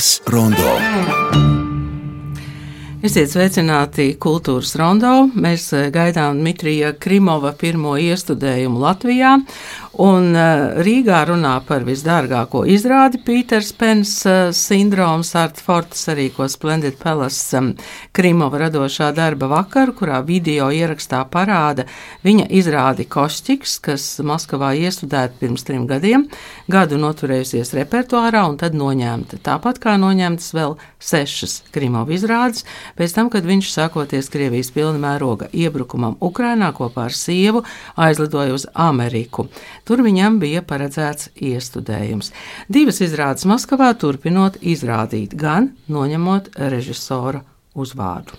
Kultūras 0.00 0.22
rondo. 0.32 0.68
Esiet 3.04 3.28
sveicināti 3.34 4.06
kultūras 4.16 4.70
rondo. 4.80 5.10
Mēs 5.36 5.66
eh, 5.76 5.90
gaidām 5.92 6.38
Dmitrija 6.40 6.94
Krimova 6.96 7.50
pirmo 7.52 7.98
iestudējumu 8.00 8.80
Latvijā. 8.80 9.34
Un 10.00 10.30
uh, 10.32 10.78
Rīgā 10.80 11.18
runā 11.28 11.58
par 11.68 11.82
visdārgāko 11.84 12.62
izrādi 12.72 13.18
Pīters 13.20 13.68
Pens 13.76 14.14
uh, 14.24 14.48
sindroms 14.56 15.34
Art 15.36 15.58
Fortas 15.60 16.06
arī 16.08 16.30
ko 16.32 16.46
Splendid 16.48 16.96
Palace 16.96 17.58
um, 17.58 17.68
Krimova 18.16 18.62
radošā 18.62 19.10
darba 19.12 19.50
vakaru, 19.50 19.92
kurā 19.98 20.22
video 20.24 20.70
ierakstā 20.72 21.20
parāda 21.28 21.84
viņa 22.24 22.46
izrādi 22.48 23.04
Košķiks, 23.12 23.74
kas 23.84 24.06
Maskavā 24.24 24.70
iestudēta 24.78 25.36
pirms 25.42 25.66
trim 25.68 25.84
gadiem, 25.90 26.24
gadu 26.72 26.96
noturējusies 27.02 27.74
repertuārā 27.76 28.46
un 28.48 28.56
tad 28.62 28.78
noņemta. 28.80 29.42
Tāpat 29.44 29.82
kā 29.84 29.98
noņemtas 30.00 30.48
vēl 30.56 30.78
sešas 30.96 31.58
Krimova 31.76 32.16
izrādes, 32.16 32.64
pēc 32.96 33.18
tam, 33.18 33.28
kad 33.28 33.44
viņš 33.44 33.68
sākoties 33.74 34.32
Krievijas 34.32 34.72
pilna 34.72 34.96
mēroga 35.04 35.52
iebrukumam 35.52 36.16
Ukrainā 36.24 36.72
kopā 36.72 37.10
ar 37.10 37.20
sievu 37.20 37.66
aizlidoja 38.00 38.56
uz 38.56 38.64
Ameriku. 38.72 39.50
Tur 39.90 40.04
viņam 40.06 40.36
bija 40.38 40.60
paredzēts 40.62 41.32
iestudējums. 41.34 42.28
Divas 42.70 43.00
izrādes 43.02 43.42
Maskavā 43.50 43.88
turpinot 43.98 44.60
izrādīt, 44.62 45.34
gan 45.34 45.72
noņemot 45.90 46.52
režisora 46.70 47.40
uzvārdu. 47.74 48.38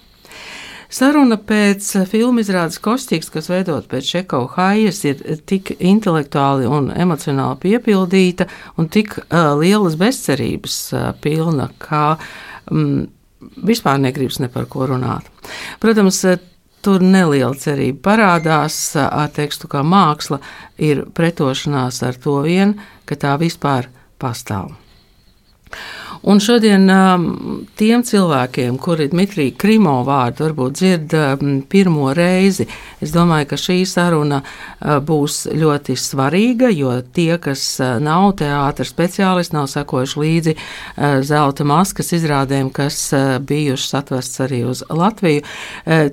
Saruna 0.92 1.36
pēc 1.36 1.90
filmu 2.08 2.40
izrādes 2.40 2.80
Kostīgs, 2.80 3.28
kas 3.32 3.52
veidot 3.52 3.90
pēc 3.92 4.14
Čekova 4.14 4.48
hājas, 4.56 5.02
ir 5.08 5.42
tik 5.48 5.74
intelektuāli 5.76 6.72
un 6.72 6.88
emocionāli 6.96 7.60
piepildīta 7.66 8.48
un 8.80 8.88
tik 8.88 9.18
uh, 9.20 9.52
lielas 9.60 10.00
bezcerības 10.00 10.78
uh, 10.96 11.10
pilna, 11.20 11.68
ka 11.84 12.16
um, 12.72 13.10
vispār 13.68 14.00
negribas 14.00 14.40
ne 14.40 14.48
par 14.56 14.72
ko 14.72 14.88
runāt. 14.88 15.28
Protams, 15.84 16.24
Tur 16.82 17.04
neliela 17.06 17.54
cerība 17.62 18.02
parādās 18.10 18.78
ar 18.98 19.30
tekstu, 19.36 19.70
kā 19.70 19.84
māksla 19.86 20.40
ir 20.82 21.04
pretošanās 21.14 22.02
ar 22.08 22.18
to 22.18 22.40
vien, 22.46 22.74
ka 23.06 23.18
tā 23.22 23.36
vispār 23.42 23.92
pastāv. 24.22 24.72
Un 26.22 26.38
šodien 26.38 26.84
um, 26.86 27.24
tiem 27.74 28.04
cilvēkiem, 28.06 28.76
kuri 28.78 29.08
Dmitrija 29.10 29.56
Krimo 29.58 29.96
vārdu 30.06 30.46
varbūt 30.46 30.76
dzird 30.78 31.14
um, 31.18 31.54
pirmo 31.66 32.12
reizi, 32.14 32.68
es 33.02 33.10
domāju, 33.16 33.48
ka 33.50 33.58
šī 33.58 33.80
saruna 33.90 34.44
uh, 34.44 35.00
būs 35.02 35.48
ļoti 35.58 35.96
svarīga, 35.98 36.70
jo 36.78 36.94
tie, 37.02 37.40
kas 37.42 37.64
uh, 37.82 37.96
nav 37.98 38.36
teātra 38.38 38.86
speciālisti, 38.86 39.56
nav 39.58 39.66
sekojuši 39.74 40.22
līdzi 40.22 40.54
uh, 40.54 41.18
zelta 41.26 41.66
maskas 41.66 42.14
izrādēm, 42.14 42.70
kas 42.70 43.00
bijušas 43.42 43.98
atvests 44.04 44.44
arī 44.46 44.62
uz 44.70 44.84
Latviju, 44.92 45.42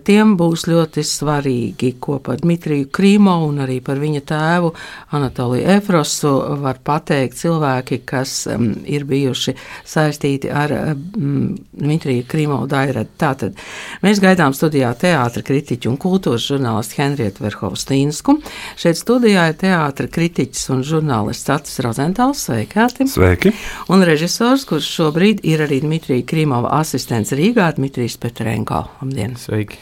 tiem 0.05 0.35
būs 0.41 0.65
ļoti 0.71 1.03
svarīgi, 1.05 1.93
ko 2.01 2.17
par 2.25 2.41
Dmitriju 2.41 2.89
Krimo 2.95 3.35
un 3.45 3.61
arī 3.67 3.79
par 3.85 4.01
viņa 4.01 4.25
tēvu 4.29 4.73
Anatoliju 5.19 5.69
Efrosu 5.77 6.33
var 6.63 6.81
pateikt 6.85 7.37
cilvēki, 7.43 8.01
kas 8.09 8.39
um, 8.49 8.71
ir 8.89 9.05
bijuši 9.09 9.53
saistīti 9.85 9.98
ar 9.99 10.75
mm, 10.95 11.57
Dmitriju 11.79 12.27
Krīmovu 12.29 12.69
Dairadu. 12.71 13.11
Tātad 13.19 13.59
mēs 14.05 14.21
gaidām 14.23 14.55
studijā 14.57 14.91
teātra 14.99 15.43
kritiķu 15.47 15.93
un 15.93 15.99
kultūras 16.01 16.47
žurnālistu 16.49 17.01
Henrietu 17.03 17.45
Verhovstīnsku. 17.45 18.39
Šeit 18.79 19.01
studijā 19.01 19.49
ir 19.51 19.59
teātra 19.61 20.09
kritiķis 20.11 20.69
un 20.75 20.85
žurnālists 20.87 21.53
Atis 21.55 21.81
Rozentāls. 21.85 22.45
Sveikāti! 22.49 23.09
Sveiki! 23.11 23.53
Un 23.93 24.05
režisors, 24.07 24.67
kurš 24.69 24.89
šobrīd 24.99 25.43
ir 25.49 25.65
arī 25.67 25.81
Dmitrija 25.85 26.27
Krīmova 26.29 26.73
asistents 26.79 27.35
Rīgā, 27.37 27.71
Dmitrijs 27.77 28.19
Petrenko. 28.21 28.85
Labdien! 29.03 29.37
Sveiki! 29.41 29.81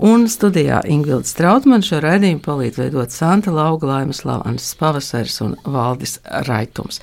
Un 0.00 0.26
studijā 0.30 0.82
Ingvilda 0.90 1.28
Strautmana 1.28 1.84
šo 1.84 2.00
raidījumu 2.04 2.42
palīdz 2.44 2.80
veidot 2.82 3.14
Santa 3.14 3.52
Lauga, 3.54 3.88
Laimas 3.90 4.22
Lavans 4.28 4.70
Pavasaris 4.80 5.40
un 5.44 5.56
Valdis 5.64 6.18
Raitums. 6.46 7.00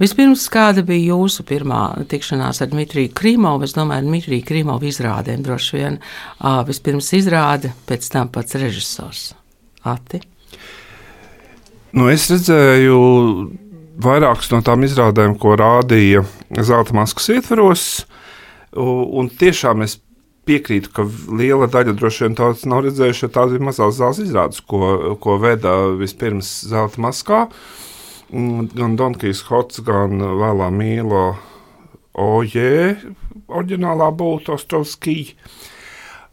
Vispirms, 0.00 0.46
kāda 0.52 0.84
bija 0.86 1.14
jūsu 1.14 1.44
pirmā 1.48 1.89
tikšanās 2.10 2.62
ar 2.64 2.70
Dmitriju 2.72 3.12
Krīmovu? 3.16 3.66
Es 3.66 3.74
domāju, 3.76 4.06
Dmitriju 4.08 4.46
Krīmovu 4.48 4.88
izrādēm 4.90 5.44
droši 5.46 5.76
vien. 5.78 5.98
Vispirms 6.68 7.12
izrāde, 7.18 7.72
pēc 7.88 8.10
tam 8.12 8.30
pats 8.34 8.58
režisors. 8.60 9.24
Ati? 9.86 10.20
Nu, 11.96 12.06
es 12.12 12.28
redzēju 12.30 12.98
vairākas 14.00 14.52
no 14.52 14.60
tām 14.64 14.84
izrādēm, 14.86 15.34
ko 15.40 15.56
rādīja 15.58 16.22
Zelta 16.60 16.94
maskas 16.96 17.26
ietveros, 17.34 17.88
un 18.76 19.28
tiešām 19.40 19.82
es 19.84 19.98
piekrītu, 20.48 20.90
ka 20.94 21.04
liela 21.36 21.68
daļa 21.70 21.94
droši 21.98 22.24
vien 22.24 22.36
tādas 22.38 22.64
nav 22.70 22.84
redzējuši, 22.86 23.24
jo 23.26 23.30
tās 23.34 23.52
bija 23.52 23.66
mazās 23.68 23.98
zāles 23.98 24.22
izrādes, 24.24 24.62
ko, 24.66 25.16
ko 25.22 25.36
veda 25.42 25.74
vispirms 25.98 26.48
zelta 26.70 27.02
maskā. 27.02 27.44
Gan 28.30 28.94
Donkijs 28.98 29.42
Hots, 29.48 29.82
gan 29.86 30.22
vēlā 30.22 30.70
mīlo 30.74 31.24
Oje, 32.18 32.96
oriģinālā 33.48 34.10
būtu 34.18 34.56
Ostrovskija. 34.56 35.36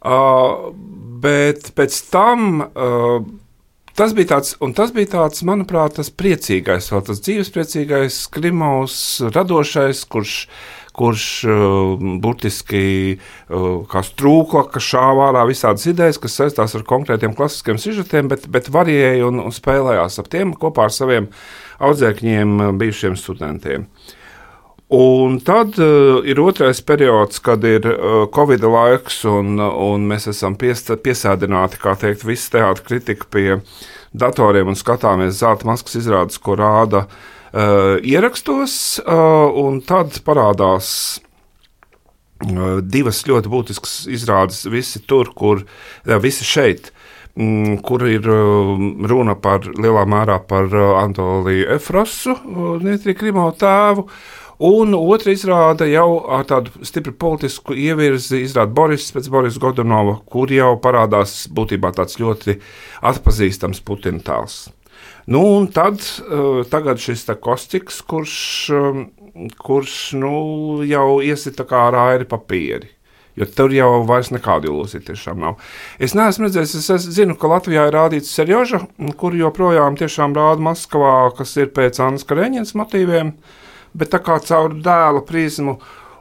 Uh, 0.07 0.71
bet 1.21 1.71
pēc 1.75 1.95
tam 2.13 2.61
uh, 2.61 3.25
tas 3.97 4.13
bija 4.15 4.35
tāds, 4.35 4.53
un 4.63 4.73
tas 4.77 4.93
bija 4.95 5.09
tāds, 5.15 5.41
manuprāt, 5.45 5.97
tas 5.97 6.11
priecīgais, 6.13 6.91
vēl 6.93 7.03
tas 7.09 7.21
dzīvespriecīgais, 7.25 8.19
Krimovs, 8.33 8.99
radošais, 9.33 10.05
kurš 10.09 10.35
kurš 10.97 11.23
uh, 11.45 12.05
burtiski 12.21 13.17
uh, 13.17 13.65
kā 13.89 14.01
strūkla, 14.05 14.63
ka 14.73 14.81
šāva 14.81 15.27
ārā 15.29 15.43
visādas 15.49 15.85
idejas, 15.91 16.17
kas 16.21 16.39
saistās 16.39 16.73
ar 16.73 16.85
konkrētiem 16.89 17.35
klasiskiem 17.37 17.77
sižetiem, 17.81 18.31
bet, 18.31 18.47
bet 18.49 18.71
varēja 18.73 19.27
un, 19.27 19.43
un 19.45 19.53
spēlējās 19.53 20.17
ap 20.23 20.31
tiem 20.33 20.55
kopā 20.57 20.87
ar 20.87 20.95
saviem 20.95 21.29
audzēkņiem, 21.85 22.55
uh, 22.57 22.71
bijušiem 22.81 23.17
studentiem. 23.19 23.85
Un 24.87 25.41
tad 25.43 25.75
uh, 25.83 26.21
ir 26.23 26.39
otrais 26.39 26.79
periods, 26.79 27.41
kad 27.43 27.63
ir 27.67 27.83
uh, 27.91 28.21
Covid 28.31 28.63
laiks, 28.63 29.17
un, 29.27 29.59
un 29.59 30.05
mēs 30.07 30.29
esam 30.31 30.55
piesta, 30.55 30.95
piesādināti, 30.95 31.79
kā 31.81 31.91
teikt, 31.99 32.23
visu 32.23 32.53
teātris 32.53 32.85
kritika 32.87 33.27
pie 33.27 33.57
datoriem 34.15 34.71
un 34.71 34.79
skatāmies 34.79 35.41
zelta 35.41 35.67
maskas 35.67 35.97
izrādes, 35.99 36.39
ko 36.39 36.55
rāda 36.55 37.03
uh, 37.03 37.99
ierakstos, 37.99 38.77
uh, 39.03 39.51
un 39.59 39.81
tad 39.83 40.21
parādās 40.23 40.89
uh, 42.47 42.79
divas 42.79 43.25
ļoti 43.27 43.51
būtiskas 43.51 43.97
izrādes. 44.07 44.63
Visi 44.71 45.03
tur, 45.03 45.35
kur 45.35 45.65
jā, 46.07 46.21
visi 46.23 46.47
šeit. 46.47 46.93
Mm, 47.35 47.83
kur 47.85 48.07
ir 48.07 48.23
runa 48.25 49.35
par 49.37 49.67
lielā 49.67 50.07
mērā 50.09 50.39
par 50.47 50.71
Antoliju 51.03 51.67
Efrosu, 51.75 52.33
Dmitri 52.81 53.13
Krimo 53.19 53.51
tēvu, 53.53 54.07
Un 54.57 54.95
otra 54.97 55.35
izrāda 55.35 55.85
jau 55.85 56.23
ar 56.33 56.47
tādu 56.49 56.85
stipru 56.87 57.13
politisku 57.13 57.75
ievirzi, 57.77 58.39
izrāda 58.41 58.73
Boris 58.73 59.11
pēc 59.13 59.29
Boris 59.29 59.59
Godunova, 59.61 60.15
kur 60.25 60.49
jau 60.49 60.71
parādās 60.81 61.43
būtībā 61.53 61.91
tāds 61.93 62.17
ļoti 62.17 62.57
atpazīstams 63.05 63.83
Putina 63.85 64.23
tēls. 64.25 64.63
Nu, 65.29 65.43
un 65.59 65.67
tad 65.69 66.01
uh, 66.25 66.97
šis 66.97 67.27
kostiks, 67.43 68.01
kurš, 68.01 68.37
um, 68.73 69.03
kurš 69.61 70.13
nu, 70.17 70.37
jau 70.87 71.19
iesita 71.21 71.67
kā 71.67 71.89
rāri 71.93 72.25
papīri. 72.25 72.89
Jo 73.37 73.45
tur 73.45 73.69
jau 73.69 74.01
vairs 74.09 74.31
nekāda 74.33 74.65
ilūzija 74.65 75.03
tiešām 75.11 75.43
nav. 75.43 75.59
Es 76.01 76.15
neesmu 76.17 76.47
redzējis, 76.47 76.73
es, 76.79 76.89
es 76.95 77.03
zinu, 77.19 77.35
ka 77.37 77.51
Latvijā 77.51 77.83
ir 77.85 77.93
rādīts 77.93 78.31
serioža, 78.33 78.81
kur 79.19 79.37
joprojām 79.37 79.99
tiešām 79.99 80.33
rāda 80.33 80.65
Maskavā, 80.65 81.29
kas 81.37 81.53
ir 81.61 81.69
pēc 81.75 82.01
Annas 82.01 82.25
Kareņģinas 82.25 82.73
motīviem, 82.79 83.35
bet 83.93 84.11
tā 84.13 84.21
kā 84.23 84.39
caur 84.43 84.75
dēla 84.75 85.23
prizmu. 85.27 85.77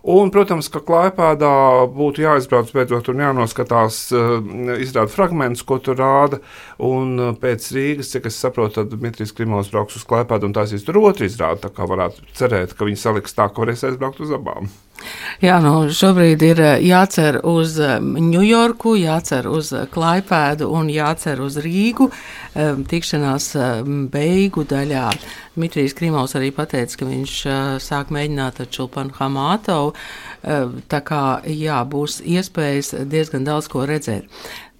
Un, 0.07 0.29
protams, 0.31 0.69
ka 0.71 0.79
klājpēdā 0.87 1.51
būtu 1.91 2.23
jāizbrauc 2.23 2.69
beidzot 2.71 3.09
un 3.11 3.25
jānoskatās 3.25 3.97
uh, 4.15 4.37
izrāda 4.79 5.11
fragmentus, 5.11 5.65
ko 5.67 5.81
tur 5.83 5.99
rāda. 5.99 6.39
Un 6.79 7.17
uh, 7.19 7.33
pēc 7.35 7.67
Rīgas, 7.75 8.13
cik 8.15 8.31
es 8.31 8.39
saprotu, 8.39 8.79
tad 8.79 8.95
Dmitrijs 8.95 9.35
Klimovs 9.35 9.73
brauks 9.75 9.99
uz 9.99 10.07
klājpēdu 10.07 10.47
un 10.47 10.55
taisīs 10.55 10.87
tur 10.87 11.01
otru 11.03 11.27
izrādi. 11.27 11.65
Tā 11.67 11.75
kā 11.75 11.91
varētu 11.91 12.23
cerēt, 12.39 12.79
ka 12.79 12.87
viņi 12.87 13.03
saliks 13.03 13.35
tā, 13.35 13.49
ka 13.51 13.67
varēs 13.67 13.83
aizbraukt 13.91 14.23
uz 14.23 14.31
abām. 14.37 14.71
Jā, 15.43 15.59
nu 15.61 15.91
šobrīd 15.93 16.43
ir 16.47 16.61
eh, 16.65 16.77
jācer 16.87 17.41
uz 17.47 17.77
Ņujorku, 18.03 18.95
jācer 19.01 19.49
uz 19.51 19.73
Klaipēdu 19.93 20.71
un 20.73 20.89
jācer 20.93 21.43
uz 21.45 21.59
Rīgu 21.63 22.09
tikšanās 22.91 23.51
beigu 24.13 24.65
daļā. 24.65 25.11
Dmitrijs 25.57 25.97
Krimovs 25.97 26.37
arī 26.39 26.49
pateica, 26.57 27.01
ka 27.01 27.09
viņš 27.09 27.35
sāk 27.85 28.13
mēģināt 28.17 28.63
ar 28.65 28.71
Čulpanu 28.73 29.13
Hamātovu, 29.19 29.93
tā 30.89 31.01
kā 31.05 31.23
jā, 31.53 31.83
būs 31.85 32.23
iespējas 32.25 32.95
diezgan 33.13 33.45
daudz 33.45 33.69
ko 33.73 33.85
redzēt. 33.89 34.29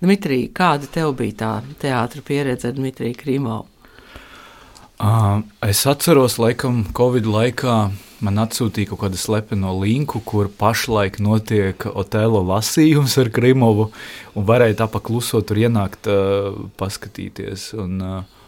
Dmitrij, 0.01 0.51
kāda 0.57 0.89
tev 0.93 1.15
bija 1.17 1.41
tā 1.41 1.53
teātra 1.81 2.25
pieredze 2.25 2.69
ar 2.69 2.77
Dmitriju 2.77 3.17
Krimovu? 3.21 3.76
Uh, 4.97 5.43
es 5.61 5.83
atceros, 5.85 6.39
laikam, 6.41 6.79
Covid 6.97 7.27
laikā 7.29 7.73
man 8.25 8.41
atsūtīja 8.41 8.89
kaut 8.89 9.03
kādu 9.03 9.19
slepeno 9.21 9.75
linku, 9.77 10.23
kur 10.25 10.49
pašlaik 10.49 11.19
notiek 11.21 11.85
Otelo 11.93 12.41
lasījums 12.49 13.19
ar 13.21 13.29
Krimovu, 13.29 13.91
varēja 14.33 14.79
tā 14.81 14.87
paklusot 14.89 15.51
tur 15.51 15.61
ienākt, 15.61 16.09
uh, 16.09 16.57
paskatīties. 16.81 17.69
Un, 17.77 18.01
uh, 18.01 18.47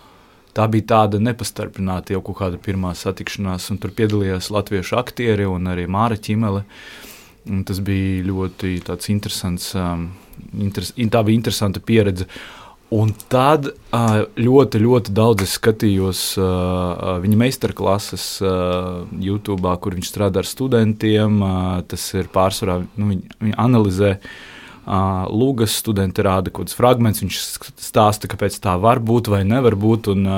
tā 0.56 0.64
bija 0.72 0.88
tāda 0.94 1.20
nepastarpināta 1.20 2.16
jau 2.16 2.22
kaut 2.24 2.40
kāda 2.40 2.62
pirmā 2.64 2.94
satikšanās, 2.96 3.68
un 3.68 3.82
tur 3.82 3.92
piedalījās 3.98 4.48
latviešu 4.54 4.96
aktieri 5.02 5.44
un 5.44 5.68
arī 5.68 5.84
Māra 5.84 6.16
Čimele. 6.16 6.64
Un 7.48 7.60
tas 7.68 7.82
bija 7.84 8.24
ļoti 8.24 8.78
interesants, 9.12 9.74
um, 9.76 10.08
interes, 10.56 10.94
tā 10.96 11.22
bija 11.28 11.36
interesanta 11.36 11.84
pieredze. 11.84 12.24
Un 12.94 13.10
tad 13.28 13.66
ļoti, 13.92 14.80
ļoti 14.80 15.12
daudz 15.12 15.44
es 15.44 15.56
skatījos 15.58 16.20
viņa 17.20 17.40
meistarklases 17.42 18.28
YouTube, 19.20 19.74
kur 19.84 19.96
viņš 19.98 20.08
strādā 20.08 20.40
ar 20.40 20.48
studentiem. 20.48 21.42
Tas 21.90 22.06
ir 22.16 22.30
pārsvarā, 22.32 22.80
nu, 22.96 23.10
viņi, 23.12 23.34
viņi 23.44 23.58
analizē 23.60 24.14
lūgas, 24.88 25.74
studenti 25.82 26.24
rāda 26.24 26.48
kaut 26.48 26.64
kādus 26.64 26.78
fragmentus. 26.78 27.20
Viņš 27.26 27.42
stāsta, 27.90 28.30
kāpēc 28.32 28.56
tā 28.64 28.78
var 28.80 29.04
būt 29.04 29.28
vai 29.34 29.44
nevar 29.44 29.76
būt. 29.76 30.14
Un, 30.14 30.30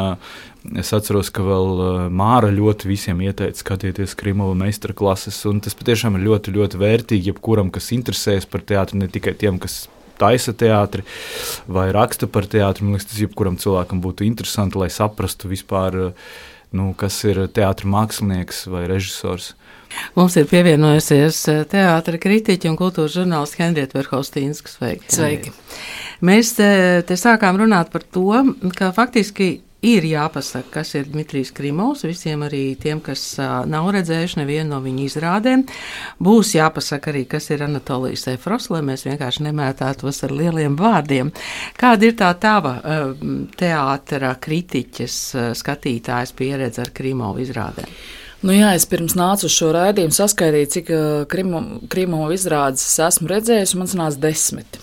Es 0.76 0.91
atceros, 0.93 1.31
ka 1.32 1.41
vēl 1.41 2.11
Māra 2.12 2.50
ļoti 2.53 2.85
visiem 2.91 3.23
ieteica 3.25 3.56
skatīties 3.56 4.12
Krimova 4.20 4.53
meistarklases. 4.61 5.38
Tas 5.64 5.76
patiešām 5.79 6.19
ir 6.19 6.26
ļoti, 6.26 6.53
ļoti 6.53 6.81
vērtīgi 6.82 7.32
jebkuram, 7.32 7.70
kas 7.73 7.88
interesējas 7.96 8.44
par 8.44 8.61
teātru, 8.69 8.99
ne 9.00 9.08
tikai 9.08 9.32
tiem, 9.41 9.56
kas 9.56 9.87
taisa 10.20 10.55
teātri 10.56 11.05
vai 11.70 11.88
raksta 11.96 12.28
par 12.31 12.49
teātri. 12.50 12.87
Man 12.87 12.96
liekas, 12.96 13.11
tas 13.11 13.22
jebkuram 13.25 13.58
cilvēkam 13.61 14.02
būtu 14.05 14.26
interesanti, 14.28 14.81
lai 14.81 14.90
saprastu 14.93 15.50
vispār, 15.50 16.12
nu, 16.76 16.93
kas 16.99 17.17
ir 17.28 17.46
teātris 17.49 17.90
mākslinieks 17.90 18.67
vai 18.70 18.87
režisors. 18.90 19.55
Mums 20.14 20.37
ir 20.38 20.46
pievienojusies 20.50 21.40
teātris 21.70 22.22
kritiķa 22.22 22.70
un 22.70 22.76
kultūras 22.78 23.17
žurnālists 23.17 23.58
Henrieta 23.58 23.99
Verhaustīns. 23.99 24.62
Sveiki! 24.62 25.11
Sveiki. 25.11 25.55
Mēs 26.26 26.55
te, 26.58 26.70
te 27.08 27.17
sākām 27.19 27.58
runāt 27.58 27.90
par 27.90 28.05
to, 28.05 28.28
ka 28.76 28.93
faktiski 28.94 29.56
ir 29.87 30.05
jāpasaka, 30.05 30.69
kas 30.75 30.94
ir 30.99 31.09
Dmitrijs 31.09 31.50
Krimovs. 31.56 32.05
Visiem 32.05 32.44
arī 32.47 32.75
tiem, 32.81 33.00
kas 33.05 33.23
nav 33.71 33.88
redzējuši 33.97 34.41
nevienu 34.43 34.75
no 34.75 34.81
viņa 34.85 35.05
izrādēm, 35.06 35.65
būs 36.21 36.55
jāpasaka 36.56 37.12
arī, 37.12 37.25
kas 37.31 37.50
ir 37.50 37.65
Anatolijas 37.65 38.27
Efros, 38.35 38.69
lai 38.73 38.82
mēs 38.87 39.06
vienkārši 39.09 39.47
nemētātos 39.49 40.23
ar 40.27 40.35
lieliem 40.37 40.77
vārdiem. 40.79 41.32
Kāda 41.81 42.11
ir 42.11 42.17
tā 42.21 42.32
tava 42.41 42.77
teātra 43.61 44.35
kritiķes 44.41 45.21
skatītājas 45.61 46.35
pieredze 46.37 46.85
ar 46.85 46.93
Krimovu 46.97 47.41
izrādēm? 47.47 47.88
Nu 48.41 48.55
jā, 48.56 48.71
es 48.73 48.87
pirms 48.88 49.12
nācu 49.21 49.50
uz 49.50 49.53
šo 49.53 49.67
raidījumu 49.77 50.17
saskaidroju, 50.17 50.69
cik 50.73 50.87
Krimo, 51.29 51.61
Krimovu 51.93 52.32
izrādes 52.32 52.87
esmu 53.05 53.29
redzējis, 53.29 53.75
un 53.77 53.82
man 53.82 53.91
sanāca 53.91 54.23
desmit. 54.23 54.79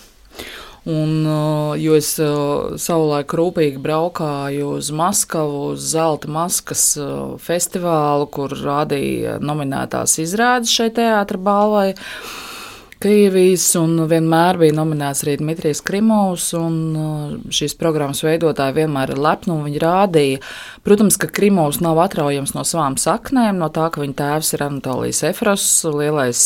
Un, 0.86 1.26
uh, 1.26 1.74
jo 1.76 1.96
es 1.98 2.12
uh, 2.22 2.76
savulaik 2.78 3.32
rūpīgi 3.34 3.80
braukāju 3.82 4.70
uz 4.78 4.92
Maskavu, 4.94 5.72
uz 5.74 5.88
Zelta 5.90 6.30
maskas 6.30 6.84
uh, 7.00 7.34
festivālu, 7.42 8.28
kur 8.30 8.54
rādīja 8.54 9.38
nominētās 9.42 10.18
izrādes 10.22 10.72
šai 10.72 10.88
teātra 11.00 11.40
balvai. 11.40 11.90
Krievijas, 12.98 13.62
un 13.78 13.92
vienmēr 14.10 14.56
bija 14.58 14.74
nominēts 14.74 15.20
arī 15.22 15.36
Dmitrijs 15.38 15.78
Krimovs. 15.86 16.48
Uh, 16.58 17.36
šīs 17.54 17.76
programmas 17.78 18.24
veidotāji 18.26 18.74
vienmēr 18.80 19.12
ir 19.14 19.20
lepni, 19.22 19.52
un 19.54 19.68
viņi 19.68 19.82
rādīja, 19.84 20.40
protams, 20.82 21.14
ka 21.22 21.30
Krimovs 21.30 21.78
nav 21.84 22.00
atraujams 22.02 22.56
no 22.56 22.66
savām 22.66 22.98
saknēm, 22.98 23.60
no 23.62 23.70
tā, 23.70 23.86
ka 23.94 24.02
viņa 24.02 24.18
tēvs 24.18 24.50
ir 24.56 24.66
Anatolijas 24.66 25.22
Efros, 25.30 25.68
lielais 25.94 26.42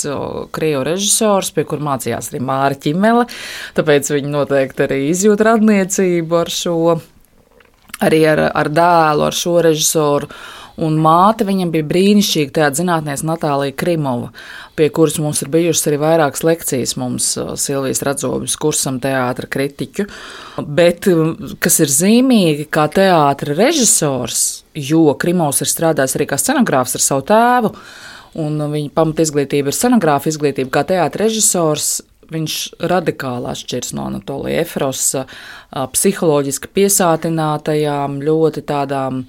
krievu 0.53 0.85
režisors, 0.93 1.55
pie 1.57 1.65
kur 1.69 1.81
mācījās 1.81 2.29
arī 2.35 2.45
Māra 2.45 2.77
Čimele. 2.77 3.25
Tāpēc 3.79 4.13
viņi 4.13 4.37
noteikti 4.37 4.85
arī 4.85 5.05
izjūt 5.09 5.49
radniecību 5.49 6.43
ar 6.43 6.53
šo, 6.53 6.79
arī 8.05 8.27
ar, 8.29 8.51
ar 8.53 8.69
dēlu, 8.69 9.31
ar 9.31 9.41
šo 9.41 9.63
režisoru 9.65 10.29
un 10.81 10.97
māte 11.03 11.45
viņam 11.47 11.73
bija 11.73 11.87
brīnišķīga 11.89 12.55
tāda 12.57 12.79
zinātniece 12.79 13.27
Natālija 13.29 13.75
Krimova, 13.77 14.31
pie 14.79 14.89
kuras 14.95 15.19
mums 15.23 15.43
ir 15.45 15.51
bijušas 15.53 15.89
arī 15.91 15.99
vairākas 16.03 16.45
lekcijas 16.47 16.95
mums 17.01 17.29
uh, 17.41 17.55
Silvijas 17.61 18.03
Radzobis 18.07 18.57
kursam 18.61 19.01
teātra 19.03 19.49
kritiķu. 19.53 20.07
Bet, 20.65 21.09
um, 21.13 21.35
kas 21.63 21.81
ir 21.85 21.93
zīmīgi, 21.93 22.69
kā 22.73 22.87
teātra 22.93 23.57
režisors, 23.59 24.63
jo 24.75 25.11
Krimovs 25.21 25.63
ir 25.65 25.71
strādājis 25.71 26.17
arī 26.19 26.31
kā 26.31 26.41
scenogrāfs 26.41 26.97
ar 26.97 27.05
savu 27.05 27.27
tēvu, 27.29 27.75
un 28.43 28.63
viņa 28.73 28.95
pamata 28.97 29.27
izglītība 29.27 29.69
ir 29.69 29.77
scenogrāfa 29.77 30.33
izglītība 30.33 30.73
kā 30.73 30.87
teātra 30.89 31.27
režisors, 31.27 31.99
viņš 32.33 32.55
radikāli 32.89 33.51
atšķiras 33.51 33.93
no 33.99 34.07
Anatolija 34.09 34.63
Efrosa, 34.65 35.27
uh, 35.27 35.85
psiholoģiski 35.93 36.73
piesātinātajām, 36.73 38.23
ļoti 38.25 38.65
tādām 38.73 39.27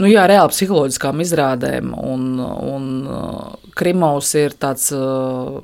Nu, 0.00 0.08
jā, 0.08 0.24
reāli 0.28 0.52
psiholoģiskām 0.54 1.20
izrādēm. 1.24 1.92
Un, 2.00 2.28
un 2.40 2.90
uh, 3.04 3.72
Krimovs 3.76 4.32
ir 4.40 4.56
tāds 4.60 4.88
uh, 4.96 5.58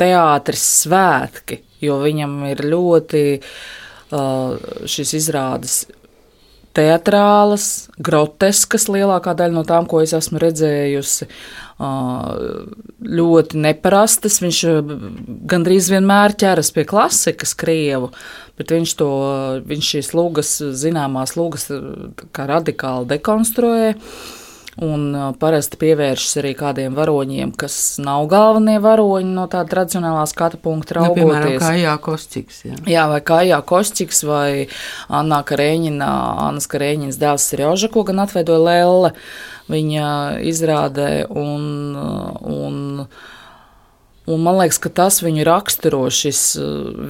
teātris 0.00 0.64
svētki, 0.82 1.60
jo 1.84 2.00
viņam 2.02 2.40
ir 2.50 2.64
ļoti 2.66 3.22
uh, 3.38 4.56
šis 4.90 5.14
izrādes 5.20 5.84
teatrālas, 6.74 7.88
groteskas, 8.02 8.88
lielākā 8.90 9.36
daļa 9.38 9.54
no 9.54 9.62
tām, 9.68 9.86
ko 9.86 10.00
es 10.02 10.14
esmu 10.16 10.40
redzējusi, 10.42 11.28
ļoti 11.78 13.60
neparastas. 13.64 14.40
Viņš 14.44 14.60
gandrīz 15.50 15.90
vienmēr 15.92 16.36
ķeras 16.38 16.70
pie 16.74 16.84
klasikas, 16.88 17.54
krievu, 17.58 18.12
bet 18.58 18.70
viņš, 18.74 18.94
to, 19.00 19.10
viņš 19.66 19.90
šīs 19.96 20.14
lūgas, 20.14 20.54
zināmās 20.78 21.36
lūgas, 21.38 21.68
radikāli 22.38 23.10
dekonstruē. 23.16 23.94
Un 24.82 25.12
parasti 25.38 25.78
pievēršas 25.78 26.40
arī 26.40 26.50
kādiem 26.58 26.96
varoņiem, 26.98 27.52
kas 27.58 27.94
nav 28.02 28.24
galvenie 28.32 28.80
varoņi 28.82 29.30
no 29.36 29.44
tāda 29.50 29.70
tradicionālā 29.70 30.24
skatu 30.26 30.58
punkta 30.58 30.96
raugoties. 30.98 31.22
Nu, 31.22 31.28
piemēram, 31.30 31.54
Kājā 31.62 31.92
Kostiks. 32.02 32.64
Jā. 32.66 32.78
jā, 32.90 33.04
vai 33.12 33.20
Kājā 33.22 33.60
Kostiks 33.62 34.24
vai 34.26 34.48
Anna 35.06 35.44
Karēņina, 35.46 36.10
Annas 36.48 36.66
Karēņinas 36.72 37.20
dēls 37.22 37.46
Serjoža, 37.52 37.92
ko 37.94 38.02
gan 38.08 38.24
atveidoja 38.24 38.64
Lelle 38.66 39.12
viņa 39.70 40.08
izrādē. 40.50 41.12
Un, 41.30 41.94
un, 42.42 43.06
Un 44.24 44.40
man 44.40 44.54
liekas, 44.56 44.78
ka 44.80 44.88
tas 44.88 45.18
viņu 45.20 45.42
raksturo 45.44 45.98
šis 46.08 46.38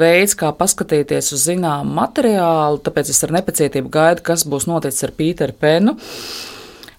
veids, 0.01 0.33
kā 0.35 0.49
paskatīties 0.51 1.29
uz 1.37 1.45
zināmu 1.47 1.95
materiālu. 1.95 2.81
Tāpēc 2.83 3.13
es 3.13 3.23
ar 3.23 3.31
nepacietību 3.37 3.93
gaidu, 3.95 4.25
kas 4.27 4.43
būs 4.43 4.67
noticis 4.67 5.07
ar 5.07 5.13
Pīteru 5.15 5.55
Penu. 5.55 5.95
Uh, 5.95 6.54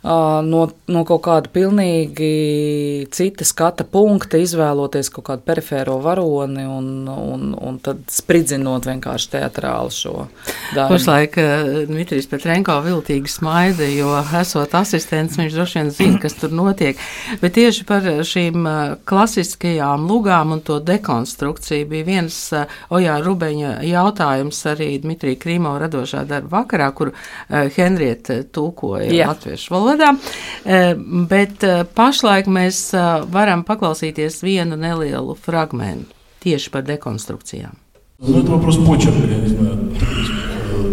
no, 0.06 0.62
no 0.92 1.02
kaut 1.08 1.24
kāda 1.26 1.50
pilnīgi 1.54 3.08
cita 3.14 3.46
skata 3.48 3.86
punkta, 3.90 4.38
izvēloties 4.42 5.10
kaut 5.14 5.26
kādu 5.30 5.46
perifēro 5.48 5.98
varoni 6.04 6.66
un, 6.70 6.90
un, 7.10 7.48
un 7.58 7.80
tad 7.84 8.04
spridzinot 8.14 8.86
vienkārši 8.90 9.32
teatrāli 9.34 9.94
šo 9.96 10.14
darbu. 10.76 10.94
Pašlaik 10.94 11.40
Dmitrijs 11.90 12.30
Petrenko 12.30 12.78
viltīgi 12.86 13.32
smaida, 13.32 13.88
jo 13.90 14.14
esot 14.42 14.76
asistents, 14.78 15.40
viņš 15.40 15.58
droši 15.58 15.80
vien 15.82 15.92
zina, 15.96 16.22
kas 16.22 16.38
tur 16.38 16.54
notiek. 16.54 17.02
Bet 17.42 17.58
tieši 17.58 17.88
par 17.90 18.06
šīm 18.06 18.70
klasiskajām 19.10 20.06
lugām 20.10 20.54
un 20.58 20.64
to 20.66 20.80
dekonstrukciju 20.86 21.90
bija 21.90 22.10
viens 22.12 22.40
Ojā 22.94 23.18
Rubeņa 23.26 23.80
jautājums 23.90 24.62
arī 24.70 24.92
Dmitrija 25.02 25.42
Krīmo 25.42 25.76
radošā 25.82 26.26
darba 26.30 26.60
vakarā, 26.60 26.92
kur 26.94 27.16
Henrieta 27.50 28.44
tūkoja 28.54 29.10
Jā. 29.10 29.32
latviešu 29.34 29.74
valodu 29.74 29.95
valodā, 29.95 30.15
eh, 30.65 30.95
bet 31.29 31.65
eh, 31.65 31.85
pašlaik 31.85 32.47
mēs 32.51 32.91
eh, 32.95 33.27
varam 33.31 33.65
paklausīties 33.65 34.43
vienu 34.43 34.77
nelielu 34.77 35.37
fragmentu 35.39 36.17
tieši 36.41 36.71
par 36.73 36.83
dekonstrukcijām. 36.89 37.77
Ну, 38.23 38.41
это 38.41 38.51
вопрос 38.51 38.77
почерка, 38.77 39.27
я 39.27 39.39
не 39.39 39.49
знаю. 39.49 39.93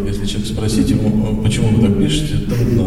Если 0.06 0.26
человек 0.26 0.48
спросить 0.48 0.90
ему, 0.90 1.44
почему 1.44 1.68
вы 1.70 1.88
так 1.88 1.98
пишете, 1.98 2.46
трудно 2.46 2.86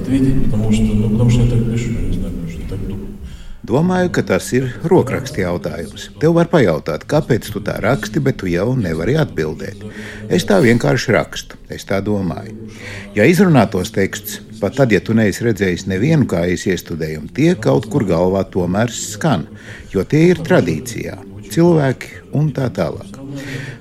ответить, 0.00 0.44
потому 0.44 0.72
что, 0.72 0.82
ну, 0.84 1.10
потому 1.10 1.30
что 1.30 1.42
я 1.42 1.50
так 1.50 1.72
пишу, 1.72 1.90
я 1.90 2.00
не 2.00 2.12
знаю, 2.12 2.32
потому 2.32 2.48
что 2.48 2.62
я 2.62 2.68
так 2.68 2.86
думаю. 2.86 3.06
Domāju, 3.66 4.12
ka 4.14 4.22
tas 4.22 4.46
ir 4.54 4.68
rokraksta 4.86 5.40
jautājums. 5.42 6.10
Tev 6.22 6.36
var 6.36 6.46
pajautāt, 6.46 7.02
kāpēc 7.10 7.48
tu 7.50 7.58
tā 7.66 7.80
raksti, 7.82 8.22
bet 8.22 8.38
tu 8.38 8.46
jau 8.46 8.76
nevari 8.78 9.16
atbildēt. 9.18 9.82
Es 10.30 10.46
tā 10.46 10.60
vienkārši 10.62 11.14
rakstu, 11.16 11.58
es 11.68 11.82
tā 11.88 11.98
domāju. 11.98 12.54
Ja 13.18 13.26
izrunātos 13.26 13.90
teksts 13.90 14.38
Pat 14.61 14.75
tad, 14.77 14.91
ja 14.93 15.01
tu 15.01 15.15
neesi 15.17 15.41
redzējis 15.47 15.87
nevienu 15.89 16.27
kājas 16.29 16.67
iestudējumu, 16.69 17.31
tie 17.33 17.55
kaut 17.57 17.87
kur 17.89 18.05
galvā 18.05 18.43
tomēr 18.53 18.93
skan, 18.93 19.47
jo 19.89 20.03
tie 20.05 20.27
ir 20.29 20.41
tradīcijā, 20.45 21.15
cilvēki 21.49 22.19
un 22.37 22.51
tā 22.53 22.67
tālāk. 22.73 23.17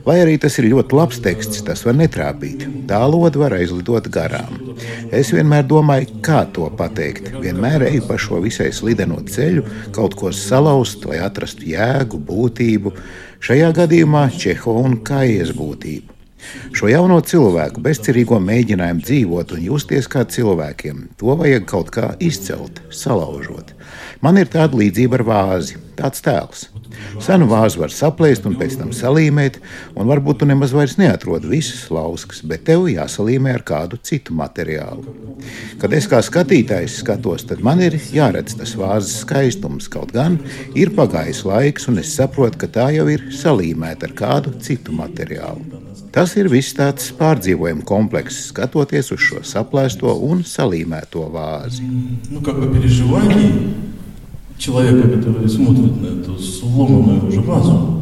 Lai 0.07 0.17
arī 0.23 0.39
tas 0.41 0.57
ir 0.59 0.71
ļoti 0.71 0.97
labs 0.97 1.21
teksts, 1.21 1.61
tas 1.67 1.83
var 1.85 1.99
netrāpīt. 1.99 2.65
Tā 2.89 3.01
loda 3.11 3.43
var 3.43 3.55
aizlidot 3.59 4.09
garām. 4.13 4.57
Es 5.13 5.33
vienmēr 5.35 5.67
domāju, 5.69 6.23
kā 6.25 6.45
to 6.55 6.71
pateikt. 6.79 7.29
Vienmēr 7.43 7.85
eju 7.91 8.07
pa 8.09 8.17
šo 8.21 8.41
visai 8.45 8.71
slideno 8.75 9.21
ceļu, 9.21 9.67
kaut 9.97 10.17
ko 10.19 10.33
salauzt, 10.33 11.05
lai 11.11 11.21
atrastu 11.27 11.69
jēgu, 11.75 12.23
būtību. 12.31 12.95
Šajā 13.45 13.75
gadījumā 13.83 14.25
Čeho 14.33 14.79
un 14.81 14.97
Kājas 15.05 15.53
būtību. 15.57 16.20
Šo 16.77 16.89
jauno 16.91 17.19
cilvēku 17.21 17.83
bezcerīgo 17.85 18.41
mēģinājumu 18.43 19.05
dzīvot 19.05 19.55
un 19.57 19.65
justies 19.67 20.09
kā 20.11 20.25
cilvēkiem, 20.25 21.09
to 21.21 21.37
vajag 21.39 21.67
kaut 21.71 21.93
kā 21.95 22.13
izcelt, 22.23 22.83
salaužot. 22.95 23.75
Man 24.25 24.39
ir 24.41 24.51
tāda 24.53 24.79
līdzība 24.79 25.21
ar 25.21 25.27
vāzi, 25.27 25.79
tāds 25.99 26.23
tēls. 26.25 26.69
Senu 27.23 27.47
vāzu 27.51 27.81
var 27.83 27.93
saplēst 27.95 28.47
un 28.49 28.57
pēc 28.61 28.77
tam 28.81 28.91
salīmēt, 28.97 29.59
un 29.97 30.09
varbūt 30.11 30.41
tu 30.41 30.49
nemaz 30.49 30.75
vairs 30.77 30.97
neatrod 31.01 31.47
visas 31.49 31.87
lauskas, 31.93 32.43
bet 32.47 32.67
tev 32.69 32.87
jāsalīmē 32.91 33.55
ar 33.59 33.65
kādu 33.67 34.01
citu 34.11 34.37
materiālu. 34.37 35.15
Kad 35.81 35.97
es 35.97 36.09
kā 36.11 36.21
skatītājs 36.25 37.01
skatos, 37.03 37.47
tad 37.49 37.65
man 37.67 37.83
ir 37.85 37.97
jāredz 38.15 38.57
tas 38.61 38.77
vāzes 38.79 39.23
skaistums, 39.25 39.89
kaut 39.93 40.15
gan 40.17 40.39
ir 40.79 40.93
pagājis 40.97 41.45
laiks, 41.49 41.89
un 41.91 42.01
es 42.03 42.13
saprotu, 42.17 42.61
ka 42.61 42.73
tā 42.81 42.91
jau 42.97 43.09
ir 43.13 43.31
salīmēta 43.35 44.11
ar 44.11 44.17
kādu 44.21 44.57
citu 44.65 44.97
materiālu. 44.97 45.90
Tas 46.16 46.36
ir 46.40 46.48
viss 46.48 46.76
tāds 46.76 47.10
pārdzīvojuma 47.18 47.84
komplekss, 47.88 48.50
skatoties 48.54 49.12
uz 49.12 49.20
šo 49.20 49.42
saplēsto 49.44 50.14
un 50.24 50.46
salīmēto 50.48 51.26
vāzi. 51.34 51.84
Ну, 52.32 52.42
как 52.42 52.60
бы 52.60 52.72
переживаний 52.74 53.76
человека, 54.58 55.10
который 55.10 55.50
смотрит 55.50 56.02
на 56.02 56.08
эту 56.08 56.40
сломанную 56.40 57.28
уже 57.28 57.42
вазу. 57.42 57.99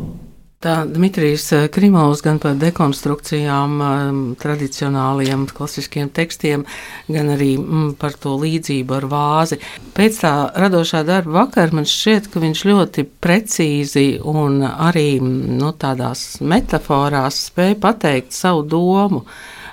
Tā 0.59 0.81
Dmitrijs 0.91 1.45
eh, 1.55 1.69
Krimovs 1.71 2.19
gan 2.27 2.41
par 2.43 2.57
dekonstrukcijām, 2.59 3.75
um, 3.79 4.17
tradicionāliem, 4.43 5.45
klasiskiem 5.55 6.09
tekstiem, 6.11 6.65
gan 7.07 7.29
arī 7.31 7.53
mm, 7.61 7.93
par 8.01 8.17
to 8.19 8.33
līdzību 8.43 8.97
ar 8.97 9.07
vāzi. 9.13 9.61
Pēc 9.95 10.19
tā 10.25 10.33
radošā 10.59 11.05
darba 11.07 11.45
vakar 11.45 11.71
man 11.79 11.87
šķiet, 11.87 12.27
ka 12.33 12.43
viņš 12.43 12.65
ļoti 12.73 13.05
precīzi 13.23 14.05
un 14.19 14.65
arī 14.67 15.07
mm, 15.21 15.55
nu, 15.61 15.71
tādās 15.79 16.25
metaforās 16.43 17.39
spēja 17.53 17.79
pateikt 17.87 18.35
savu 18.35 18.67
domu. 18.67 19.23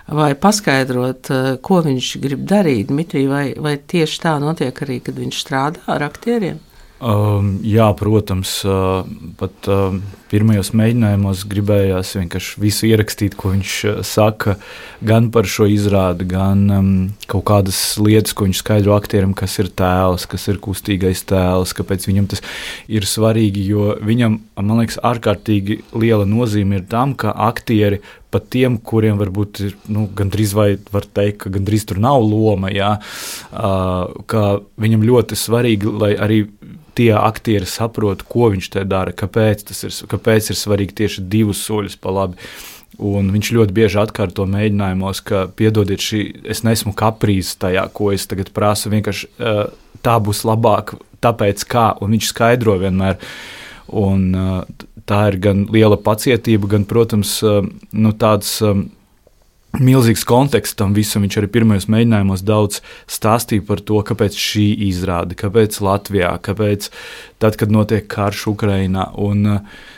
Vai 0.05 0.35
paskaidrot, 0.37 1.33
eh, 1.33 1.49
ko 1.65 1.81
viņš 1.81 2.11
grib 2.21 2.45
darīt, 2.45 2.93
Dmitrij, 2.93 3.25
vai, 3.33 3.43
vai 3.57 3.73
tieši 3.81 4.21
tā 4.27 4.37
notiek 4.37 4.85
arī, 4.85 5.01
kad 5.09 5.17
viņš 5.17 5.43
strādā 5.47 5.81
ar 5.97 6.05
aktieriem? 6.11 6.61
Um, 7.05 7.57
jā, 7.59 7.89
protams, 7.99 8.61
uh, 8.63 9.03
pat 9.35 9.67
uh, 9.67 9.97
pirmajos 10.35 10.73
mēģinājumos 10.75 11.45
gribējās 11.47 12.11
vienkārši 12.19 12.59
visu 12.59 12.89
ierakstīt, 12.89 13.37
ko 13.39 13.53
viņš 13.53 13.75
uh, 13.87 14.01
saka, 14.07 14.57
gan 15.05 15.29
par 15.31 15.47
šo 15.47 15.69
izrādi, 15.71 16.27
gan 16.27 16.65
um, 16.75 16.91
kaut 17.31 17.45
kādas 17.47 17.79
lietas, 18.01 18.35
ko 18.35 18.49
viņš 18.49 18.59
skaidro 18.59 18.97
aktierim, 18.97 19.35
kas 19.37 19.55
ir 19.63 19.71
tēls, 19.71 20.27
kas 20.31 20.49
ir 20.51 20.59
kustīgais 20.63 21.23
tēls, 21.29 21.75
kāpēc 21.77 22.09
viņam 22.09 22.29
tas 22.33 22.43
ir 22.91 23.07
svarīgi. 23.07 23.63
Jo 23.71 23.95
viņam, 24.03 24.37
man 24.59 24.83
liekas, 24.83 24.99
ārkārtīgi 25.07 25.81
liela 25.95 26.27
nozīme 26.27 26.81
ir 26.81 26.87
tam, 26.91 27.15
ka 27.15 27.33
aktieri 27.47 28.01
pat 28.35 28.49
tiem, 28.51 28.75
kuriem 28.83 29.19
varbūt 29.21 29.61
ir 29.63 29.75
nu, 29.95 30.09
gandrīz 30.11 30.55
vai 30.57 30.69
var 30.91 31.05
teikt, 31.07 31.45
ka 31.45 31.53
gandrīz 31.55 31.87
tur 31.87 32.01
nav 32.03 32.19
loma, 32.25 32.71
jā, 32.73 32.97
uh, 32.99 34.23
ka 34.27 34.43
viņam 34.81 35.05
ļoti 35.07 35.39
svarīgi, 35.39 35.93
lai 36.01 36.15
arī 36.19 36.41
tie 36.95 37.11
aktieri 37.15 37.67
saprot, 37.67 38.23
ko 38.27 38.49
viņš 38.53 38.69
te 38.75 38.83
dara, 38.87 39.11
kāpēc, 39.15 39.65
ir, 39.75 39.95
kāpēc 40.25 40.49
ir 40.49 40.57
svarīgi 40.57 40.97
tieši 40.97 41.27
divus 41.29 41.61
soļus 41.65 41.99
pa 42.01 42.13
labi. 42.13 42.37
Un 42.95 43.27
viņš 43.33 43.51
ļoti 43.51 43.75
bieži 43.75 43.99
atkārto 43.99 44.45
mēģinājumos, 44.47 45.19
ka, 45.27 45.45
piedodiet, 45.51 45.99
šī, 45.99 46.21
es 46.47 46.63
nesmu 46.63 46.93
kaprīzs 46.95 47.57
tajā, 47.59 47.89
ko 47.91 48.13
es 48.15 48.25
tagad 48.25 48.53
prasu. 48.55 48.89
Vienkārši 48.93 49.27
tā 50.01 50.15
būs 50.23 50.45
labāk, 50.47 50.95
tāpēc 51.21 51.65
kā, 51.67 51.89
un 51.99 52.15
viņš 52.15 52.29
skaidro 52.31 52.77
vienmēr. 52.79 53.19
Un, 53.91 54.29
tā 55.05 55.19
ir 55.29 55.37
gan 55.43 55.65
liela 55.69 55.97
pacietība, 55.99 56.71
gan, 56.71 56.87
protams, 56.87 57.41
nu, 57.43 58.15
tāds. 58.15 58.61
Milzīgs 59.75 60.21
konteksts 60.23 60.77
tam 60.79 60.93
visam. 60.95 61.25
Viņš 61.25 61.35
arī 61.41 61.49
pirmajos 61.51 61.89
mēģinājumos 61.91 62.45
daudz 62.47 62.77
stāstīja 63.11 63.65
par 63.67 63.81
to, 63.83 63.97
kāpēc 64.07 64.37
šī 64.39 64.69
izrāde, 64.87 65.35
kāpēc 65.35 65.81
Latvijā, 65.83 66.29
kāpēc 66.39 66.87
tad, 67.43 67.57
kad 67.59 67.73
notiek 67.75 68.07
karš 68.07 68.45
Ukrainā. 68.53 69.09
Un, 69.19 69.43
uh, 69.57 69.91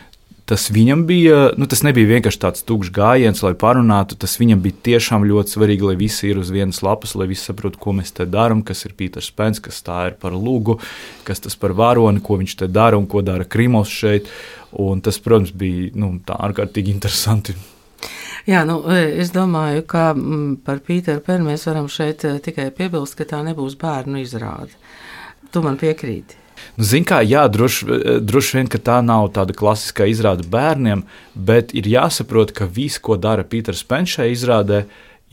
Tas 0.47 0.69
viņam 0.71 1.01
bija, 1.09 1.39
nu, 1.59 1.67
tas 1.67 1.81
nebija 1.83 2.07
vienkārši 2.07 2.39
tāds 2.39 2.63
tukšs 2.67 2.93
gājiens, 2.95 3.41
lai 3.43 3.51
parunātu. 3.59 4.15
Tas 4.15 4.37
viņam 4.39 4.61
bija 4.63 4.79
tiešām 4.87 5.25
ļoti 5.27 5.57
svarīgi, 5.57 5.87
lai 5.89 5.97
visi 5.99 6.31
ir 6.31 6.39
uz 6.39 6.51
vienas 6.55 6.79
lapas, 6.87 7.17
lai 7.19 7.27
visi 7.27 7.49
saprotu, 7.49 7.81
ko 7.83 7.91
mēs 7.97 8.15
te 8.15 8.23
darām, 8.23 8.63
kas 8.63 8.85
ir 8.87 8.95
Pīters 8.95 9.27
Pence, 9.35 9.63
kas 9.63 9.83
tā 9.83 10.05
ir 10.11 10.19
par 10.21 10.37
lūgu, 10.37 10.79
kas 11.27 11.43
tas 11.43 11.59
par 11.59 11.75
varoni, 11.75 12.23
ko 12.23 12.39
viņš 12.39 12.59
te 12.63 12.71
dara 12.71 12.99
un 12.99 13.09
ko 13.11 13.25
dara 13.27 13.43
Krimovs 13.43 13.91
šeit. 13.91 14.31
Un 14.71 15.03
tas, 15.03 15.19
protams, 15.19 15.51
bija 15.51 15.91
nu, 15.99 16.15
ārkārtīgi 16.31 16.95
interesanti 16.95 17.55
Jā, 18.47 18.61
nu, 18.63 18.77
e, 18.87 19.19
es 19.19 19.33
domāju, 19.35 19.83
ka 19.91 20.13
mm, 20.13 20.61
par 20.63 20.79
Pīteru 20.85 21.19
Pēnu 21.25 21.49
mēs 21.49 21.65
varam 21.67 21.89
šeit 21.91 22.23
e, 22.23 22.37
tikai 22.43 22.69
piebilst, 22.75 23.17
ka 23.19 23.27
tā 23.27 23.41
nebūs 23.43 23.75
bērnu 23.81 24.21
izrāde. 24.21 24.71
Tu 25.51 25.63
man 25.65 25.75
piekrīti. 25.79 26.39
Nu, 26.77 26.85
Ziniet, 26.85 27.09
kā 27.09 27.23
jā, 27.25 27.47
droši, 27.49 27.87
e, 27.89 28.15
droši 28.21 28.59
vien 28.59 28.67
tā 28.69 28.99
nav 29.01 29.31
tāda 29.33 29.55
klasiskā 29.57 30.05
izrāde 30.05 30.45
bērniem, 30.45 31.03
bet 31.33 31.73
ir 31.73 31.89
jāsaprot, 31.89 32.53
ka 32.53 32.69
viss, 32.69 33.01
ko 33.01 33.17
dara 33.17 33.43
Pīters 33.43 33.81
Pēns 33.81 34.13
šajā 34.13 34.33
izrādē, 34.35 34.83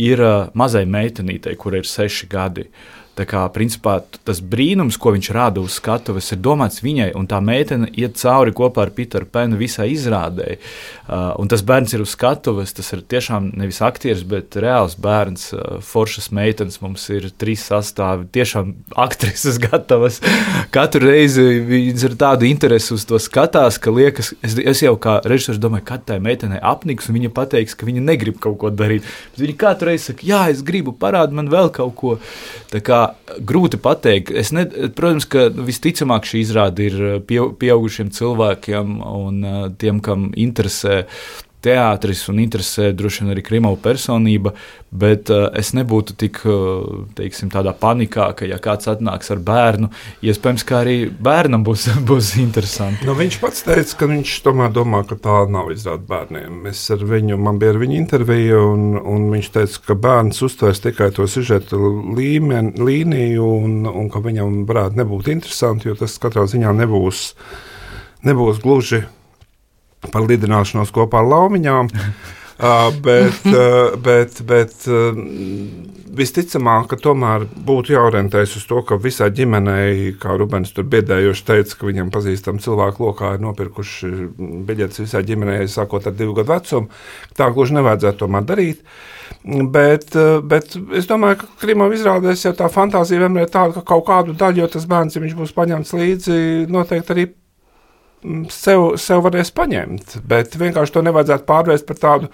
ir 0.00 0.18
mazai 0.56 0.86
meitenītei, 0.88 1.54
kur 1.60 1.76
ir 1.76 1.84
seši 1.86 2.26
gadi. 2.32 2.64
Uh, 2.64 3.03
Tā 3.14 3.22
kā, 3.30 3.44
principā, 3.54 4.00
tas 4.26 4.40
brīnums, 4.42 4.96
ko 4.98 5.12
viņš 5.14 5.28
rāda 5.34 5.62
uz 5.62 5.76
skatuves, 5.78 6.32
ir 6.34 6.40
domāts 6.42 6.82
viņai, 6.82 7.12
un 7.14 7.28
tā 7.30 7.38
meitene 7.44 7.86
iet 7.94 8.16
cauri 8.18 8.50
kopā 8.54 8.88
ar 8.88 8.90
Piteru 8.94 9.28
Penu 9.30 9.58
visai 9.60 9.92
izrādēji. 9.92 10.58
Uh, 11.04 11.30
un 11.38 11.50
tas 11.50 11.62
bērns 11.62 11.94
ir 11.94 12.02
uz 12.02 12.10
skatuves, 12.16 12.72
tas 12.74 12.90
ir 12.96 13.04
tiešām 13.06 13.52
nevis 13.60 13.78
aktieris, 13.86 14.24
bet 14.26 14.58
reāls 14.58 14.96
bērns, 14.98 15.46
uh, 15.54 15.76
foršas 15.84 16.32
meitenes. 16.34 16.80
Mums 16.82 17.06
ir 17.14 17.28
trīs 17.38 17.62
sastāvi, 17.70 18.26
tiešām 18.34 18.72
aktrises 19.04 19.60
gatavas. 19.66 20.18
Katru 20.74 21.06
reizi 21.06 21.46
viņas 21.68 22.06
ir 22.08 22.18
tādu 22.18 22.50
interesi 22.50 22.96
uz 22.96 23.06
to 23.06 23.22
skatās, 23.22 23.78
ka 23.78 23.94
liekas, 23.94 24.32
es, 24.42 24.58
es 24.58 24.82
jau 24.82 24.96
kā 24.98 25.20
režisors 25.22 25.62
domāju, 25.62 25.86
kad 25.92 26.02
tai 26.10 26.18
meitenei 26.24 26.58
apniks, 26.58 27.06
un 27.12 27.20
viņa 27.20 27.30
pateiks, 27.36 27.78
ka 27.78 27.86
viņa 27.86 28.02
negrib 28.10 28.42
kaut 28.42 28.58
ko 28.64 28.74
darīt. 28.74 29.06
Bet 29.36 29.46
viņa 29.46 29.56
katru 29.62 29.92
reizi 29.92 30.10
saka, 30.10 30.26
jā, 30.26 30.42
es 30.50 30.66
gribu, 30.66 30.96
parādi 30.98 31.38
man 31.38 31.52
vēl 31.52 31.70
kaut 31.78 31.94
ko. 32.00 32.18
Tā 32.74 32.82
kā 32.82 33.03
grūti 33.38 33.80
pateikt. 33.82 34.34
Ne, 34.56 34.66
protams, 34.96 35.26
ka 35.30 35.48
visticamāk 35.54 36.28
šī 36.28 36.44
izrāde 36.44 36.88
ir 36.90 37.00
pieaugušiem 37.28 38.12
cilvēkiem 38.14 39.00
un 39.04 39.42
tiem, 39.80 40.00
kam 40.04 40.30
interesē 40.36 41.04
teātris 41.64 42.26
un 42.30 42.40
interesē 42.42 42.90
droši 42.96 43.22
vien 43.22 43.32
arī 43.34 43.44
Krimova 43.44 43.78
personība, 43.80 44.52
bet 44.94 45.30
uh, 45.32 45.48
es 45.58 45.72
nebūtu 45.74 46.16
tik 46.20 46.40
uh, 46.46 47.04
teiksim, 47.18 47.50
tādā 47.52 47.72
panikā, 47.78 48.28
ka, 48.38 48.46
ja 48.48 48.60
kāds 48.62 48.88
atnāks 48.90 49.32
ar 49.34 49.40
bērnu, 49.44 49.90
iespējams, 50.24 50.64
ka 50.68 50.80
arī 50.82 50.96
bērnam 51.08 51.64
būs, 51.66 51.88
būs 52.10 52.34
interesanti. 52.42 53.06
Nu, 53.08 53.16
viņš 53.18 53.40
pats 53.42 53.64
teica, 53.66 53.98
ka 54.00 54.10
viņš 54.10 54.36
tomēr 54.46 54.74
domā, 54.74 55.02
ka 55.08 55.18
tā 55.18 55.40
nav 55.50 55.72
izrāda 55.74 56.06
bērniem. 56.10 56.62
Es 56.70 56.84
ar 56.94 57.02
viņu, 57.14 57.40
man 57.40 57.58
bija 57.62 57.74
ar 57.74 57.80
viņu 57.82 57.98
intervija, 57.98 58.60
un, 58.74 58.94
un 59.00 59.28
viņš 59.34 59.50
teica, 59.58 59.82
ka 59.88 59.98
bērns 60.06 60.44
uztvērs 60.46 60.84
tikai 60.84 61.10
to 61.16 61.26
sižetu 61.30 61.80
līmeni, 62.14 62.76
līniju, 62.78 63.50
un, 63.64 63.82
un 63.90 64.08
ka 64.12 64.22
viņam 64.24 64.62
varētu 64.68 65.02
nebūt 65.02 65.32
interesanti, 65.34 65.90
jo 65.90 65.98
tas 65.98 66.16
katrā 66.22 66.46
ziņā 66.50 66.72
nebūs, 66.84 67.26
nebūs 68.28 68.62
gluži 68.64 69.04
par 70.12 70.26
lidināšanos 70.28 70.92
kopā 70.94 71.22
ar 71.22 71.30
laumiņām. 71.32 71.92
Uh, 72.54 72.94
bet, 73.02 73.40
uh, 73.46 73.96
bet, 73.98 74.36
bet 74.46 74.74
uh, 74.86 75.16
visticamāk, 76.14 76.86
ka 76.92 76.98
tomēr 77.02 77.48
būtu 77.50 77.96
jāorientējas 77.96 78.52
uz 78.60 78.66
to, 78.70 78.78
ka 78.86 78.94
visai 78.94 79.32
ģimenei, 79.34 80.12
kā 80.22 80.36
Rubens 80.38 80.70
tur 80.70 80.86
biedējoši 80.86 81.44
teica, 81.48 81.80
ka 81.80 81.88
viņam 81.88 82.12
pazīstami 82.14 82.62
cilvēki 82.62 83.02
lokā 83.02 83.32
ir 83.34 83.42
nopirkuši 83.42 84.12
biļetes 84.70 85.02
visai 85.02 85.24
ģimenei, 85.26 85.66
sākot 85.66 86.06
ar 86.06 86.14
divu 86.14 86.38
gadu 86.38 86.54
vecumu. 86.54 87.02
Tā 87.34 87.50
gluži 87.50 87.74
nevajadzētu 87.80 88.22
tomēr 88.22 88.46
darīt. 88.46 88.86
Bet, 89.74 90.14
bet 90.46 90.78
es 90.94 91.10
domāju, 91.10 91.42
ka 91.42 91.52
Krimovs 91.64 91.98
izrādās 91.98 92.46
jau 92.46 92.54
tā 92.54 92.70
fantāzija 92.70 93.26
vienmēr 93.26 93.50
tāda, 93.50 93.80
ka 93.80 93.88
kaut 93.96 94.06
kādu 94.06 94.38
daļu, 94.38 94.62
jo 94.62 94.74
tas 94.76 94.86
bērns, 94.88 95.18
ja 95.18 95.24
viņš 95.26 95.40
būs 95.42 95.56
paņemts 95.58 95.96
līdzi, 95.98 96.38
noteikti 96.70 97.16
arī 97.16 97.32
sev, 98.52 98.94
sev 99.00 99.22
varēs 99.24 99.50
paņemt. 99.54 100.18
Bet 100.28 100.56
vienkārši 100.60 100.94
to 100.94 101.02
nevajadzētu 101.04 101.46
pārvērst 101.48 101.86
par 101.88 101.98
tādu 102.00 102.30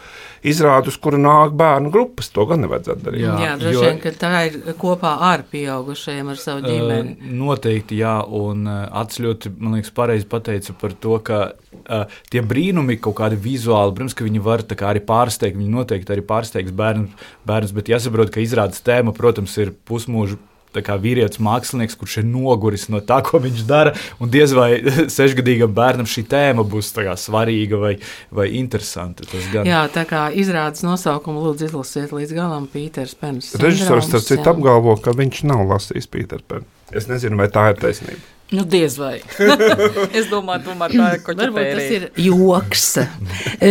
izrādu, 0.47 0.93
uz 0.93 0.99
kuru 1.03 1.21
nāk 1.21 1.55
bērnu 1.59 1.93
grupas. 1.95 2.31
To 2.35 2.47
gan 2.51 2.63
nevajadzētu 2.65 3.07
darīt. 3.07 3.25
Jā, 3.25 3.37
jā 3.45 3.55
droši 3.61 3.85
vien, 3.85 4.01
ka 4.03 4.13
tā 4.21 4.33
ir 4.49 4.59
kopā 4.81 5.17
ar 5.31 5.45
pieaugušajiem, 5.51 6.33
ar 6.33 6.41
savu 6.41 6.65
ģimeni. 6.67 7.17
Uh, 7.19 7.33
noteikti, 7.43 8.01
jā, 8.03 8.17
un 8.27 8.69
Ats 8.71 9.21
ļoti, 9.23 9.55
man 9.59 9.79
liekas, 9.79 9.95
pareizi 9.97 10.29
pateica 10.31 10.77
par 10.81 10.95
to, 11.03 11.17
ka 11.27 11.41
uh, 11.53 12.21
tie 12.33 12.45
brīnumi 12.47 13.01
kaut 13.03 13.19
kādi 13.23 13.41
vizuāli, 13.41 13.97
protams, 13.97 14.17
ka 14.19 14.27
viņi 14.27 14.45
var 14.45 14.65
arī 14.91 15.03
pārsteigt, 15.07 15.59
viņi 15.59 15.75
noteikti 15.75 16.15
arī 16.15 16.27
pārsteigs 16.27 16.77
bērnus, 16.77 17.27
bērnus 17.49 17.75
bet 17.77 17.91
jāsaprot, 17.93 18.33
ka 18.35 18.45
izrādes 18.45 18.83
tēma, 18.87 19.15
protams, 19.17 19.57
ir 19.61 19.75
pusmūža 19.89 20.39
vīrietis 20.75 21.41
mākslinieks, 21.43 21.97
kurš 21.99 22.21
ir 22.23 22.27
noguris 22.31 22.89
no 22.93 23.01
tā, 23.01 23.21
ko 23.27 23.41
viņš 23.43 23.63
dara. 23.69 23.95
Un 24.21 24.31
diez 24.31 24.55
vai 24.57 24.81
sešgadīgam 25.17 25.75
bērnam 25.75 26.09
šī 26.09 26.27
tēma 26.31 26.65
būs 26.65 26.93
svarīga 27.21 27.81
vai, 27.81 27.95
vai 28.31 28.49
interesanta. 28.59 29.25
Jā, 29.67 29.85
tā 29.93 30.07
kā 30.09 30.29
izrādes 30.33 30.85
nosaukumu 30.87 31.43
lūdzu 31.47 31.71
izlasiet 31.71 32.13
līdz 32.15 32.35
galam 32.37 32.69
Pīters 32.71 33.17
Pens. 33.19 33.55
Režisors 33.61 34.09
starp 34.11 34.27
citu 34.27 34.53
apgalvo, 34.53 34.97
ka 35.03 35.15
viņš 35.17 35.45
nav 35.51 35.67
lasījis 35.71 36.11
Pīteru 36.11 36.47
Penu. 36.47 36.69
Es 36.91 37.07
nezinu, 37.11 37.39
vai 37.39 37.51
tā 37.53 37.71
ir 37.71 37.81
taisnība. 37.81 38.40
Nu, 38.51 38.65
diez 38.67 38.97
vai. 38.99 39.21
es 40.19 40.27
domāju, 40.27 40.65
tomēr 40.67 40.91
tā 40.91 41.09
ir 41.15 41.21
kaut 41.23 41.39
kas 41.39 41.53
tāds. 41.55 41.77
Tas 41.77 41.93
ir 41.95 42.07
joks. 42.19 42.87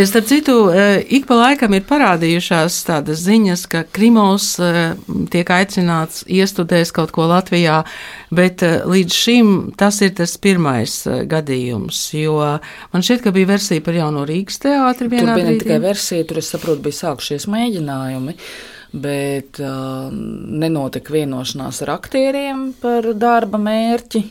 Starp 0.08 0.30
citu, 0.30 0.56
eh, 0.72 1.02
ik 1.18 1.28
pa 1.28 1.36
laikam 1.36 1.76
ir 1.76 1.84
parādījušās 1.90 2.78
tādas 2.88 3.20
ziņas, 3.26 3.66
ka 3.72 3.84
Krimovs 3.92 4.54
eh, 4.64 4.80
tiek 5.34 5.52
aicināts 5.52 6.24
iestudēt 6.32 6.94
kaut 6.96 7.12
ko 7.16 7.28
Latvijā, 7.28 7.82
bet 8.32 8.64
eh, 8.64 8.80
līdz 8.88 9.20
šim 9.20 9.52
tas 9.80 10.00
ir 10.06 10.16
tas 10.16 10.38
pirmais 10.40 10.96
gadījums. 11.28 12.00
Jo 12.16 12.40
man 12.94 13.04
šķiet, 13.04 13.26
ka 13.28 13.36
bija 13.36 13.52
versija 13.52 13.84
par 13.84 14.00
jauno 14.00 14.24
Rīgas 14.30 14.64
teātri. 14.64 15.12
Tur 15.12 15.12
bija 15.12 15.36
ne 15.36 15.60
tikai 15.60 15.82
versija, 15.84 16.24
tur 16.30 16.40
es 16.40 16.54
saprotu, 16.56 16.86
bija 16.88 17.02
sākušies 17.04 17.52
mēģinājumi 17.52 18.40
bet 18.90 19.60
uh, 19.62 20.08
nenotika 20.10 21.14
vienošanās 21.14 21.84
ar 21.86 21.92
aktieriem 22.00 22.72
par 22.82 23.06
darba 23.22 23.60
mērķi 23.62 24.24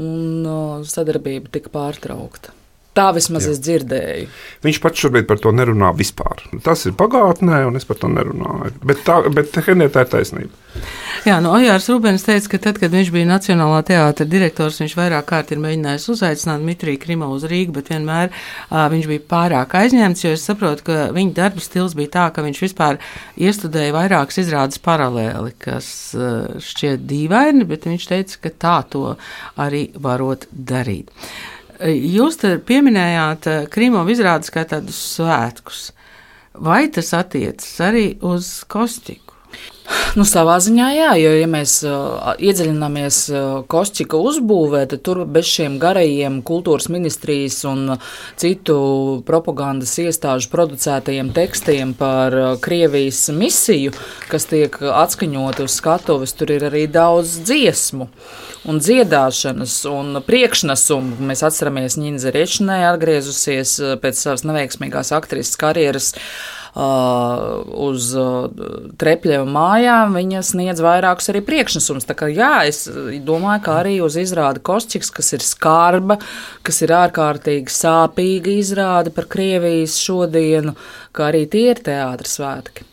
un 0.00 0.46
uh, 0.46 0.82
sadarbība 0.88 1.52
tika 1.52 1.72
pārtraukta. 1.72 2.54
Tā 2.92 3.06
vismaz 3.16 3.46
Jā. 3.46 3.54
es 3.54 3.60
dzirdēju. 3.64 4.26
Viņš 4.66 4.78
pats 4.84 5.00
šobrīd 5.00 5.24
par 5.28 5.38
to 5.40 5.48
nerunā 5.56 5.94
vispār. 5.96 6.42
Tas 6.64 6.84
ir 6.84 6.92
pagātnē, 6.98 7.62
un 7.64 7.78
es 7.78 7.86
par 7.88 7.96
to 8.02 8.10
nerunāju. 8.12 8.74
Bet, 8.84 9.00
tā, 9.06 9.22
bet 9.32 9.54
Henrieta 9.64 10.02
ir 10.04 10.10
taisnība. 10.12 10.52
Jā, 11.24 11.38
no 11.38 11.52
nu, 11.52 11.54
Ojārs 11.56 11.86
Rūbens 11.88 12.24
teica, 12.26 12.50
ka 12.52 12.60
tad, 12.66 12.80
kad 12.82 12.92
viņš 12.92 13.12
bija 13.14 13.28
Nacionālā 13.28 13.78
teātra 13.88 14.26
direktors, 14.28 14.80
viņš 14.82 14.96
vairāk 14.98 15.24
kārt 15.28 15.52
ir 15.54 15.60
mēģinājis 15.62 16.08
uzaicināt 16.12 16.66
Mitriju 16.66 17.00
Krimovu 17.00 17.38
uz 17.38 17.46
Rīgu, 17.48 17.76
bet 17.76 17.88
vienmēr 17.92 18.28
uh, 18.32 18.82
viņš 18.92 19.08
bija 19.08 19.24
pārāk 19.30 19.76
aizņemts, 19.78 20.24
jo 20.26 20.34
es 20.36 20.44
saprotu, 20.48 20.84
ka 20.88 20.98
viņa 21.16 21.36
darba 21.38 21.64
stils 21.64 21.96
bija 21.96 22.12
tā, 22.18 22.26
ka 22.34 22.44
viņš 22.44 22.62
vispār 22.66 23.00
iestudēja 23.40 23.96
vairākas 23.96 24.42
izrādes 24.42 24.82
paralēli, 24.84 25.54
kas 25.62 25.88
uh, 26.18 26.60
šķiet 26.60 27.08
dīvaini, 27.08 27.68
bet 27.72 27.88
viņš 27.88 28.08
teica, 28.12 28.42
ka 28.44 28.54
tā 28.66 28.76
to 28.92 29.06
arī 29.60 29.86
varot 29.96 30.48
darīt. 30.52 31.12
Jūs 31.90 32.38
te 32.38 32.54
pieminējāt 32.62 33.46
eh, 33.50 33.64
Krīmovu 33.72 34.14
izrādes 34.14 34.52
kā 34.54 34.62
tādus 34.68 34.98
svētkus. 35.16 35.88
Vai 36.52 36.84
tas 36.92 37.10
attiecas 37.16 37.70
arī 37.82 38.06
uz 38.22 38.60
Kostiku? 38.70 39.31
Nu, 40.12 40.26
savā 40.28 40.58
ziņā, 40.62 40.88
jā, 40.94 41.08
jo, 41.18 41.30
ja 41.40 41.46
mēs 41.50 41.78
uh, 41.88 42.34
iedziļināmies 42.36 43.18
uh, 43.32 43.40
Kosčika 43.70 44.20
uzbūvē, 44.20 44.84
tad 44.90 45.02
tur 45.06 45.22
bez 45.24 45.48
šiem 45.48 45.78
garajiem 45.82 46.38
kultūras 46.46 46.90
ministrijas 46.92 47.62
un 47.68 47.96
citu 48.40 48.76
propagandas 49.26 49.96
iestāžu 50.04 50.52
producētajiem 50.52 51.32
tekstiem 51.34 51.96
par 51.98 52.36
uh, 52.36 52.52
Krievijas 52.62 53.24
misiju, 53.34 53.96
kas 54.30 54.46
tiek 54.52 54.78
atskaņoti 54.92 55.66
uz 55.66 55.80
skatuves, 55.80 56.36
tur 56.36 56.54
ir 56.54 56.68
arī 56.68 56.84
daudz 56.92 57.40
dziesmu 57.42 58.10
un 58.68 58.78
dziedāšanas 58.78 59.80
un 59.90 60.22
priekšnesumu. 60.22 61.22
Mēs 61.26 61.42
atceramies, 61.48 61.98
Ņīna 61.98 62.22
Zariečnē 62.22 62.82
atgriezusies 62.92 63.78
uh, 63.80 63.94
pēc 64.02 64.26
savas 64.28 64.44
neveiksmīgās 64.46 65.16
aktrises 65.16 65.58
karjeras. 65.58 66.12
Uh, 66.12 66.20
Uh, 66.20 66.61
uz 66.72 68.06
uh, 68.16 68.46
trepļiem 68.96 69.50
mājām, 69.52 70.14
viņa 70.16 70.40
sniedz 70.46 70.80
vairākus 70.80 71.28
arī 71.28 71.42
priekšnesumus. 71.44 72.06
Tā 72.08 72.16
kā 72.16 72.30
jā, 72.32 72.64
es 72.68 72.86
domāju, 73.26 73.64
ka 73.66 73.74
arī 73.82 73.98
uz 74.04 74.16
izrādi 74.20 74.62
Kosčiks, 74.64 75.12
kas 75.12 75.34
ir 75.36 75.44
skarba, 75.44 76.16
kas 76.64 76.80
ir 76.84 76.94
ārkārtīgi 76.96 77.72
sāpīga 77.72 78.56
izrāde 78.56 79.12
par 79.12 79.28
Krievijas 79.28 79.98
šodienu, 80.00 80.72
ka 81.12 81.28
arī 81.28 81.44
tie 81.52 81.68
ir 81.74 81.84
teātris 81.84 82.38
svētki. 82.40 82.88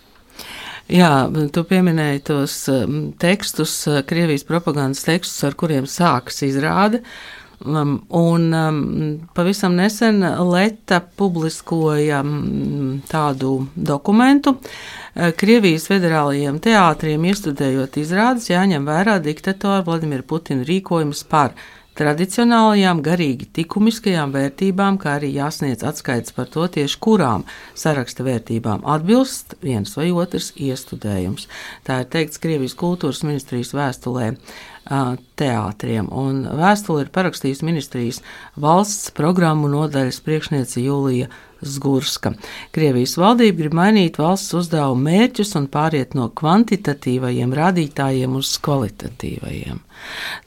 Jā, 0.89 1.29
tu 1.53 1.61
pieminēji 1.69 2.23
tos 2.31 2.63
um, 2.73 3.11
tekstus, 3.21 3.79
uh, 3.87 4.01
Krievijas 4.03 4.43
propagandas 4.43 5.05
tekstus, 5.07 5.39
ar 5.47 5.55
kuriem 5.55 5.87
sākas 5.87 6.41
izrāde. 6.49 6.99
Um, 7.05 7.38
un 7.59 8.53
um, 8.53 9.19
pavisam 9.35 9.75
nesen 9.75 10.23
Leta 10.51 11.01
publiskoja 11.01 12.21
um, 12.23 13.01
tādu 13.09 13.67
dokumentu. 13.75 14.55
Uh, 14.55 15.33
Krievijas 15.35 15.89
federālajiem 15.89 16.61
teātriem 16.63 17.25
iestudējot 17.31 17.97
izrādes 17.99 18.47
jāņem 18.51 18.85
vērā 18.87 19.17
diktatora 19.23 19.83
Vladimira 19.83 20.23
Putina 20.23 20.63
rīkojums 20.63 21.25
par 21.27 21.57
tradicionālajām, 21.99 23.01
garīgi 23.03 23.49
likumiskajām 23.57 24.31
vērtībām, 24.31 24.99
kā 25.01 25.17
arī 25.17 25.33
jāsniedz 25.35 25.83
atskaits 25.87 26.31
par 26.35 26.47
to 26.53 26.63
tieši 26.71 26.99
kurām 27.03 27.43
saraksta 27.75 28.23
vērtībām 28.23 28.85
atbilst 28.87 29.57
viens 29.65 29.91
vai 29.97 30.07
otrs 30.15 30.53
iestudējums. 30.55 31.49
Tā 31.83 32.03
ir 32.03 32.11
teikts 32.13 32.39
Krievijas 32.39 32.77
kultūras 32.79 33.25
ministrijas 33.27 33.73
vēstulē 33.75 34.31
teātriem. 34.89 36.09
Un 36.09 36.43
vēstuli 36.59 37.05
ir 37.05 37.11
parakstījusi 37.13 37.67
ministrijas 37.67 38.21
valsts 38.59 39.13
programmu 39.17 39.69
nodaļas 39.71 40.21
priekšniece 40.25 40.81
Jūlija 40.83 41.29
Zgurska. 41.64 42.34
Krievijas 42.74 43.16
valdība 43.20 43.62
grib 43.62 43.76
mainīt 43.76 44.18
valsts 44.20 44.54
uzdevumu 44.58 45.06
mērķus 45.08 45.54
un 45.60 45.68
pāriet 45.72 46.14
no 46.18 46.28
kvantitatīvajiem 46.36 47.54
rādītājiem 47.56 48.36
uz 48.38 48.54
kvalitatīvajiem. 48.64 49.80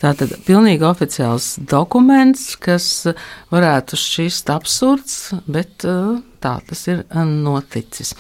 Tātad 0.04 0.36
pilnīgi 0.46 0.86
oficiāls 0.86 1.56
dokuments, 1.72 2.52
kas 2.62 3.08
varētu 3.54 3.98
šķist 3.98 4.52
absurds, 4.54 5.16
bet 5.50 5.88
uh, 5.88 6.20
tā 6.44 6.58
tas 6.68 6.84
ir 6.92 7.04
noticis. 7.26 8.14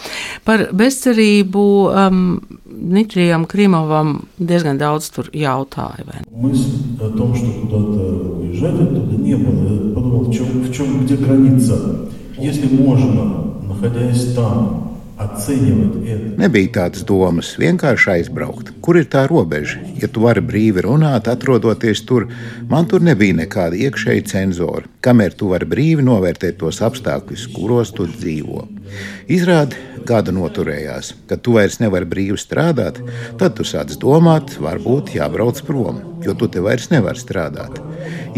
Par 0.48 0.68
bezcerību 0.74 1.66
um, 1.92 2.24
Dmitrijam 2.66 3.46
Krimovam 3.50 4.16
diezgan 4.40 4.80
daudz 4.82 5.12
tur 5.14 5.30
jautāja. 5.34 6.24
Мысль 6.32 6.98
о 7.02 7.10
том, 7.10 7.36
что 7.36 7.52
куда-то 7.62 8.40
уезжать 8.40 8.80
оттуда 8.80 9.18
не 9.18 9.36
было. 9.36 9.88
Я 9.90 9.94
подумал, 9.94 10.24
в 10.26 10.34
чем, 10.34 10.62
в 10.62 10.74
чем, 10.74 11.06
где 11.06 11.16
граница? 11.16 12.08
Если 12.42 12.68
можно, 12.68 13.54
находясь 13.68 14.34
там, 14.34 14.88
Nebija 16.38 16.70
tādas 16.76 17.02
domas, 17.02 17.56
vienkārši 17.58 18.12
aizbraukt. 18.20 18.70
Kur 18.86 19.00
ir 19.02 19.08
tā 19.10 19.24
robeža? 19.26 19.80
Ja 19.98 20.10
tu 20.14 20.22
vari 20.22 20.44
brīvi 20.46 20.84
runāt, 20.86 21.26
atrodoties 21.32 22.04
tur, 22.06 22.28
man 22.70 22.86
tur 22.86 23.02
nebija 23.02 23.34
nekāda 23.40 23.80
iekšēja 23.88 24.28
cenzora. 24.30 24.86
Kamēr 25.03 25.35
tu 25.35 25.49
vari 25.51 25.67
brīvi 25.67 26.05
novērtēt 26.07 26.61
tos 26.61 26.79
apstākļus, 26.87 27.49
kuros 27.57 27.91
tu 27.97 28.07
dzīvo. 28.07 28.69
Izrādi 29.33 29.81
gada 30.07 30.31
noturējās, 30.35 31.13
kad 31.31 31.43
tu 31.43 31.57
vairs 31.57 31.81
nevari 31.83 32.07
brīvi 32.09 32.39
strādāt, 32.39 33.01
tad 33.39 33.57
tu 33.59 33.67
sāc 33.67 33.95
domāt, 34.03 34.55
varbūt 34.63 35.15
jābrauc 35.17 35.59
prom, 35.67 36.01
jo 36.23 36.35
tu 36.39 36.47
te 36.51 36.63
vairs 36.63 36.89
nevari 36.93 37.19
strādāt. 37.19 37.81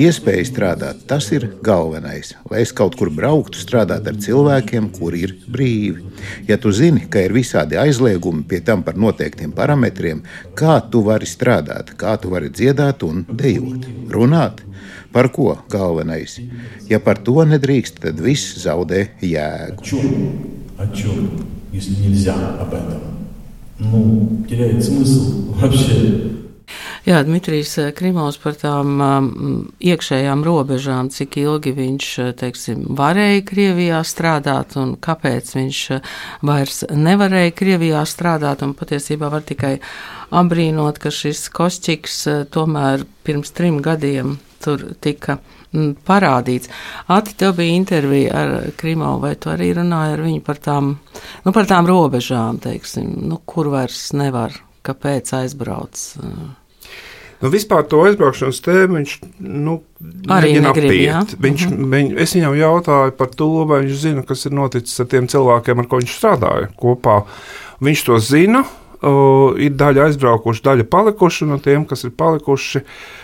Iespēja 0.01 0.45
strādāt, 0.49 1.05
tas 1.11 1.29
ir 1.37 1.47
galvenais. 1.65 2.35
Lai 2.51 2.65
es 2.65 2.73
kaut 2.77 2.97
kur 2.99 3.13
brauktu, 3.13 3.61
strādāt 3.61 4.09
ar 4.09 4.17
cilvēkiem, 4.25 4.91
kuri 4.97 5.25
ir 5.29 5.37
brīvi. 5.45 6.09
Ja 6.49 6.57
tu 6.61 6.73
zini, 6.73 7.07
ka 7.13 7.23
ir 7.25 7.37
visādi 7.37 7.79
aizliegumi 7.81 8.45
pie 8.49 8.61
tam 8.65 8.83
par 8.87 8.97
noteiktiem 9.01 9.53
parametriem, 9.57 10.25
kā 10.59 10.81
tu 10.91 11.05
vari 11.07 11.29
strādāt, 11.29 11.93
kā 12.01 12.17
tu 12.21 12.33
vari 12.33 12.53
dziedāt 12.53 13.05
un 13.05 13.27
dejot, 13.29 13.89
runāt. 14.17 14.65
Par 15.15 15.31
ko 15.35 15.55
galvenais? 15.71 16.41
Ja 16.91 16.99
par 16.99 17.21
to 17.23 17.45
nedrīkst, 17.47 18.01
tad 18.03 18.19
viss 18.23 18.59
zaudē 18.65 19.07
jēgu. 19.23 19.85
Jā, 27.05 27.19
Dmitrijs 27.21 27.75
э, 27.79 27.91
Krimovs 27.93 28.39
par 28.41 28.55
tām 28.57 28.95
iekšējām 29.85 30.45
robežām, 30.47 31.11
cik 31.13 31.37
ilgi 31.43 31.75
viņš 31.77 32.07
э, 32.23 32.29
teiksim, 32.41 32.87
varēja 32.97 33.43
Krievijā 33.45 33.99
strādāt 34.09 34.79
un 34.81 34.95
kāpēc 34.97 35.51
viņš 35.59 35.81
э, 35.93 36.01
vairs 36.49 36.81
nevarēja 36.89 37.53
Krievijā 37.61 38.07
strādāt. 38.09 38.65
Patiesībā 38.81 39.29
var 39.29 39.45
tikai 39.45 39.75
apbrīnot, 40.33 41.03
ka 41.03 41.13
šis 41.13 41.45
Kosčiks 41.53 42.23
tomēr 42.57 43.05
pirms 43.27 43.53
trim 43.53 43.83
gadiem 43.85 44.39
tur 44.65 44.83
tika 45.05 45.37
mm, 45.75 45.93
parādīts. 46.09 46.71
Ati, 47.13 47.37
tev 47.41 47.57
bija 47.61 47.77
intervija 47.77 48.35
ar 48.43 48.55
Krimovu, 48.81 49.21
vai 49.29 49.35
tu 49.37 49.53
arī 49.53 49.73
runāji 49.77 50.17
ar 50.17 50.25
viņu 50.25 50.43
par 50.47 50.61
tām, 50.65 50.95
nu, 51.45 51.53
par 51.53 51.69
tām 51.71 51.89
robežām, 51.91 52.59
teiksim, 52.65 53.11
nu, 53.29 53.41
kur 53.45 53.69
vairs 53.75 54.09
nevar, 54.17 54.57
kāpēc 54.85 55.35
aizbrauc? 55.43 56.05
Nu, 57.43 57.51
vispār 57.53 57.83
to 57.91 57.99
aizbraukšanas 58.07 58.61
tēmu 58.65 58.97
viņš 59.01 59.15
nu, 59.45 59.75
Arī 60.33 60.55
negrib, 60.65 60.87
apiet. 60.89 61.03
jā? 61.11 61.19
Viņš, 61.45 61.65
Mhm. 61.69 61.91
viņ, 61.93 62.07
es 62.23 62.33
viņam 62.35 62.55
jautāju 62.57 63.17
par 63.19 63.27
to, 63.37 63.49
vai 63.69 63.83
viņš 63.83 63.99
zina, 64.01 64.23
kas 64.25 64.47
ir 64.47 64.53
noticis 64.57 65.01
ar 65.01 65.07
tiem 65.13 65.27
cilvēkiem, 65.29 65.79
ar 65.83 65.87
ko 65.91 65.99
viņš 66.01 66.15
strādāja 66.21 66.71
kopā. 66.81 67.25
Viņš 67.83 68.05
to 68.07 68.19
zina. 68.19 68.65
Uh, 69.05 69.53
ir 69.61 69.75
daļa 69.77 70.07
aizbraukuši, 70.09 70.63
daļa 70.65 70.85
palikuši, 70.89 71.45
no 71.45 71.59
tiem, 71.61 71.83
kas 71.85 72.05
ir 72.05 72.11
palikuši, 72.17 72.81
mm, 72.81 73.24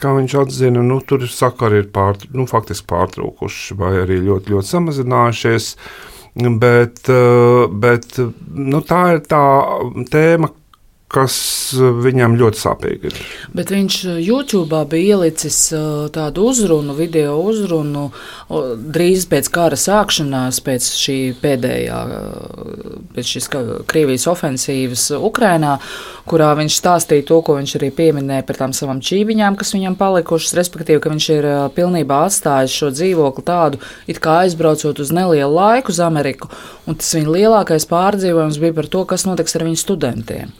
kā 0.00 0.14
viņš 0.16 0.36
atzina, 0.42 0.82
nu, 0.84 1.00
tur 1.04 1.26
sakari 1.30 1.82
ir 1.82 1.90
pār, 1.94 2.18
nu, 2.34 2.46
faktiski 2.50 2.88
pārtraukuši 2.90 3.76
vai 3.78 3.94
arī 4.04 4.20
ļoti, 4.24 4.54
ļoti 4.54 4.72
samazinājušies. 4.72 5.72
Bet, 6.38 7.00
uh, 7.10 7.66
bet 7.82 8.20
nu, 8.20 8.80
tā 8.86 9.00
ir 9.16 9.24
tā 9.26 9.42
tēma, 10.12 10.52
kas 11.08 11.34
viņam 11.72 12.36
ļoti 12.36 12.60
sāpīga 12.60 13.08
ir. 13.08 13.18
Bet 13.56 13.72
viņš 13.72 13.96
eh, 14.04 14.18
YouTube 14.26 14.76
bija 14.92 15.16
ielicis 15.16 15.56
uh, 15.72 16.06
tādu 16.12 16.44
uzrunu, 16.50 16.92
video 16.96 17.38
uzrunu 17.40 18.08
drīz 18.48 19.24
pēc 19.28 19.48
kara 19.52 19.76
sākšanās, 19.80 20.60
pēc 20.64 20.88
šī 20.98 21.16
pēdējā, 21.40 21.98
pēc 23.16 23.32
šīs 23.34 23.48
Krievijas 23.88 24.26
ofensīvas 24.30 25.06
Ukrainā, 25.16 25.78
kurā 26.28 26.50
viņš 26.58 26.76
stāstīja 26.80 27.26
to, 27.28 27.40
ko 27.44 27.56
viņš 27.58 27.74
arī 27.80 27.90
pieminēja 27.96 28.44
par 28.48 28.60
tām 28.60 28.74
savām 28.76 29.00
čīviņām, 29.04 29.56
kas 29.60 29.72
viņam 29.76 29.96
palikušas, 30.00 30.56
respektīvi, 30.58 31.00
ka 31.04 31.12
viņš 31.12 31.28
ir 31.36 31.48
pilnībā 31.76 32.22
atstājis 32.28 32.76
šo 32.82 32.92
dzīvokli 32.96 33.44
tādu, 33.48 33.80
it 34.08 34.20
kā 34.24 34.42
aizbraucot 34.44 35.00
uz 35.04 35.12
nelielu 35.14 35.52
laiku 35.54 35.92
uz 35.94 36.00
Ameriku, 36.04 36.52
un 36.88 37.00
tas 37.00 37.12
viņa 37.16 37.36
lielākais 37.36 37.88
pārdzīvojums 37.88 38.60
bija 38.62 38.76
par 38.80 38.92
to, 38.92 39.04
kas 39.08 39.28
notiks 39.28 39.56
ar 39.56 39.68
viņu 39.68 39.80
studentiem. 39.80 40.56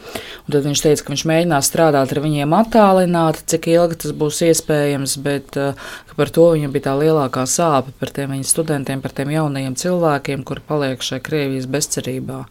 Tad 0.49 0.65
viņš 0.65 0.81
teica, 0.81 1.05
ka 1.05 1.13
viņš 1.13 1.25
mēģinās 1.29 1.69
strādāt 1.69 2.13
ar 2.15 2.21
viņiem 2.25 2.55
attālināti, 2.57 3.45
cik 3.53 3.69
ilgi 3.69 3.99
tas 4.05 4.15
būs 4.17 4.41
iespējams, 4.47 5.19
bet 5.21 5.53
ka 5.53 6.17
par 6.17 6.33
to 6.33 6.47
viņam 6.55 6.73
bija 6.73 6.87
tā 6.89 6.95
lielākā 6.97 7.45
sāpe 7.45 7.93
par 8.01 8.15
tiem 8.17 8.33
viņa 8.33 8.49
studentiem, 8.49 9.05
par 9.05 9.13
tiem 9.13 9.35
jaunajiem 9.35 9.77
cilvēkiem, 9.77 10.47
kuri 10.49 10.65
paliek 10.65 11.05
šajā 11.05 11.25
Krievijas 11.29 11.69
bezcerībā. 11.69 12.47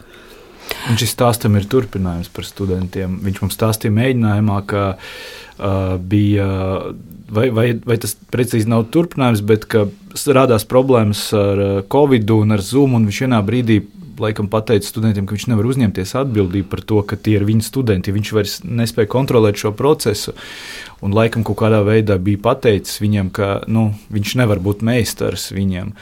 Un 0.91 0.99
šis 0.99 1.15
stāstam 1.15 1.57
ir 1.57 1.65
turpinājums 1.69 2.29
par 2.33 2.45
studentiem. 2.45 3.17
Viņš 3.23 3.41
mums 3.41 3.57
stāstīja 3.57 3.95
mēģinājumā, 3.97 4.57
ka 4.69 4.83
uh, 4.93 5.97
bija, 5.97 6.47
vai, 7.33 7.49
vai, 7.55 7.67
vai 7.81 7.97
tas 8.03 8.13
precīzi 8.33 8.69
nav 8.69 8.87
turpinājums, 8.93 9.41
bet 9.47 9.65
ka 9.71 9.87
radās 10.37 10.67
problēmas 10.69 11.27
ar 11.33 11.63
uh, 11.63 11.77
Covid 11.91 12.35
un 12.35 12.55
ar 12.57 12.63
Zoom, 12.63 12.97
un 12.99 13.07
viņš 13.09 13.23
vienā 13.25 13.41
brīdī 13.47 13.81
laikam 14.21 14.49
pateica 14.51 14.87
studentiem, 14.87 15.27
ka 15.27 15.35
viņš 15.35 15.47
nevar 15.51 15.67
uzņemties 15.69 16.13
atbildību 16.19 16.69
par 16.71 16.83
to, 16.87 17.01
ka 17.07 17.17
tie 17.19 17.37
ir 17.39 17.45
viņa 17.47 17.65
studenti. 17.65 18.13
Viņš 18.15 18.31
vairs 18.35 18.55
nespēja 18.65 19.11
kontrolēt 19.11 19.59
šo 19.61 19.73
procesu. 19.77 20.35
Un 21.05 21.13
laikam 21.15 21.45
kaut 21.47 21.59
kādā 21.61 21.83
veidā 21.85 22.17
bija 22.21 22.41
pateicis 22.49 23.01
viņam, 23.03 23.29
ka 23.33 23.51
nu, 23.67 23.91
viņš 24.13 24.37
nevar 24.41 24.61
būt 24.63 24.85
meistars 24.87 25.51
viņam. 25.55 25.93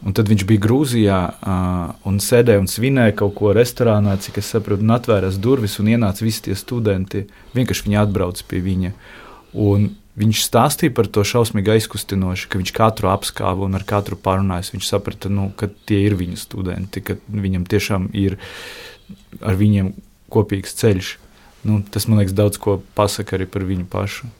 Un 0.00 0.16
tad 0.16 0.30
viņš 0.32 0.46
bija 0.48 0.64
Grūzijā 0.64 1.20
uh, 1.28 1.90
un 2.08 2.20
sēdēja 2.24 2.62
un 2.62 2.68
svinēja 2.72 3.18
kaut 3.20 3.34
ko 3.36 3.50
restorānā, 3.52 4.14
cik 4.16 4.38
es 4.40 4.48
saprotu, 4.54 4.86
un 4.86 4.94
atvērās 4.96 5.36
durvis 5.36 5.76
un 5.82 5.90
ienāca 5.92 6.24
visi 6.24 6.46
tie 6.46 6.56
studenti. 6.56 7.26
Vienkārši 7.52 7.84
viņi 7.88 7.98
atbrauca 8.00 8.46
pie 8.48 8.62
viņa. 8.64 8.94
Un 9.60 9.90
viņš 10.20 10.42
stāstīja 10.46 10.94
par 10.96 11.08
to 11.12 11.24
šausmīgi 11.26 11.72
aizkustinoši, 11.74 12.48
ka 12.50 12.60
viņš 12.60 12.72
katru 12.76 13.10
apskāva 13.12 13.66
un 13.66 13.78
ar 13.78 13.86
katru 13.88 14.18
parunājās. 14.20 14.72
Viņš 14.74 14.90
saprata, 14.92 15.32
nu, 15.32 15.48
ka 15.56 15.70
tie 15.88 16.02
ir 16.06 16.16
viņa 16.20 16.38
studenti, 16.40 17.02
ka 17.04 17.16
viņam 17.28 17.66
tiešām 17.70 18.10
ir 18.16 18.36
ar 19.40 19.58
viņiem 19.60 19.94
kopīgs 20.32 20.76
ceļš. 20.80 21.14
Nu, 21.68 21.80
tas 21.92 22.06
man 22.08 22.22
liekas, 22.22 22.36
daudz 22.36 22.60
ko 22.60 22.78
pasaka 22.96 23.36
arī 23.36 23.48
par 23.50 23.66
viņu 23.68 23.88
pašu. 23.92 24.30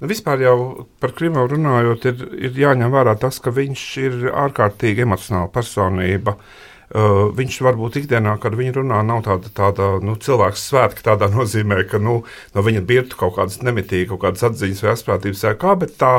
Nu, 0.00 0.10
Vispār 0.10 0.42
jau 0.42 0.56
par 1.02 1.14
Krimu 1.16 1.46
runājot, 1.50 2.06
ir, 2.10 2.28
ir 2.48 2.62
jāņem 2.64 2.94
vērā 2.94 3.14
tas, 3.20 3.38
ka 3.42 3.54
viņš 3.54 3.84
ir 4.02 4.22
ārkārtīgi 4.32 5.06
emocionāla 5.06 5.52
personība. 5.54 6.34
Uh, 6.34 6.73
viņš 6.94 7.56
varbūt 7.66 7.96
ikdienā, 7.98 8.36
kad 8.38 8.54
viņa 8.54 8.76
runā, 8.76 9.00
nav 9.02 9.24
tāda, 9.26 9.50
tāda 9.50 9.86
nu, 10.04 10.14
cilvēks 10.14 10.68
svētka 10.70 11.02
tādā 11.10 11.26
nozīmē, 11.36 11.82
ka 11.90 11.98
nu, 11.98 12.20
no 12.54 12.66
viņa 12.66 12.84
birtu 12.86 13.18
kaut 13.18 13.36
kādas 13.38 13.60
nemitīgas, 13.66 14.12
kaut 14.12 14.22
kādas 14.26 14.46
atziņas 14.50 14.82
vai 14.84 14.92
asprātības 14.94 15.46
vai 15.48 15.54
kā, 15.58 15.74
bet 15.80 15.96
tā 15.98 16.12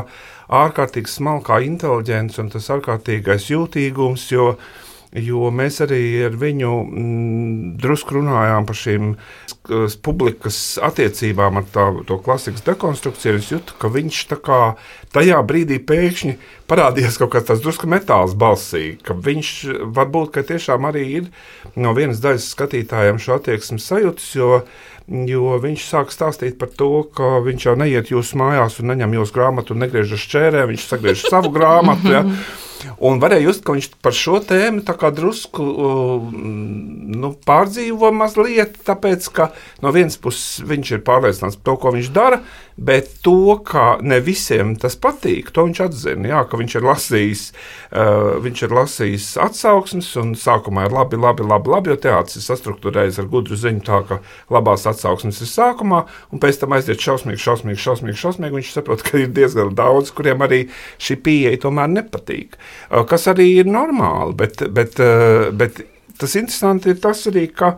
ārkārtīgi 0.51 1.09
smalkā 1.09 1.61
inteliģence 1.65 2.41
un 2.43 2.51
tas 2.53 2.67
ārkārtīgais 2.75 3.47
jūtīgums, 3.53 4.27
jo 4.35 4.51
Jo 5.15 5.47
mēs 5.55 5.77
arī 5.85 6.25
ar 6.27 6.33
viņu 6.35 6.69
mm, 6.83 7.67
drusku 7.79 8.17
runājām 8.17 8.65
par 8.67 8.75
šīm 8.75 9.13
publikas 10.03 10.57
attiecībām 10.83 11.61
ar 11.61 11.69
tā, 11.71 11.85
to 12.09 12.17
klasikas 12.25 12.65
dekonstrukciju. 12.65 13.39
Es 13.39 13.51
jūtu, 13.53 13.77
ka 13.79 13.91
viņš 13.93 14.19
kā 14.43 14.59
tajā 15.15 15.39
brīdī 15.47 15.79
pēkšņi 15.87 16.35
parādījās 16.67 17.19
kaut 17.21 17.31
kāds 17.37 17.63
drusku 17.63 17.87
metāls 17.87 18.35
balsī, 18.35 18.97
ka 18.99 19.15
viņš 19.15 19.53
varbūt 19.95 20.33
ka 20.35 20.43
tiešām 20.51 20.89
arī 20.91 21.05
ir 21.21 21.31
no 21.79 21.95
vienas 21.95 22.19
daļas 22.23 22.51
skatītājiem 22.51 23.21
šo 23.21 23.39
attieksmi 23.39 23.79
sajūtas, 23.79 24.27
jo, 24.35 24.51
jo 25.07 25.55
viņš 25.61 25.85
sāk 25.85 26.13
stāstīt 26.13 26.57
par 26.61 26.71
to, 26.73 27.05
ka 27.15 27.39
viņš 27.45 27.67
jau 27.69 27.75
neiet 27.77 28.11
jūsu 28.13 28.39
mājās 28.41 28.79
un 28.81 28.89
neņem 28.93 29.17
jūsu 29.19 29.37
grāmatu 29.37 29.75
un 29.75 29.83
negriež 29.85 30.15
uz 30.17 30.29
čērē, 30.31 30.65
viņš 30.71 30.87
sagriež 30.89 31.25
savu 31.33 31.53
grāmatu. 31.53 32.13
Ja? 32.13 32.23
Un 33.01 33.19
varēja 33.21 33.47
just, 33.47 33.63
ka 33.65 33.73
viņš 33.73 33.87
par 34.03 34.13
šo 34.15 34.39
tēmu 34.45 34.83
drusku 35.15 35.63
uh, 35.63 36.25
nu, 36.35 37.31
pārdzīvo 37.47 38.11
mazliet, 38.13 38.77
tāpēc, 38.85 39.29
ka 39.33 39.49
no 39.81 39.93
vienas 39.95 40.19
puses 40.21 40.61
viņš 40.65 40.91
ir 40.97 41.03
pārliecināts 41.07 41.57
par 41.57 41.65
to, 41.65 41.75
ko 41.81 41.93
viņš 41.95 42.11
dara, 42.13 42.41
bet 42.75 43.09
to, 43.23 43.55
ka 43.65 43.97
ne 44.03 44.19
visiem 44.19 44.75
tas 44.75 44.97
patīk, 44.99 45.49
to 45.55 45.65
viņš 45.65 45.81
atzina. 45.87 46.29
Jā, 46.33 46.43
ka 46.49 46.59
viņš 46.59 46.77
ir 46.77 46.87
lasījis, 46.89 47.45
uh, 47.95 48.35
viņš 48.43 48.65
ir 48.67 48.75
lasījis 48.75 49.29
atsauksmes, 49.47 50.11
un 50.21 50.35
sākumā 50.39 50.89
ir 50.89 50.95
labi, 50.95 51.19
labi, 51.19 51.47
labi, 51.47 51.71
labi 51.71 51.93
jo 51.93 51.99
teātris 52.05 52.41
ir 52.41 52.47
sastruktūrējis 52.49 53.21
ar 53.23 53.31
gudru 53.31 53.57
ziņu, 53.59 53.83
tā 53.87 54.03
ka 54.09 54.21
labās 54.51 54.85
atsauksmes 54.85 54.94
ir 55.03 55.49
sākumā, 55.51 56.03
un 56.31 56.41
pēc 56.43 56.61
tam 56.61 56.75
aiziet 56.77 57.03
šausmīgi, 57.03 57.41
šausmīgi, 57.41 57.81
šausmīgi, 57.81 58.19
šausmīgi. 58.21 58.57
Viņš 58.59 58.71
saprot, 58.77 59.03
ka 59.05 59.19
ir 59.21 59.33
diezgan 59.35 59.73
daudz, 59.75 60.13
kuriem 60.15 60.45
arī 60.45 60.61
šī 61.01 61.19
pieeja 61.25 61.61
tomēr 61.65 61.91
nepatīk. 61.97 62.55
Uh, 62.89 63.03
kas 63.09 63.27
arī 63.31 63.51
ir 63.59 63.69
normāli, 63.69 64.35
bet, 64.39 64.63
bet, 64.75 64.99
uh, 65.03 65.51
bet 65.55 65.83
tas 66.19 66.35
interesanti 66.39 66.93
ir 66.93 67.01
tas 67.03 67.25
arī, 67.31 67.47
ka 67.51 67.75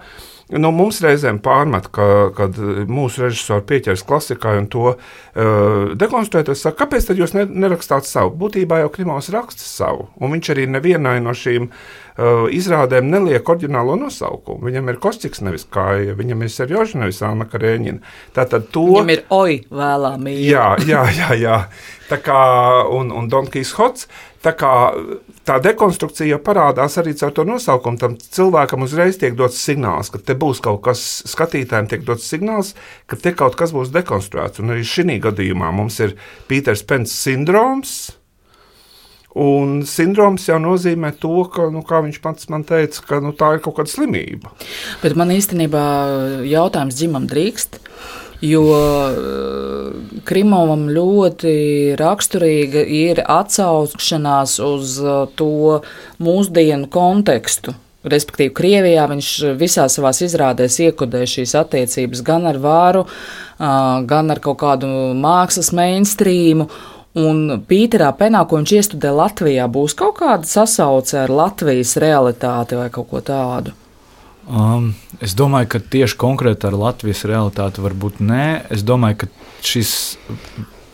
Nu, 0.48 0.70
mums 0.72 1.02
reizēm 1.04 1.42
pārmet, 1.44 1.90
ka, 1.92 2.30
kad 2.36 2.56
mūsu 2.88 3.26
režisori 3.26 3.66
pieķers 3.68 4.06
klasikai 4.08 4.54
un 4.62 4.70
to 4.72 4.94
uh, 4.94 5.90
dekonstruēt. 6.00 6.54
Es 6.54 6.64
saku, 6.64 6.80
kāpēc 6.86 7.10
tad 7.10 7.20
jūs 7.20 7.36
ne, 7.36 7.44
nerakstāt 7.66 8.08
savu? 8.08 8.32
Būtībā 8.40 8.80
jau 8.80 8.94
Klimāns 8.94 9.28
raksta 9.34 9.66
savu, 9.68 10.08
un 10.24 10.32
viņš 10.38 10.52
arī 10.56 10.70
nevienai 10.72 11.18
no 11.26 11.36
šīm 11.36 11.68
uh, 11.68 12.48
izrādēm 12.56 13.12
neliek 13.12 13.52
oriģinālo 13.52 13.98
nosaukumu. 14.00 14.64
Viņam 14.70 14.94
ir 14.94 15.02
Kostiks, 15.04 15.44
nevis 15.44 15.68
Kāja, 15.68 16.16
viņam 16.16 16.48
ir 16.48 16.54
Serjoža, 16.56 17.02
nevis 17.04 17.20
Anna 17.28 17.50
Karēņina. 17.52 18.16
Tātad 18.38 18.72
to. 18.72 18.88
Viņam 18.94 19.16
ir 19.18 19.26
oi 19.36 19.60
vēlāmī. 19.68 20.40
Jā, 20.48 20.70
jā, 20.88 21.04
jā. 21.12 21.34
jā. 21.44 21.62
Tā 22.08 22.22
kā 22.24 22.42
un, 22.96 23.12
un 23.12 23.28
Donkijs 23.28 23.76
Hots. 23.76 24.08
Tā 24.40 24.56
kā 24.56 24.72
tā 25.48 25.58
dekonstrukcija 25.64 26.34
jau 26.34 26.40
parādās 26.44 26.98
arī 27.00 27.14
caur 27.18 27.34
to 27.36 27.46
nosaukumu. 27.48 28.00
Tam 28.02 28.18
cilvēkam 28.20 28.84
uzreiz 28.86 29.20
tiek 29.22 29.38
dots 29.38 29.62
signāls, 29.64 30.12
ka 30.14 30.20
te 30.20 30.36
būs 30.38 30.62
kaut 30.64 30.82
kas, 30.86 31.04
skatītājiem 31.32 31.90
tiek 31.92 32.06
dots 32.08 32.28
signāls, 32.28 32.74
ka 33.08 33.20
te 33.22 33.34
kaut 33.38 33.58
kas 33.60 33.74
būs 33.76 33.94
dekonstruēts. 33.96 34.62
Un 34.64 34.76
arī 34.76 34.86
šī 34.88 35.20
gadījumā 35.24 35.72
mums 35.76 36.00
ir 36.04 36.18
Pīters 36.50 36.84
Pence 36.88 37.16
sindroms. 37.16 37.98
Un 39.38 39.84
sindroms 39.86 40.48
jau 40.50 40.58
nozīmē 40.58 41.12
to, 41.22 41.44
ka, 41.54 41.68
nu, 41.70 41.84
kā 41.86 42.00
viņš 42.02 42.22
pats 42.24 42.48
man 42.50 42.64
teica, 42.66 43.04
ka 43.06 43.20
nu, 43.22 43.36
tā 43.38 43.52
ir 43.54 43.62
kaut 43.62 43.76
kāda 43.78 43.92
slimība. 43.92 44.50
Bet 45.04 45.14
man 45.20 45.30
īstenībā 45.36 45.84
jautājums 46.50 46.98
dzimam 46.98 47.28
drīkst. 47.30 47.78
Jo 48.41 48.63
eh, 48.69 50.21
Krimovam 50.28 50.86
ļoti 50.93 51.97
raksturīga 51.97 52.84
ir 52.86 53.23
atsaukšanās 53.26 54.60
uz 54.62 54.97
eh, 55.02 55.19
to 55.39 55.82
mūsdienu 56.21 56.89
kontekstu. 56.93 57.73
Respektīvi, 58.08 58.54
Krievijā 58.56 59.08
viņš 59.10 59.30
visā 59.60 59.88
savā 59.91 60.13
izrādēs 60.13 60.78
iekodē 60.86 61.26
šīs 61.28 61.56
attiecības 61.60 62.21
gan 62.23 62.45
ar 62.47 62.60
vāru, 62.62 63.02
ā, 63.58 63.71
gan 64.08 64.32
ar 64.32 64.39
kaut 64.43 64.62
kādu 64.62 64.88
mākslas 65.17 65.73
mainstreamu. 65.76 66.69
Un 67.17 67.65
Pīterā 67.67 68.12
penā, 68.15 68.43
ko 68.45 68.62
viņš 68.62 68.76
iestudē 68.78 69.12
Latvijā, 69.17 69.65
būs 69.73 69.97
kaut 69.97 70.19
kāda 70.21 70.47
sasauce 70.47 71.17
ar 71.23 71.34
Latvijas 71.34 71.95
realitāti 72.00 72.78
vai 72.78 72.91
kaut 72.93 73.10
ko 73.10 73.23
tādu. 73.26 73.73
Um, 74.48 74.94
es 75.20 75.36
domāju, 75.36 75.68
ka 75.74 75.80
tieši 75.84 76.16
konkrēti 76.20 76.70
ar 76.70 76.78
Latvijas 76.80 77.26
realitāti 77.28 77.84
varbūt 77.84 78.22
nē. 78.24 78.46
Es 78.72 78.84
domāju, 78.88 79.26
ka 79.26 79.28
šis, 79.66 79.92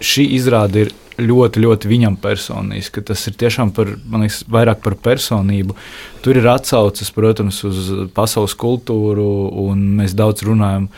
šī 0.01 0.25
izrāde 0.39 0.87
ir 0.87 0.93
ļoti, 1.21 1.61
ļoti 1.61 1.91
viņam 1.91 2.15
personiski. 2.21 3.03
Tas 3.05 3.21
ir 3.29 3.37
tiešām 3.37 3.69
par, 3.77 3.91
liekas, 3.93 4.41
vairāk 4.49 4.81
par 4.81 4.97
personību. 4.97 5.77
Tur 6.25 6.39
ir 6.39 6.49
atsauces, 6.49 7.13
protams, 7.13 7.61
uz 7.67 7.91
pasaules 8.15 8.57
kultūru, 8.57 9.27
un 9.67 9.85
mēs 9.99 10.17
daudz 10.17 10.45
runājam 10.47 10.89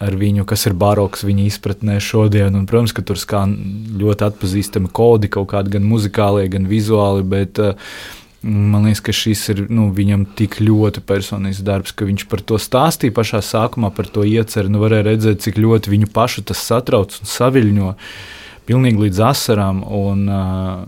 ar 0.00 0.14
viņu, 0.14 0.46
kas 0.48 0.64
ir 0.70 0.76
baroks 0.78 1.26
viņa 1.26 1.44
izpratnē 1.50 1.98
šodien. 2.00 2.54
Un, 2.54 2.64
protams, 2.70 2.94
ka 2.96 3.04
tur 3.04 3.18
skan 3.20 3.52
ļoti 4.00 4.28
atpazīstami 4.30 4.88
kodi, 4.94 5.28
kaut 5.34 5.50
kādi 5.52 5.74
gan 5.76 5.84
muzikālie, 5.84 6.46
gan 6.54 6.70
vizuāli. 6.70 7.26
Bet, 7.26 7.60
uh, 7.60 7.76
Man 8.42 8.84
liekas, 8.86 9.00
ka 9.02 9.12
šis 9.16 9.40
ir 9.50 9.64
nu, 9.66 9.88
viņam 9.94 10.22
tik 10.38 10.60
ļoti 10.62 11.02
personisks 11.02 11.64
darbs, 11.66 11.90
ka 11.90 12.06
viņš 12.06 12.28
par 12.30 12.42
to 12.46 12.60
stāstīja 12.62 13.16
pašā 13.16 13.40
sākumā, 13.42 13.90
par 13.94 14.06
to 14.14 14.22
ieceru. 14.22 14.70
Nu, 14.70 14.78
varēja 14.84 15.08
redzēt, 15.08 15.42
cik 15.42 15.58
ļoti 15.58 15.90
viņu 15.90 16.10
pašu 16.14 16.44
tas 16.46 16.62
satrauc 16.62 17.16
un 17.18 17.30
saviļņo, 17.32 17.90
pilnīgi 18.70 19.02
līdz 19.08 19.22
asarām. 19.26 19.82
Un, 19.82 20.24
uh, 20.30 20.86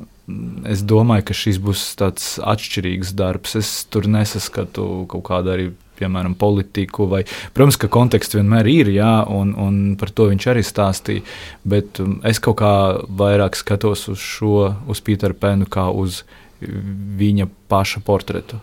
es 0.71 0.85
domāju, 0.87 1.27
ka 1.27 1.35
šis 1.35 1.59
būs 1.59 1.83
tāds 1.99 2.37
atšķirīgs 2.39 3.15
darbs. 3.19 3.57
Es 3.59 3.73
tur 3.91 4.07
nesaskatu 4.07 4.87
kaut 5.11 5.27
kādu 5.27 5.55
arī 5.57 5.71
piemēram, 6.01 6.37
politiku. 6.39 7.09
Vai, 7.11 7.25
protams, 7.57 7.79
ka 7.81 7.91
konteksts 7.93 8.39
vienmēr 8.39 8.69
ir, 8.71 8.93
jā, 8.95 9.15
un, 9.27 9.53
un 9.59 9.81
par 10.01 10.13
to 10.15 10.29
viņš 10.31 10.47
arī 10.53 10.63
stāstīja. 10.67 11.27
Bet 11.69 12.01
um, 12.03 12.21
es 12.27 12.41
kaut 12.43 12.61
kā 12.63 12.75
vairāk 13.07 13.59
skatos 13.59 14.07
uz 14.13 14.23
šo, 14.23 14.71
uz 14.91 15.03
Pīteru 15.05 15.37
Pēnu, 15.37 15.69
kā 15.71 15.91
uz 15.91 16.23
viņa 16.61 17.49
paša 17.68 18.03
portretu. 18.05 18.61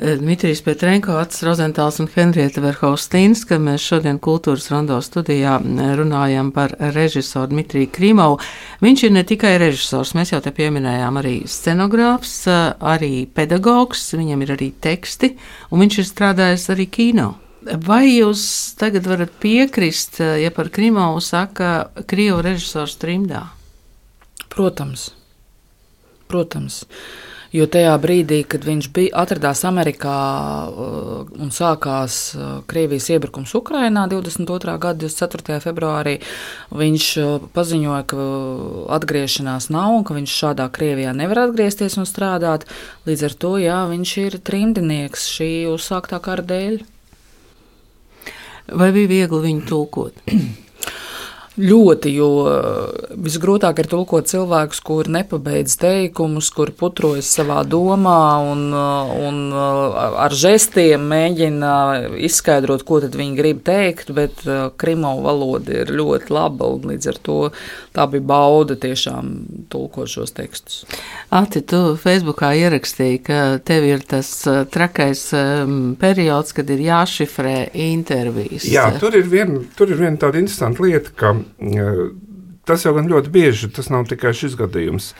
Dmitrijs 0.00 0.62
Petrenko, 0.64 1.12
Ats 1.20 1.42
Rozentāls 1.44 1.98
un 2.00 2.06
Henrieta 2.08 2.62
Verhaustīns, 2.64 3.42
ka 3.44 3.58
mēs 3.60 3.84
šodien 3.84 4.16
kultūras 4.22 4.70
rondo 4.72 4.96
studijā 5.04 5.58
runājam 5.98 6.48
par 6.56 6.72
režisoru 6.94 7.50
Dmitriju 7.50 7.90
Krimovu. 7.92 8.38
Viņš 8.80 9.04
ir 9.04 9.12
ne 9.12 9.26
tikai 9.28 9.58
režisors, 9.60 10.14
mēs 10.16 10.32
jau 10.32 10.40
te 10.40 10.54
pieminējām 10.56 11.20
arī 11.20 11.34
scenogrāfs, 11.44 12.32
arī 12.80 13.26
pedagogs, 13.28 14.06
viņam 14.16 14.46
ir 14.46 14.56
arī 14.56 14.72
teksti, 14.88 15.34
un 15.68 15.84
viņš 15.84 16.00
ir 16.00 16.10
strādājis 16.14 16.68
arī 16.72 16.88
kino. 16.88 17.34
Vai 17.60 18.06
jūs 18.14 18.42
tagad 18.80 19.04
varat 19.04 19.36
piekrist, 19.42 20.22
ja 20.40 20.48
par 20.48 20.72
Krimovu 20.72 21.20
saka 21.20 21.90
Krievu 22.08 22.40
režisors 22.46 22.96
trimdā? 22.96 23.50
Protams. 24.48 25.10
Protams. 26.30 26.84
Jo 27.50 27.64
tajā 27.66 27.96
brīdī, 27.98 28.44
kad 28.46 28.62
viņš 28.62 28.86
bija 28.94 29.24
atradās 29.24 29.64
Amerikā 29.66 30.18
uh, 30.70 31.32
un 31.42 31.50
sākās 31.50 32.18
uh, 32.36 32.60
Krievijas 32.70 33.08
iebrukums 33.10 33.56
Ukrajinā 33.58 34.04
22. 34.12 34.76
gada 34.78 35.02
24. 35.02 35.58
februārī, 35.64 36.20
viņš 36.70 37.08
uh, 37.18 37.48
paziņoja, 37.50 38.04
ka 38.14 38.28
atgriešanās 39.00 39.66
nav 39.74 39.96
un 39.96 40.06
ka 40.06 40.14
viņš 40.20 40.38
šādā 40.44 40.68
Krievijā 40.70 41.16
nevar 41.18 41.42
atgriezties 41.48 41.98
un 41.98 42.06
strādāt. 42.06 42.70
Līdz 43.10 43.26
ar 43.26 43.38
to 43.42 43.52
jā, 43.58 43.82
viņš 43.90 44.16
ir 44.28 44.40
trimdinieks 44.46 45.26
šī 45.34 45.52
uzsāktā 45.74 46.22
kara 46.22 46.46
dēļ. 46.46 46.80
Vai 48.78 48.92
bija 48.94 49.16
viegli 49.18 49.46
viņu 49.50 49.66
tulkot? 49.66 50.22
Ļoti, 51.60 52.10
jo 52.14 52.28
eh, 52.48 53.14
visgrūtāk 53.20 53.82
ir 53.82 53.88
tulkot 53.90 54.28
cilvēkus, 54.30 54.80
kuri 54.86 55.12
nepabeidz 55.18 55.74
teikumus, 55.80 56.48
kuri 56.54 56.72
putrojas 56.76 57.28
savā 57.36 57.60
domā 57.68 58.20
un, 58.48 58.62
eh, 58.72 59.12
un 59.28 59.40
eh, 59.52 59.98
ar 60.24 60.36
žestiem 60.36 61.04
mēģina 61.10 61.72
izskaidrot, 62.28 62.84
ko 62.88 63.02
viņi 63.04 63.36
grib 63.36 63.60
teikt, 63.66 64.12
bet 64.16 64.40
krimovu 64.80 65.26
valoda 65.26 65.82
ir 65.82 65.92
ļoti 65.92 66.32
laba 66.32 66.70
un 66.76 66.88
līdz 66.92 67.10
ar 67.12 67.20
to 67.28 67.38
tā 67.96 68.06
bija 68.10 68.24
bauda 68.30 68.76
tiešām 68.80 69.30
tulkot 69.72 70.08
šos 70.08 70.32
tekstus. 70.36 70.84
Ati, 71.34 71.62
tu 71.66 71.96
Facebookā 72.00 72.52
ierakstīji, 72.58 73.20
ka 73.26 73.40
tev 73.66 73.86
ir 73.88 74.04
tas 74.08 74.30
trakais 74.72 75.26
um, 75.36 75.94
periods, 76.00 76.54
kad 76.56 76.70
ir 76.70 76.82
jāšifrē 76.86 77.70
intervijas. 77.90 78.68
Jā, 78.70 78.88
tur 79.02 79.18
ir 79.18 79.28
viena 79.30 79.60
vien 80.00 80.18
tāda 80.20 80.40
interesanta 80.40 80.84
lieta, 80.86 81.14
ka 81.18 81.34
tas 82.68 82.86
jau 82.86 82.96
gan 82.96 83.08
ļoti 83.10 83.32
bieži, 83.34 83.70
tas 83.74 83.90
nav 83.92 84.08
tikai 84.10 84.34
šis 84.36 84.58
gadījums. 84.60 85.14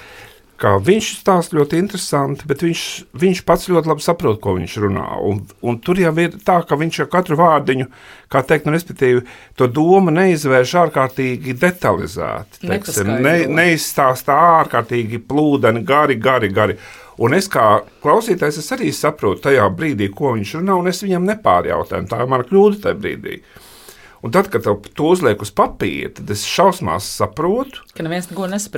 Kā 0.61 0.75
viņš 0.77 1.07
stāsta 1.23 1.57
ļoti 1.57 1.79
interesanti, 1.81 2.45
bet 2.45 2.61
viņš, 2.61 2.81
viņš 3.17 3.39
pats 3.49 3.71
ļoti 3.73 3.89
labi 3.89 4.05
saprot, 4.05 4.37
ko 4.45 4.59
viņš 4.59 4.75
runā. 4.83 5.07
Un, 5.25 5.39
un 5.65 5.79
tur 5.81 5.97
jau 6.03 6.13
ir 6.21 6.35
tā, 6.45 6.59
ka 6.69 6.77
viņš 6.77 6.99
jau 7.01 7.07
katru 7.15 7.39
vārdiņu, 7.41 7.87
kā 8.29 8.43
teikt, 8.45 8.69
nu, 8.69 8.75
respektīvi, 8.77 9.23
to 9.57 9.71
domu 9.73 10.13
neizvērš 10.13 10.75
ārkārtīgi 10.83 11.57
detalizēti. 11.63 12.61
Teiksim, 12.67 13.15
ne, 13.25 13.35
neizstāstā 13.49 14.37
ārkārtīgi 14.59 15.23
plūdeni, 15.25 15.81
gari, 15.89 16.19
gari, 16.21 16.53
gari. 16.53 16.77
Un 17.25 17.37
es 17.37 17.49
kā 17.53 17.81
klausītājs 18.05 18.61
es 18.61 18.71
arī 18.77 18.93
saprotu 18.97 19.49
tajā 19.49 19.65
brīdī, 19.77 20.13
ko 20.13 20.35
viņš 20.37 20.55
runā, 20.61 20.77
un 20.77 20.93
es 20.93 21.01
viņam 21.05 21.25
nepārjautāju. 21.33 22.09
Tā 22.13 22.21
ir 22.21 22.31
mana 22.37 22.45
kļūda 22.49 22.85
tajā 22.85 23.01
brīdī. 23.01 23.41
Un 24.21 24.33
tad, 24.35 24.51
kad 24.53 24.67
to 24.67 25.07
uzliek 25.09 25.41
uz 25.41 25.49
papīra, 25.57 26.11
tad 26.19 26.31
es 26.33 26.43
šausmās 26.45 27.07
saprotu, 27.17 27.81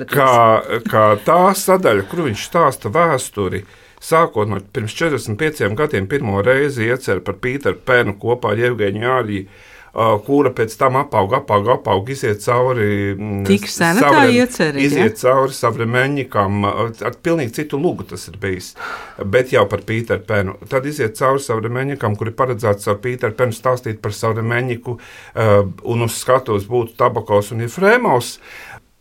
ka. 0.07 0.15
Kā, 0.15 0.81
kā 0.87 1.07
tā 1.27 1.41
sadaļa, 1.59 2.07
kur 2.11 2.23
viņš 2.29 2.45
stāsta 2.47 2.93
vēsturi, 2.95 3.65
sākot 4.03 4.51
no 4.51 4.61
pirms 4.75 4.95
45 4.99 5.75
gadiem, 5.79 6.07
pirmo 6.11 6.43
reizi 6.47 6.87
iecer 6.87 7.25
par 7.27 7.41
Pīteru 7.43 7.83
Pēnu 7.83 8.15
kopā 8.23 8.55
ar 8.55 8.63
Jevgeņu 8.63 9.03
Jāriju 9.03 9.49
kura 9.93 10.53
pēc 10.57 10.73
tam 10.81 10.97
apauga, 11.03 11.43
apauga, 11.43 11.77
apauga, 11.77 12.13
iziet 12.15 12.41
cauri. 12.45 13.13
Mm, 13.13 13.43
Tik 13.49 13.69
sena 13.69 14.01
tā 14.01 14.25
iecerība. 14.33 14.87
Iziet 14.87 15.19
ja? 15.19 15.19
cauri 15.21 15.57
savremeņikam, 15.57 16.65
ar 16.65 17.19
pilnīgi 17.21 17.59
citu 17.61 17.81
lugu 17.81 18.07
tas 18.09 18.25
ir 18.31 18.39
bijis, 18.41 18.73
bet 19.21 19.53
jau 19.53 19.67
par 19.69 19.85
Pīteru 19.89 20.25
Penu. 20.29 20.57
Tad 20.71 20.89
iziet 20.89 21.19
cauri 21.21 21.45
savremeņikam, 21.45 22.17
kur 22.17 22.33
ir 22.33 22.37
paredzēts 22.39 22.89
ar 22.89 23.01
Pīteru 23.05 23.37
Penu 23.37 23.57
stāstīt 23.57 24.01
par 24.05 24.17
savremeņiku, 24.17 24.99
un 25.93 26.09
uz 26.09 26.17
skatuves 26.23 26.65
būtu 26.71 26.97
Tabakos 26.97 27.53
un 27.53 27.67
Jefrēmos. 27.67 28.39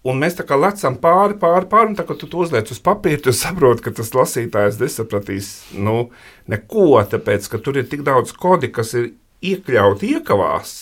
Un 0.01 0.17
mēs 0.17 0.33
tā 0.33 0.41
kā 0.49 0.57
lecam 0.57 0.95
pāri, 0.97 1.35
pāri, 1.37 1.67
pāri, 1.69 1.91
un 1.91 1.97
tā 1.99 2.01
kā 2.07 2.15
tu 2.17 2.25
to 2.25 2.39
uzliec 2.41 2.71
uz 2.73 2.79
papīra, 2.81 3.19
tu 3.21 3.33
saproti, 3.37 3.83
ka 3.85 3.91
tas 3.99 4.09
lasītājs 4.17 4.79
nesapratīs 4.81 5.49
nu, 5.77 6.07
neko, 6.49 6.95
tāpēc, 7.11 7.45
ka 7.53 7.59
tur 7.61 7.77
ir 7.77 7.85
tik 7.89 8.01
daudz 8.07 8.33
kodi, 8.33 8.71
kas 8.73 8.95
ir 8.97 9.11
iekļaut 9.41 10.05
iekavās. 10.05 10.73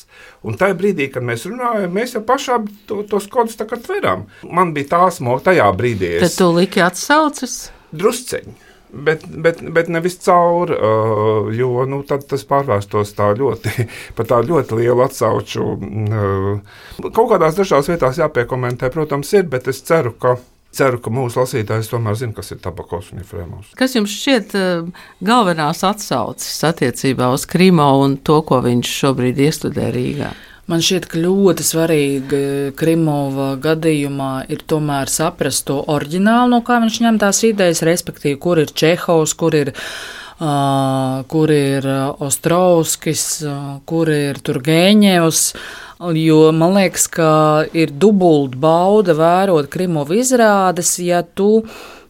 Un 0.47 0.55
tajā 0.59 0.75
brīdī, 0.79 1.09
kad 1.11 1.25
mēs 1.25 1.43
runājam, 1.49 1.91
mēs 1.95 2.15
jau 2.15 2.23
pašā 2.27 2.61
to, 2.87 3.01
tos 3.09 3.27
kodus 3.31 3.59
tā 3.59 3.67
kā 3.67 3.79
tveram. 3.81 4.27
Man 4.47 4.71
bija 4.75 4.93
tā 4.93 5.03
smoga 5.15 5.49
tajā 5.49 5.67
brīdī. 5.75 6.15
Es... 6.17 6.37
Tad 6.37 6.39
tu 6.39 6.49
liki 6.55 6.83
atsaucas? 6.83 7.61
Drusceņi. 7.91 8.55
Bet, 8.89 9.21
bet, 9.29 9.59
bet 9.69 9.89
nevis 9.93 10.15
cauri, 10.23 10.73
uh, 10.73 11.49
jo 11.53 11.83
nu, 11.85 11.99
tas 12.09 12.45
pārvērstos 12.49 13.11
tā 13.13 13.27
ļoti, 13.37 13.85
par 14.17 14.29
tādu 14.31 14.55
ļoti 14.55 14.79
lielu 14.79 15.03
atsauču. 15.05 15.65
Uh, 15.75 17.11
kaut 17.11 17.27
kādās 17.35 17.59
dažās 17.59 17.91
vietās 17.91 18.17
jāpiekomentē, 18.17 18.89
protams, 18.93 19.35
ir, 19.37 19.45
bet 19.51 19.69
es 19.69 19.83
ceru, 19.85 20.15
ka 20.17 20.39
Ceru, 20.69 20.99
ka 21.01 21.09
mūsu 21.09 21.41
lasītājs 21.41 21.89
tomēr 21.89 22.17
zina, 22.19 22.35
kas 22.37 22.51
ir 22.53 22.59
tabakos 22.61 23.09
un 23.15 23.23
frēmos. 23.25 23.71
Kas 23.77 23.95
jums 23.97 24.13
šķiet 24.13 24.53
uh, 24.57 25.07
galvenās 25.25 25.81
atsauces 25.87 26.61
attiecībā 26.67 27.31
uz 27.33 27.47
Krimo 27.49 27.89
un 28.03 28.19
to, 28.21 28.37
ko 28.45 28.61
viņš 28.65 28.91
šobrīd 28.99 29.41
iestudē 29.47 29.89
Rīgā? 29.95 30.29
Man 30.69 30.85
šķiet, 30.85 31.07
ka 31.09 31.17
ļoti 31.17 31.65
svarīgi 31.65 32.43
Krimova 32.77 33.55
gadījumā 33.57 34.45
ir 34.53 34.61
tomēr 34.69 35.09
saprast 35.09 35.65
to 35.71 35.79
oriģinālu, 35.89 36.53
no 36.53 36.61
kā 36.61 36.77
viņš 36.83 37.01
ņem 37.07 37.17
tās 37.23 37.41
idejas, 37.49 37.81
respektīvi, 37.89 38.37
kur 38.37 38.61
ir 38.61 38.69
Čehovs, 38.69 39.33
kur 39.33 39.57
ir, 39.57 39.73
uh, 39.73 41.25
kur 41.33 41.49
ir 41.49 41.89
Ostrovskis, 42.21 43.27
uh, 43.41 43.79
kur 43.89 44.13
ir 44.13 44.37
Turgēņevs. 44.45 45.45
Uh, 45.49 45.88
Jo 45.99 46.53
man 46.55 46.77
liekas, 46.77 47.09
ka 47.11 47.29
ir 47.75 47.91
dubult 47.91 48.53
bauda 48.55 49.11
vērot 49.19 49.67
Krimovu 49.67 50.15
izrādes, 50.21 50.93
ja 51.03 51.19
tu 51.23 51.65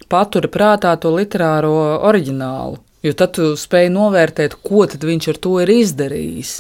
paturi 0.10 0.50
prātā 0.54 0.92
to 1.02 1.10
literāro 1.16 1.98
oriģinālu. 2.06 2.78
Jo 3.02 3.16
tad 3.18 3.34
tu 3.40 3.56
spēj 3.58 3.90
novērtēt, 3.96 4.60
ko 4.62 4.86
viņš 4.86 5.30
ar 5.34 5.40
to 5.42 5.56
ir 5.64 5.72
izdarījis. 5.74 6.52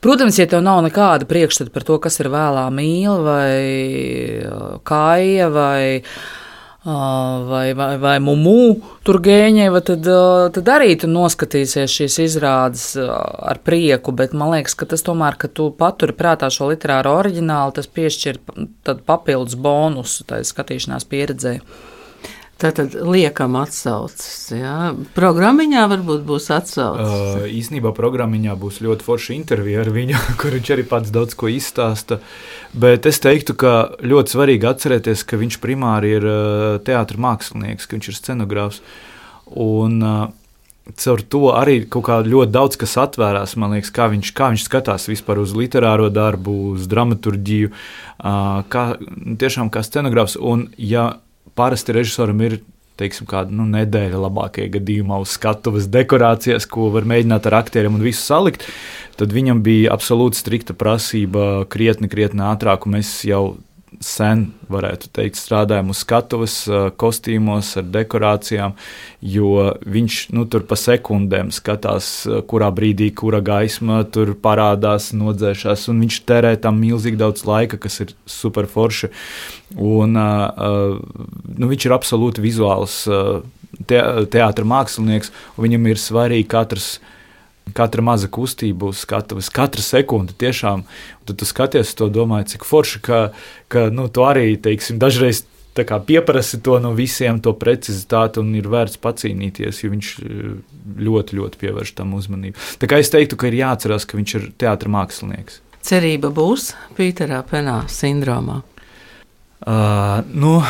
Protams, 0.00 0.38
ja 0.40 0.48
tev 0.48 0.64
nav 0.64 0.80
nekāda 0.86 1.28
priekšstata 1.28 1.74
par 1.74 1.84
to, 1.84 1.98
kas 2.00 2.16
ir 2.24 2.30
vēlā 2.32 2.64
mīla 2.72 3.18
vai 3.26 4.80
kāja 4.88 5.50
vai 5.52 5.82
vai, 6.84 7.74
vai, 7.74 7.98
vai 7.98 8.16
mumu 8.18 8.80
tur 9.06 9.20
gēņēva, 9.22 9.82
tad, 9.86 10.08
tad 10.56 10.70
arī 10.74 10.96
tu 10.98 11.10
noskatīsies 11.10 11.94
šīs 11.94 12.18
izrādes 12.24 12.86
ar 12.98 13.60
prieku, 13.62 14.14
bet 14.18 14.34
man 14.34 14.54
liekas, 14.56 14.74
ka 14.78 14.88
tas 14.90 15.06
tomēr, 15.06 15.38
ka 15.38 15.50
tu 15.50 15.70
paturi 15.78 16.16
prātā 16.18 16.50
šo 16.50 16.72
literāro 16.72 17.14
oriģinālu, 17.20 17.76
tas 17.78 17.86
piešķir 17.86 18.42
papildus 19.06 19.54
bonusu 19.54 20.26
tai 20.26 20.42
skatīšanās 20.48 21.06
pieredzē. 21.06 21.58
Tātad 22.62 22.92
liekam 22.94 23.56
atsaucas. 23.58 24.52
Jā. 24.54 24.92
Programmiņā 25.16 25.82
varbūt 25.90 26.20
būs 26.28 26.44
atsaucas. 26.54 27.08
Uh, 27.10 27.46
īsnībā 27.50 27.90
programmiņā 27.96 28.54
būs 28.60 28.78
ļoti 28.84 29.06
forša 29.06 29.34
intervija 29.34 29.80
ar 29.82 29.90
viņu, 29.90 30.20
kur 30.40 30.54
viņš 30.54 30.70
arī 30.76 30.84
pats 30.86 31.10
daudz 31.14 31.34
ko 31.38 31.50
izstāsta. 31.50 32.20
Bet 32.70 33.08
es 33.10 33.18
teiktu, 33.24 33.56
ka 33.58 33.72
ļoti 34.06 34.36
svarīgi 34.36 34.68
atcerēties, 34.70 35.24
ka 35.26 35.40
viņš 35.40 35.58
primāri 35.64 36.14
ir 36.20 36.28
uh, 36.28 36.76
teātris 36.86 37.22
mākslinieks, 37.24 37.88
ka 37.88 37.98
viņš 37.98 38.12
ir 38.12 38.18
scenogrāfs. 38.20 38.78
Un, 39.58 39.98
uh, 39.98 40.22
Caur 40.98 41.20
to 41.30 41.52
arī 41.54 41.76
kaut 41.86 42.02
kā 42.08 42.16
ļoti 42.26 42.50
daudz 42.50 42.78
kas 42.80 42.96
atvērās. 42.98 43.52
Man 43.54 43.70
liekas, 43.76 43.92
kā 43.94 44.08
viņš, 44.10 44.32
kā 44.34 44.48
viņš 44.50 44.64
skatās 44.66 45.06
vispār 45.06 45.38
uz 45.38 45.52
literāro 45.54 46.08
darbu, 46.10 46.56
uz 46.74 46.88
dramaturgiju, 46.90 47.70
uh, 47.70 48.64
kā, 48.66 48.86
tiešām 49.38 49.70
kā 49.70 49.84
scenogrāfs. 49.86 50.34
Un, 50.42 50.66
ja 50.74 51.12
parasti 51.58 51.94
režisoram 51.96 52.40
ir 52.46 52.60
teiksim, 53.00 53.26
kāda 53.28 53.54
nu, 53.54 53.64
nedēļa 53.72 54.20
labākajā 54.20 54.70
gadījumā 54.76 55.18
uz 55.22 55.34
skatuves 55.36 55.88
dekorācijas, 55.92 56.68
ko 56.70 56.90
var 56.94 57.06
mēģināt 57.08 57.48
ar 57.48 57.58
aktieriem 57.62 57.96
un 57.98 58.04
visu 58.04 58.22
salikt, 58.22 58.66
tad 59.18 59.32
viņam 59.34 59.62
bija 59.64 59.94
absolūti 59.94 60.38
strikta 60.38 60.76
prasība 60.78 61.64
krietni, 61.72 62.10
krietni 62.12 62.44
ātrāk, 62.46 62.86
un 62.86 62.98
mēs 62.98 63.14
jau 63.28 63.44
sen, 64.00 64.46
varētu 64.72 65.10
teikt, 65.14 65.38
strādājam 65.40 65.92
uz 65.92 66.00
skatuves, 66.04 66.56
kostīmos, 67.00 67.74
ar 67.80 67.86
dekorācijām, 67.92 68.74
jo 69.34 69.68
viņš 69.82 70.18
nu, 70.36 70.46
tur 70.50 70.64
pa 70.68 70.78
sekundēm 70.78 71.52
skatās, 71.54 72.10
kurā 72.50 72.70
brīdī, 72.74 73.10
kura 73.14 73.42
gaisma 73.44 74.02
tur 74.08 74.34
parādās, 74.42 75.10
nodzēšās, 75.16 75.88
un 75.92 76.02
viņš 76.06 76.20
terē 76.28 76.54
tam 76.62 76.80
milzīgi 76.82 77.20
daudz 77.20 77.46
laika, 77.48 77.80
kas 77.82 78.00
ir 78.04 78.14
super 78.26 78.70
forši. 78.70 79.12
Un, 79.76 80.16
nu, 80.16 81.72
viņš 81.72 81.88
ir 81.88 81.96
absolūti 81.96 82.44
vizuāls 82.44 83.02
te, 83.86 84.02
teātris 84.32 84.68
mākslinieks, 84.68 85.32
un 85.56 85.68
viņam 85.68 85.90
ir 85.92 86.00
svarīgi 86.00 86.48
katrs 86.52 86.94
Katra 87.72 88.02
maza 88.02 88.26
kustība 88.28 88.90
uz 88.90 89.04
skatuves, 89.04 89.48
katra 89.54 89.84
sekunde 89.84 90.34
tiešām. 90.38 90.82
Tad 91.28 91.38
tu 91.38 91.46
skaties 91.46 91.94
to, 91.96 92.10
domāji, 92.12 92.56
cik 92.56 92.66
forši, 92.68 93.00
ka, 93.06 93.20
ka 93.72 93.86
nu, 93.94 94.08
tu 94.12 94.26
arī, 94.26 94.56
teiksim, 94.60 94.98
dažreiz 95.00 95.44
pieprasi 95.74 96.60
to 96.60 96.78
no 96.78 96.92
visiem, 96.92 97.40
to 97.40 97.52
precizitāti, 97.52 98.40
un 98.40 98.54
ir 98.54 98.68
vērts 98.68 98.98
pacīnīties, 99.00 99.84
jo 99.84 99.90
viņš 99.90 100.08
eh, 100.20 100.56
ļoti, 100.98 101.36
ļoti 101.38 101.58
pievērš 101.58 101.94
tam 101.96 102.14
uzmanību. 102.14 102.58
Tā 102.78 102.86
kā 102.86 102.98
es 103.00 103.10
teiktu, 103.10 103.36
ka 103.36 103.48
ir 103.48 103.54
jāatcerās, 103.62 104.04
ka 104.04 104.16
viņš 104.16 104.34
ir 104.34 104.50
teātris 104.58 104.92
mākslinieks. 104.92 105.60
Cerība 105.82 106.30
būs 106.30 106.74
Pīterā 106.94 107.42
Penā 107.42 107.82
sindromā. 107.90 108.62
Uh, 109.62 110.22
nu, 110.34 110.60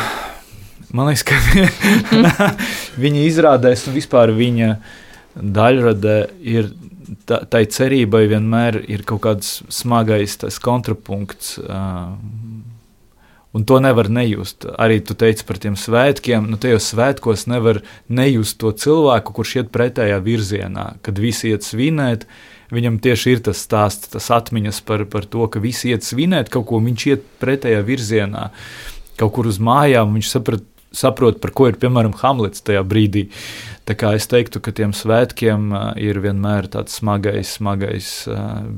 man 0.93 1.09
liekas, 1.09 1.25
ka 1.25 1.37
viņa 3.03 3.25
izrādēs 3.27 3.87
un 3.89 3.97
vispār 3.97 4.33
viņa 4.33 4.75
daļradē 5.35 6.17
ir 6.39 6.71
tai 7.27 7.65
cerībai 7.69 8.25
vienmēr 8.31 8.79
ir 8.91 9.03
kaut 9.07 9.23
kāds 9.25 9.57
smagais 9.73 10.37
kontrapunkts. 10.63 11.57
Uh, 11.59 12.15
un 13.53 13.65
to 13.69 13.77
nevar 13.83 14.09
nejust. 14.09 14.65
Arī 14.81 14.99
tu 15.05 15.15
teici 15.17 15.45
par 15.45 15.59
tiem 15.61 15.77
svētkiem. 15.77 16.47
Nu, 16.49 16.57
tajos 16.57 16.89
svētkos 16.93 17.45
nevar 17.51 17.83
nejust 18.09 18.57
to 18.61 18.73
cilvēku, 18.73 19.35
kurš 19.37 19.55
iet 19.61 19.69
pretējā 19.73 20.17
virzienā. 20.25 20.87
Kad 21.05 21.21
visi 21.21 21.53
iet 21.53 21.65
svinēt, 21.65 22.25
viņam 22.73 22.97
tieši 23.03 23.35
ir 23.35 23.43
tas 23.45 23.61
stāsts, 23.61 24.09
tas 24.13 24.31
atmiņas 24.33 24.81
par, 24.87 25.05
par 25.05 25.29
to, 25.29 25.45
ka 25.53 25.61
visi 25.61 25.93
iet 25.93 26.05
svinēt 26.05 26.49
kaut 26.53 26.65
ko, 26.71 26.81
viņš 26.81 27.07
iet 27.11 27.29
pretējā 27.43 27.83
virzienā, 27.85 28.49
kaut 29.21 29.35
kur 29.37 29.49
uz 29.51 29.61
mājām. 29.61 30.17
Viņš 30.17 30.33
saprat, 30.33 30.65
saprot, 30.92 31.40
par 31.42 31.52
ko 31.52 31.68
ir 31.68 31.76
piemēram 31.80 32.14
Hamlets 32.22 32.64
tajā 32.64 32.84
brīdī. 32.86 33.28
Uh, 33.28 33.78
Tā 33.88 33.94
kā 33.96 34.10
es 34.18 34.26
teiktu, 34.28 34.60
ka 34.60 34.68
tiem 34.76 34.90
svētkiem 34.92 35.70
ir 36.04 36.18
vienmēr 36.20 36.66
tāds 36.68 36.98
smagais, 36.98 37.54
smagais, 37.56 38.08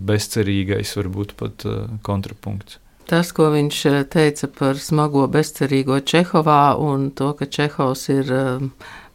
bezcerīgais, 0.07 0.93
varbūt 1.01 1.33
pat 1.41 1.65
kontrapunkts. 2.07 2.79
Tas, 3.11 3.33
ko 3.35 3.49
viņš 3.51 3.81
teica 4.13 4.47
par 4.55 4.79
smago 4.79 5.25
bezcerīgo 5.27 5.97
Čehovā 6.07 6.77
un 6.79 7.09
to, 7.11 7.33
ka 7.35 7.49
Čehovs 7.51 8.07
ir 8.15 8.31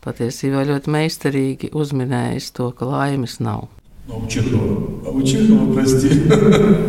patiesībā 0.04 0.66
ļoti 0.68 0.92
meistarīgi 0.92 1.70
uzminējis 1.72 2.50
to, 2.58 2.74
ka 2.76 2.90
laimes 2.92 3.40
nav. 3.40 3.70
А 4.12 4.20
у 4.20 4.28
Чехова, 4.28 4.76
а 5.08 5.10
у 5.10 5.24
Чехова, 5.24 5.74
прости, 5.74 6.10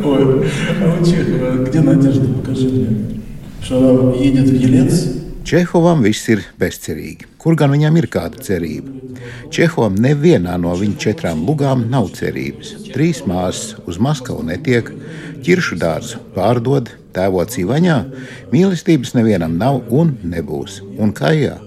ой, 0.04 0.50
а 0.82 0.98
у 0.98 1.04
Чехова, 1.06 1.62
где 1.62 1.80
Надежда, 1.80 2.26
покажи 2.34 2.68
мне, 2.68 3.22
что 3.62 3.78
она 3.78 4.16
едет 4.16 4.50
в 4.50 4.54
Елец, 4.54 5.19
Čehovam 5.41 6.03
viss 6.05 6.27
ir 6.29 6.43
bezcerīgi. 6.61 7.25
Kur 7.41 7.55
gan 7.57 7.71
viņam 7.73 7.95
ir 7.97 8.07
kāda 8.13 8.43
cerība? 8.45 8.93
Čehovam 9.53 9.97
nevienā 10.03 10.53
no 10.61 10.75
viņa 10.77 10.99
četrām 11.01 11.41
lugām 11.47 11.87
nav 11.89 12.11
cerības. 12.17 12.75
Trīs 12.93 13.23
māsas 13.25 13.73
uz 13.89 13.97
Maskavu 13.97 14.45
netiek, 14.45 14.91
ķiršu 15.41 15.79
dārzu 15.81 16.21
pārdod, 16.35 16.93
tēvots 17.15 17.57
Ivaņā, 17.63 17.97
mīlestības 18.53 19.15
nevienam 19.17 19.57
nav 19.57 19.81
un 19.89 20.13
nebūs. 20.21 20.79
Un 21.01 21.15
kā 21.17 21.33
jā, 21.33 21.57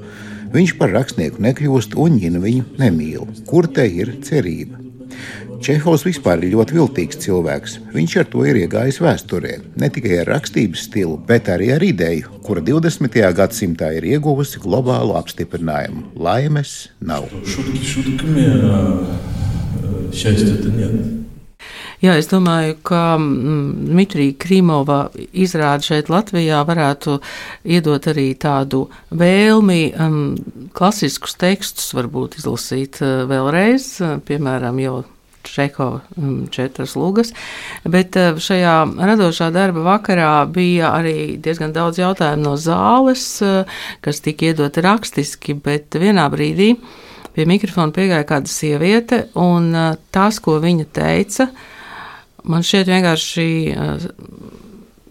viņš 0.54 0.78
par 0.78 0.94
rakstnieku 0.94 1.42
nekļūst 1.42 1.98
un 1.98 2.22
viņa 2.22 2.46
viņu 2.46 2.64
nemīl. 2.78 3.28
Kur 3.50 3.66
te 3.66 3.90
ir 3.90 4.16
cerība? 4.22 4.83
Čehovs 5.64 6.02
vispār 6.04 6.42
ir 6.44 6.52
ļoti 6.52 6.74
viltīgs 6.76 7.16
cilvēks. 7.22 7.78
Viņš 7.94 8.14
ar 8.20 8.26
to 8.28 8.42
ir 8.44 8.58
iegājis 8.66 8.98
vēsturē, 9.00 9.54
ne 9.80 9.88
tikai 9.88 10.18
ar 10.20 10.28
rakstības 10.34 10.82
stilu, 10.90 11.14
bet 11.24 11.48
arī 11.48 11.70
ar 11.72 11.80
ideju, 11.86 12.34
kura 12.44 12.60
20. 12.60 13.16
gadsimtā 13.38 13.88
ir 13.96 14.04
ieguvusi 14.10 14.60
globālu 14.60 15.16
apstiprinājumu. 15.16 16.10
Laimes 16.20 16.74
nav. 17.00 17.30
Šutki, 17.48 17.80
šutkami, 17.80 18.44
šeit, 20.12 20.44
Jā, 22.04 22.18
es 22.20 22.28
domāju, 22.28 22.76
ka 22.84 23.14
mm, 23.16 23.88
Mitrija 23.96 24.36
Krīmova 24.44 24.98
izrāde 25.32 25.88
šeit 25.88 26.12
Latvijā 26.12 26.60
varētu 26.68 27.16
iedot 27.64 28.10
arī 28.12 28.26
tādu 28.36 28.82
vēlmi 29.16 29.80
um, 29.96 30.20
klasiskus 30.76 31.40
tekstus 31.40 31.96
varbūt 31.96 32.36
izlasīt 32.42 33.00
uh, 33.00 33.24
vēlreiz, 33.32 33.88
uh, 34.04 34.18
piemēram, 34.28 34.84
jau 34.84 35.00
Čehova 35.43 35.99
mm, 36.17 36.47
četras 36.51 36.95
lugas. 36.95 37.31
Bet 37.83 38.15
eh, 38.19 38.35
šajā 38.35 38.75
radošā 38.99 39.49
darba 39.55 39.85
vakarā 39.85 40.33
bija 40.51 40.91
arī 40.97 41.39
diezgan 41.41 41.73
daudz 41.73 42.01
jautājumu 42.01 42.43
no 42.43 42.55
zāles, 42.59 43.23
eh, 43.45 43.63
kas 44.03 44.19
tika 44.25 44.49
iedoti 44.49 44.83
rakstiski, 44.83 45.55
bet 45.55 45.95
vienā 45.95 46.27
brīdī 46.31 46.73
pie 47.33 47.45
mikrofona 47.47 47.95
piegāja 47.95 48.27
kāda 48.27 48.51
sieviete, 48.51 49.23
un 49.39 49.71
eh, 49.73 49.95
tas, 50.11 50.41
ko 50.43 50.59
viņa 50.59 50.89
teica, 50.99 51.49
man 52.43 52.65
šķiet 52.65 52.91
vienkārši 52.91 53.49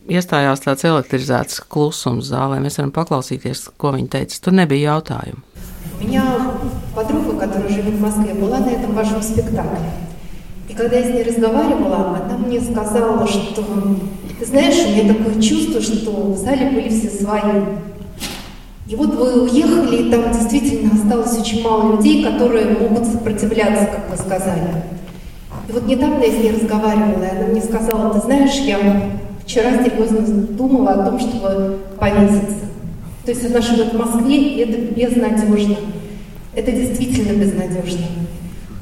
iestājās 0.09 0.62
tāds 0.64 0.87
elektrizēts 0.88 1.64
klusums 1.69 2.31
zālē. 2.31 2.61
Mēs 2.64 2.81
varam 2.81 2.93
paklausīties, 2.97 3.69
ko 3.81 3.93
viņa 3.97 4.14
teica. 4.17 4.41
Tur 4.45 4.57
nebija 4.61 4.95
jautājumu. 4.95 5.45
У 6.01 6.05
меня 6.05 6.23
подруга, 6.95 7.41
которая 7.41 7.69
живет 7.69 7.95
в 7.95 8.01
Москве, 8.01 8.33
была 8.35 8.61
на 8.61 8.71
этом 8.71 8.95
вашем 8.95 9.21
спектакле. 9.21 9.79
И 10.74 10.76
когда 10.76 10.98
я 10.98 11.04
с 11.04 11.14
ней 11.14 11.22
разговаривала, 11.22 12.20
она 12.26 12.36
мне 12.36 12.60
сказала, 12.60 13.28
что, 13.28 13.64
ты 14.40 14.44
знаешь, 14.44 14.76
у 14.88 14.90
меня 14.90 15.14
такое 15.14 15.40
чувство, 15.40 15.80
что 15.80 16.10
в 16.34 16.38
зале 16.38 16.72
были 16.72 16.90
все 16.90 17.10
свои. 17.10 17.62
И 18.88 18.96
вот 18.96 19.14
вы 19.14 19.44
уехали, 19.44 20.08
и 20.08 20.10
там 20.10 20.32
действительно 20.32 20.94
осталось 20.96 21.40
очень 21.40 21.62
мало 21.62 21.96
людей, 21.96 22.24
которые 22.24 22.76
могут 22.76 23.06
сопротивляться, 23.06 23.86
как 23.86 24.10
вы 24.10 24.18
сказали. 24.18 24.84
И 25.70 25.72
вот 25.72 25.86
недавно 25.86 26.24
я 26.24 26.32
с 26.32 26.38
ней 26.38 26.52
разговаривала, 26.52 27.24
и 27.24 27.38
она 27.38 27.48
мне 27.50 27.62
сказала, 27.62 28.12
ты 28.12 28.22
знаешь, 28.22 28.56
я 28.56 29.12
вчера 29.46 29.74
серьезно 29.84 30.22
думала 30.22 30.94
о 30.94 31.06
том, 31.08 31.20
чтобы 31.20 31.82
повеситься. 32.00 32.66
То 33.26 33.32
есть 33.32 33.46
она 33.46 33.62
живет 33.62 33.94
в 33.94 33.98
Москве, 34.00 34.38
и 34.38 34.60
это 34.62 34.92
безнадежно. 34.92 35.78
Это 36.56 36.72
действительно 36.72 37.38
безнадежно. 37.38 38.08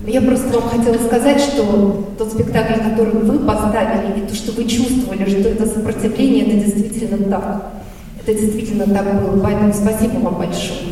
Я 0.07 0.21
просто 0.21 0.59
вам 0.59 0.69
хотела 0.69 0.95
сказать, 0.95 1.39
что 1.39 2.13
тот 2.17 2.31
спектакль, 2.31 2.81
который 2.81 3.13
вы 3.13 3.39
поставили, 3.39 4.19
и 4.19 4.27
то, 4.27 4.33
что 4.33 4.51
вы 4.53 4.65
чувствовали, 4.65 5.29
что 5.29 5.49
это 5.49 5.67
сопротивление, 5.67 6.57
это 6.57 6.65
действительно 6.65 7.29
так. 7.29 7.71
Это 8.19 8.33
действительно 8.33 8.85
так 8.85 9.21
было. 9.21 9.43
Поэтому 9.43 9.71
спасибо 9.73 10.19
вам 10.19 10.37
большое. 10.39 10.91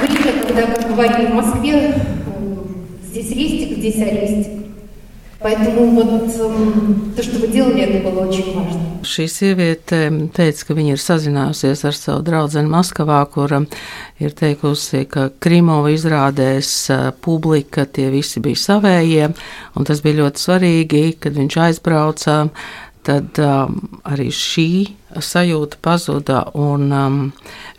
Время, 0.00 0.42
когда, 0.46 0.62
как 0.62 0.88
говорили 0.88 1.26
в 1.26 1.34
Москве, 1.34 1.94
здесь 3.10 3.30
рестик, 3.30 3.78
здесь 3.78 4.02
арестик. 4.02 4.61
Поэтому 5.41 5.91
вот 5.91 7.15
то, 7.15 7.23
что 7.23 7.39
вы 7.39 7.47
делали, 7.47 7.83
это 7.83 8.09
было 8.09 8.25
очень 8.27 8.55
важно. 8.55 8.81
Šī 9.05 9.27
sieviete 9.29 10.09
teica, 10.33 10.65
ka 10.65 10.73
viņa 10.73 10.95
ir 10.95 11.01
sazinājusies 11.01 11.83
ar 11.85 11.95
savu 11.95 12.23
draugu 12.25 12.63
Maskavā, 12.65 13.21
kura 13.29 13.61
ir 14.17 14.33
teikusi, 14.33 15.05
ka 15.05 15.29
Krimova 15.39 15.93
izrādēs 15.93 16.89
publika 17.21 17.85
tie 17.85 18.09
visi 18.09 18.41
bija 18.41 18.57
savējie, 18.57 19.29
un 19.77 19.85
tas 19.85 20.01
bija 20.01 20.23
ļoti 20.23 20.41
svarīgi, 20.41 21.03
kad 21.21 21.37
viņš 21.37 21.59
aizbrauca 21.67 22.39
tad 23.07 23.39
um, 23.39 23.79
arī 24.03 24.27
šī 24.35 24.69
sajūta 25.23 25.79
pazuda. 25.83 26.41
Un, 26.59 26.89
um, 26.91 27.19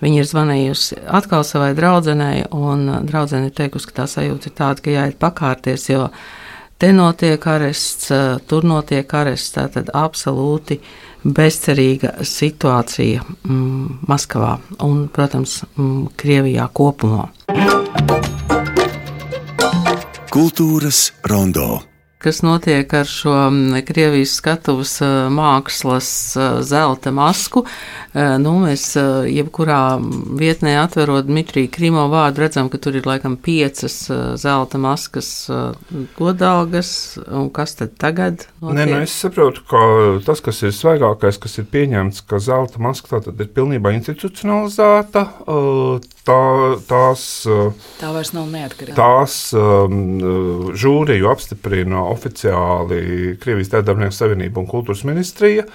viņa 0.01 0.23
ir 0.23 0.29
zvanījusi 0.31 1.03
atkal 1.05 1.45
savai 1.45 1.75
draudzenei, 1.77 2.47
un 2.57 2.87
uh, 2.89 3.01
draudzene 3.05 3.51
ir 3.51 3.57
teikusi, 3.59 3.91
ka 3.91 4.03
tā 4.03 4.09
sajūta 4.09 4.49
ir 4.49 4.57
tāda, 4.57 4.85
ka 4.85 4.95
jāiet 4.95 5.19
pakārties, 5.21 5.91
jo 5.93 6.09
te 6.78 6.92
notiek 6.94 7.48
arests, 7.48 8.12
uh, 8.12 8.40
tur 8.48 8.66
notiek 8.68 9.14
arests. 9.14 9.54
Tā 9.58 9.68
tad 9.74 9.94
absolūti 9.94 10.80
bezcerīga 11.24 12.18
situācija 12.28 13.24
mm, 13.24 14.04
Maskavā 14.10 14.58
un, 14.84 15.08
protams, 15.14 15.62
mm, 15.78 16.12
Krievijā 16.20 16.68
kopumā. 16.74 17.30
Kultūras 20.34 21.12
rondo 21.30 21.93
kas 22.24 22.42
notiek 22.46 22.94
ar 22.96 23.10
šo 23.10 23.34
mm, 23.50 23.84
Krievijas 23.88 24.38
skatuves 24.40 24.96
mākslas 25.34 26.10
zelta 26.66 27.12
masku. 27.16 27.66
Nu, 28.14 28.54
mēs 28.62 28.94
jebkurā 29.30 29.98
vietnē 30.38 30.76
atverot 30.84 31.26
Dmitriju 31.26 31.72
Krimo 31.74 32.06
vārdu, 32.12 32.44
redzam, 32.44 32.70
ka 32.70 32.78
tur 32.82 33.00
ir 33.00 33.08
laikam 33.10 33.36
piecas 33.42 33.96
zelta 34.40 34.78
maskas 34.82 35.32
godalgas. 36.20 36.94
Un 37.28 37.50
kas 37.54 37.74
tad 37.80 37.98
tagad? 38.02 38.46
Notiek? 38.62 38.78
Nē, 38.78 38.88
nu 38.92 39.02
es 39.08 39.16
saprotu, 39.18 39.66
ka 39.70 39.82
tas, 40.28 40.44
kas 40.46 40.62
ir 40.64 40.76
svaigākais, 40.78 41.42
kas 41.42 41.58
ir 41.60 41.68
pieņemts, 41.74 42.24
ka 42.30 42.42
zelta 42.44 42.82
maska 42.84 43.24
tā 43.24 43.34
ir 43.34 43.50
pilnībā 43.56 43.96
institucionalizēta. 43.98 45.26
Tā, 46.24 46.40
tās, 46.88 47.24
tā 48.00 48.10
vairs 48.16 48.32
nav 48.32 48.46
neatkarīga. 48.54 48.96
Tās 48.96 49.36
um, 49.58 50.72
žūriju 50.80 51.28
apstiprina 51.28 52.06
oficiāli 52.14 53.36
Krievijas 53.42 53.74
Tēvdarbnieku 53.74 54.16
Savienība 54.16 54.62
un 54.62 54.70
Kultūras 54.70 55.04
ministrija. 55.10 55.68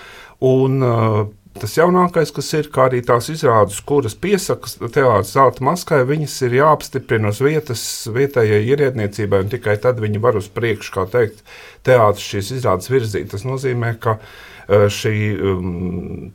Un, 0.47 0.80
uh, 0.86 1.26
Tas 1.59 1.72
jaunākais, 1.74 2.30
kas 2.34 2.49
ir, 2.55 2.68
kā 2.70 2.84
arī 2.86 3.01
tās 3.03 3.26
izrādes, 3.32 3.80
kuras 3.82 4.14
piesakas 4.14 4.76
teātris 4.78 5.32
zelta 5.34 5.64
maskai, 5.66 6.05
viņas 6.07 6.36
ir 6.47 6.55
jāapstiprina 6.61 7.32
uz 7.32 7.41
vietas 7.43 7.82
vietējai 8.14 8.61
ierēdniecībai, 8.68 9.41
un 9.43 9.51
tikai 9.51 9.74
tad 9.82 9.99
viņi 10.03 10.22
var 10.22 10.39
uz 10.39 10.47
priekšu, 10.55 10.93
kā 10.95 11.07
teikt, 11.11 11.43
teātris 11.89 12.28
šīs 12.30 12.53
izrādes 12.61 12.93
virzīt. 12.93 13.30
Tas 13.32 13.43
nozīmē, 13.49 13.95
ka 14.03 14.18
uh, 14.20 14.86
šī 14.93 15.14
um, 15.34 15.72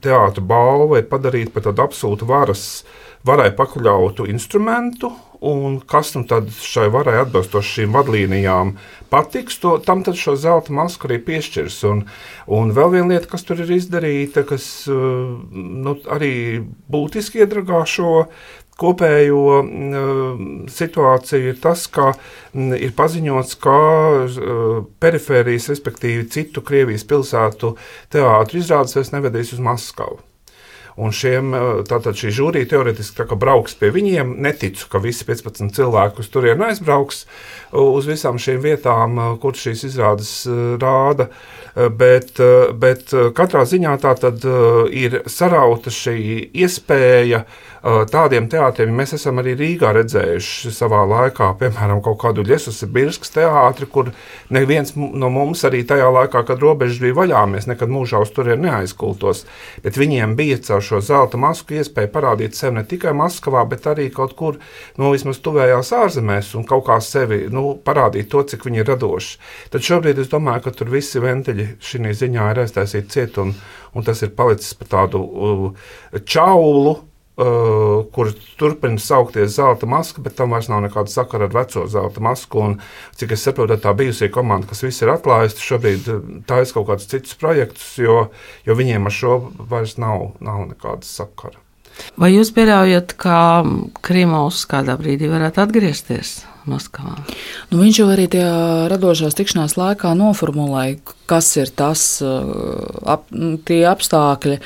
teātra 0.04 0.44
balva 0.44 1.00
ir 1.00 1.08
padarīta 1.12 1.56
par 1.56 1.70
tādu 1.70 1.86
absolūtu 1.86 2.28
varas, 2.28 2.66
varai 3.24 3.54
pakļautu 3.56 4.28
instrumentu, 4.34 5.14
un 5.44 5.80
kas 5.80 6.14
nu 6.16 6.24
tad 6.30 6.50
šai 6.64 6.88
varai 6.94 7.20
atbilstoši 7.24 7.78
šīm 7.80 7.96
vadlīnijām 7.98 8.74
patiks, 9.14 9.60
to, 9.62 9.76
tam 9.84 10.02
tad 10.06 10.18
šo 10.18 10.36
zelta 10.40 10.74
masku 10.74 11.10
arī 11.10 11.20
piešķirs. 11.28 11.78
Un, 11.90 12.04
un 12.48 12.74
vēl 12.76 12.96
viena 12.96 13.14
lieta, 13.14 13.30
kas 13.34 13.46
tur 13.48 13.62
ir 13.64 13.76
izdarīta, 13.76 14.46
kas 14.48 14.66
uh, 14.90 15.36
nu, 15.54 15.98
arī 16.16 16.34
būtiski 16.92 17.44
iedragā 17.44 17.84
šo 17.90 18.26
kopējo 18.80 19.44
uh, 19.62 20.44
situāciju 20.74 21.54
ir 21.54 21.62
tas, 21.62 21.86
ka 21.94 22.10
mm, 22.16 22.74
ir 22.88 22.98
paziņots, 22.98 23.58
ka 23.62 23.80
uh, 24.26 24.84
perifērijas, 25.04 25.70
respektīvi 25.76 26.30
citu 26.34 26.66
Krievijas 26.66 27.06
pilsētu 27.10 27.76
teātru 28.14 28.64
izrādes 28.64 28.98
vairs 28.98 29.14
nevedīs 29.14 29.54
uz 29.54 29.62
Maskavu. 29.64 30.24
Un 30.96 31.14
šiem, 31.16 31.54
eh, 31.58 31.82
tātad 31.90 32.18
šī 32.18 32.30
žūrija 32.38 32.70
teorētiski 32.70 33.38
brauks 33.40 33.74
pie 33.80 33.90
viņiem. 33.94 34.36
Neticu, 34.46 34.86
ka 34.92 35.02
visi 35.02 35.26
15 35.26 35.74
cilvēki 35.74 36.22
uz 36.22 36.30
turieni 36.30 36.68
aizbrauks 36.70 37.26
uz 37.74 38.06
visām 38.06 38.38
šīm 38.38 38.62
vietām, 38.62 39.18
eh, 39.18 39.38
kur 39.42 39.58
šīs 39.58 39.88
izrādes 39.90 40.46
eh, 40.46 40.78
rāda. 40.78 41.30
Bet, 41.74 42.38
bet 42.78 43.10
katrā 43.34 43.64
ziņā 43.66 43.96
tā 44.04 44.14
tad 44.22 44.44
ir 44.94 45.24
sarauta 45.26 45.90
šī 45.90 46.18
iespēja 46.54 47.40
tādiem 47.84 48.46
teātriem 48.48 48.94
mēs 48.96 49.12
esam 49.18 49.42
arī 49.42 49.58
Rīgā 49.60 49.90
redzējuši 49.98 50.72
savā 50.72 51.02
laikā, 51.10 51.50
piemēram, 51.60 52.00
kaut 52.04 52.22
kādu 52.22 52.46
Liesas 52.48 52.80
Birskas 52.88 53.34
teātri, 53.36 53.88
kur 53.92 54.14
neviens 54.54 54.94
no 54.96 55.28
mums 55.34 55.66
arī 55.68 55.82
tajā 55.88 56.08
laikā, 56.16 56.46
kad 56.48 56.64
robežas 56.64 57.02
bija 57.04 57.18
vaļā, 57.18 57.42
mēs 57.52 57.68
nekad 57.68 57.92
mūžā 57.92 58.22
uz 58.24 58.32
turieni 58.32 58.70
neaizkultos. 58.70 59.44
Bet 59.84 60.00
viņiem 60.00 60.38
bija 60.40 60.62
caur 60.64 60.86
šo 60.86 61.02
zelta 61.04 61.42
masku 61.42 61.76
iespēja 61.76 62.12
parādīt 62.14 62.56
sevi 62.56 62.78
ne 62.78 62.86
tikai 62.88 63.12
Maskavā, 63.20 63.66
bet 63.68 63.90
arī 63.92 64.08
kaut 64.16 64.38
kur, 64.40 64.62
nu, 64.96 65.12
vismaz 65.12 65.44
tuvējās 65.44 65.92
ārzemēs 66.00 66.54
un 66.56 66.64
kaut 66.70 66.88
kā 66.88 67.02
sevi, 67.04 67.50
nu, 67.52 67.74
parādīt 67.84 68.32
to, 68.32 68.46
cik 68.48 68.64
viņi 68.70 68.84
ir 68.86 68.94
radoši. 68.94 69.36
Tad 69.76 69.84
šobrīd 69.84 70.24
es 70.24 70.32
domāju, 70.32 70.70
ka 70.70 70.76
tur 70.80 70.94
visi 70.94 71.20
ventiļi 71.20 71.63
šī 71.84 72.14
ziņā 72.20 72.52
ir 72.52 72.62
aiztaisīti 72.66 73.16
ciet, 73.16 73.40
un, 73.42 73.56
un 73.94 74.06
tas 74.06 74.22
ir 74.26 74.36
palicis 74.38 74.76
par 74.80 74.94
tādu 74.98 75.24
uh, 75.24 75.90
čaulu 76.26 77.00
Uh, 77.34 78.04
kur 78.14 78.28
turpina 78.62 79.00
saukties 79.02 79.56
zelta 79.56 79.88
maska, 79.90 80.22
bet 80.22 80.36
tam 80.38 80.52
vairs 80.54 80.68
nav 80.70 80.84
nekāda 80.84 81.10
sakara 81.10 81.48
ar 81.48 81.56
veco 81.56 81.88
zelta 81.90 82.22
masku. 82.22 82.62
Un, 82.62 82.76
cik 83.18 83.34
es 83.34 83.46
saprotu, 83.48 83.74
tā 83.82 83.90
bijusī 83.98 84.30
komanda, 84.30 84.70
kas 84.70 84.84
viss 84.86 85.02
ir 85.02 85.10
atklājusi, 85.16 85.66
šobrīd 85.66 86.12
uh, 86.14 86.22
taisa 86.46 86.78
kaut 86.78 86.92
kādus 86.92 87.10
citus 87.10 87.34
projektus, 87.42 87.88
jo, 87.98 88.20
jo 88.70 88.78
viņiem 88.78 89.10
ar 89.10 89.18
šo 89.18 89.40
vairs 89.58 89.98
nav, 89.98 90.36
nav 90.46 90.62
nekāda 90.76 91.10
sakara. 91.10 91.58
Vai 92.22 92.36
jūs 92.36 92.54
pieļaujat, 92.54 93.18
ka 93.18 93.36
Krimovs 94.06 94.68
kādā 94.70 94.94
brīdī 95.02 95.34
varētu 95.34 95.66
atgriezties 95.66 96.44
Maskavā? 96.70 97.18
Nu, 97.72 97.82
viņš 97.82 98.00
jau 98.02 98.10
arī 98.14 98.30
tajā 98.32 98.90
radošās 98.92 99.38
tikšanās 99.40 99.78
laikā 99.80 100.14
noformulēja, 100.18 101.00
kas 101.30 101.52
ir 101.60 101.72
tas, 101.76 102.04
uh, 102.24 103.00
ap, 103.10 103.30
tie 103.68 103.84
apstākļi, 103.90 104.60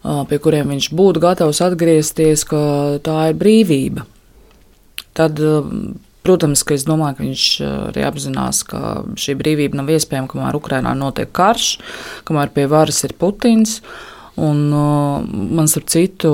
pie 0.00 0.38
kuriem 0.40 0.70
viņš 0.72 0.90
būtu 0.96 1.20
gatavs 1.20 1.60
atgriezties, 1.64 2.46
ka 2.48 2.60
tā 3.04 3.16
ir 3.30 3.36
brīvība. 3.40 4.06
Tad, 5.16 5.40
protams, 6.24 6.62
ka 6.64 6.76
es 6.76 6.86
domāju, 6.88 7.18
ka 7.18 7.26
viņš 7.26 7.44
arī 7.90 8.06
apzinās, 8.08 8.62
ka 8.68 9.02
šī 9.20 9.36
brīvība 9.40 9.80
nav 9.80 9.90
iespējama, 9.92 10.30
kamēr 10.30 10.56
Ukrainā 10.56 10.94
notiek 10.96 11.28
karš, 11.36 11.74
kamēr 12.28 12.52
pie 12.54 12.64
varas 12.70 13.02
ir 13.04 13.16
Putins. 13.20 13.80
Un, 14.38 14.72
uh, 14.72 15.24
man, 15.26 15.66
starp 15.68 15.88
citu, 15.90 16.30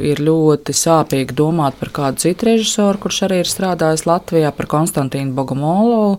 ir 0.00 0.22
ļoti 0.24 0.72
sāpīgi 0.72 1.36
domāt 1.36 1.76
par 1.80 1.92
kādu 1.94 2.24
citu 2.24 2.48
režisoru, 2.48 3.00
kurš 3.02 3.26
arī 3.28 3.42
ir 3.42 3.50
strādājis 3.50 4.06
Latvijā, 4.08 4.52
par 4.56 4.70
Konstantīnu 4.72 5.36
Bogomolovu, 5.36 6.16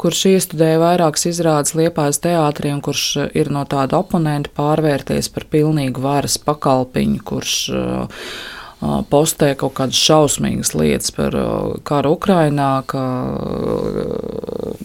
kurš 0.00 0.24
iestudēja 0.32 0.80
vairākas 0.82 1.28
izrādes 1.30 1.76
Liepājas 1.78 2.18
teātrī 2.24 2.72
un 2.74 2.80
kurš 2.82 3.30
ir 3.36 3.52
no 3.54 3.62
tāda 3.68 4.00
oponenta 4.00 4.50
pārvērties 4.56 5.30
par 5.30 5.46
pilnīgu 5.52 6.02
varas 6.02 6.38
pakalpiņu, 6.42 7.20
kurš 7.30 7.56
uh, 7.76 8.24
postē 8.80 9.52
kaut 9.60 9.74
kādas 9.76 10.00
šausmīgas 10.00 10.72
lietas 10.74 11.12
par 11.14 11.36
karu 11.84 12.14
Ukrainā, 12.16 12.80
ka, 12.88 13.02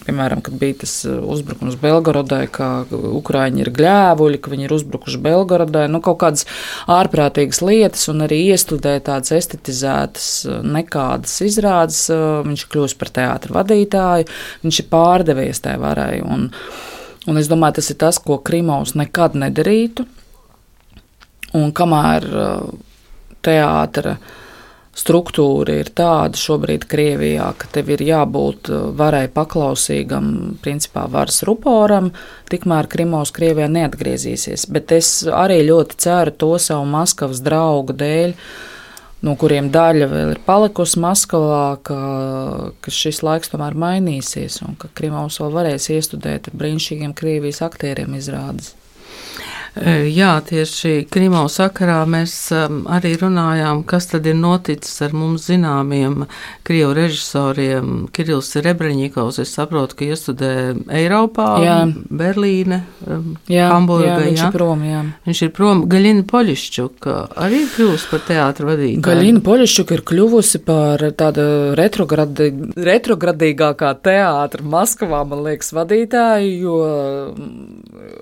piemēram, 0.06 0.42
kad 0.46 0.56
bija 0.60 0.80
tas 0.84 0.94
uzbrukums 1.06 1.78
Belgorodai, 1.82 2.46
ka 2.54 2.70
Ukraiņi 2.90 3.64
ir 3.64 3.72
gļēvuļi, 3.76 4.40
ka 4.42 4.54
viņi 4.54 4.68
ir 4.68 4.76
uzbrukuši 4.76 5.22
Belgorodai, 5.26 5.86
nu 5.92 6.02
kaut 6.06 6.20
kādas 6.24 6.46
ārprātīgas 6.92 7.62
lietas 7.66 8.08
un 8.12 8.26
arī 8.26 8.42
iestudē 8.54 8.98
tādas 9.06 9.34
estetizētas 9.36 10.30
nekādas 10.66 11.38
izrādes. 11.46 12.06
Viņš 12.46 12.66
ir 12.66 12.72
kļuvis 12.74 12.98
par 13.02 13.14
teātra 13.20 13.58
vadītāju, 13.60 14.30
viņš 14.66 14.82
ir 14.82 14.90
pārdevies 14.94 15.64
tai 15.66 15.78
varai. 15.82 16.22
Un, 16.26 16.50
un 17.26 17.42
es 17.42 17.50
domāju, 17.52 17.80
tas 17.80 17.92
ir 17.94 18.00
tas, 18.06 18.22
ko 18.22 18.40
Krimovs 18.46 18.96
nekad 19.00 19.38
nedarītu. 19.42 20.08
Un 21.56 21.70
kamēr 21.76 22.26
teātra 23.46 24.18
struktūra 24.96 25.80
ir 25.82 25.90
tāda 25.96 26.40
šobrīd 26.40 26.86
Krievijā, 26.90 27.50
ka 27.60 27.70
tev 27.72 27.92
ir 27.96 28.04
jābūt 28.06 28.72
uh, 28.72 28.86
varai 28.96 29.26
paklausīgam, 29.32 30.30
principā 30.64 31.06
varas 31.12 31.42
ruporam, 31.48 32.12
tikmēr 32.52 32.90
Krimovs 32.92 33.34
Krievijā 33.36 33.68
neatgriezīsies. 33.72 34.68
Bet 34.72 34.96
es 34.96 35.10
arī 35.28 35.62
ļoti 35.68 36.00
ceru 36.06 36.36
to 36.40 36.54
savu 36.62 36.88
Maskavas 36.90 37.44
draugu 37.46 37.96
dēļ, 38.00 38.38
no 39.26 39.36
kuriem 39.42 39.68
daļa 39.74 40.08
vēl 40.12 40.34
ir 40.36 40.42
palikusi 40.46 41.02
Maskavā, 41.04 41.66
ka, 41.84 42.00
ka 42.80 42.96
šis 43.02 43.24
laiks 43.26 43.52
tomēr 43.52 43.76
mainīsies 43.76 44.62
un 44.66 44.80
ka 44.80 44.92
Krimovs 44.96 45.42
vēl 45.44 45.54
varēs 45.60 45.92
iestudēt 45.98 46.54
brīnišķīgiem 46.56 47.16
Krievijas 47.18 47.64
aktieriem 47.66 48.16
izrādes. 48.20 48.76
Jā, 49.76 50.38
tieši 50.48 51.04
Krimau 51.12 51.50
sakarā 51.52 51.98
mēs 52.08 52.34
arī 52.54 53.12
runājām, 53.20 53.82
kas 53.88 54.08
tad 54.14 54.28
ir 54.30 54.38
noticis 54.40 55.02
ar 55.04 55.12
mums 55.16 55.50
zināmiem 55.50 56.24
krievu 56.64 56.94
režisoriem. 56.96 58.06
Kirillis 58.16 58.56
Rebreņikovs, 58.64 59.42
es 59.44 59.52
saprotu, 59.58 59.98
ka 60.00 60.08
iestudē 60.08 60.52
Eiropā, 60.96 61.48
jā. 61.66 61.76
Berlīne, 62.08 62.86
jā, 63.52 63.68
Hamburga. 63.74 64.14
Jā, 64.14 64.22
viņš 64.30 64.44
jā. 64.46 64.48
ir 64.48 64.56
prom, 64.56 64.86
jā. 64.88 65.02
Viņš 65.28 65.44
ir 65.44 65.52
prom. 65.60 65.84
Gaļina 65.92 66.24
Poļišķuka 66.32 67.18
arī 67.44 67.62
kļuvusi 67.76 68.10
par 68.14 68.24
teātru 68.30 68.72
vadītāju. 68.72 69.04
Gaļina 69.10 69.44
Poļišķuka 69.50 69.98
ir 69.98 70.06
kļuvusi 70.14 70.64
par 70.66 71.04
tādu 71.20 71.50
retrogradi, 71.76 72.50
retrogradīgākā 72.80 73.92
teātra 74.08 74.64
Maskavā, 74.76 75.26
man 75.28 75.44
liekas, 75.50 75.74
vadītāju, 75.76 76.56
jo 76.64 76.80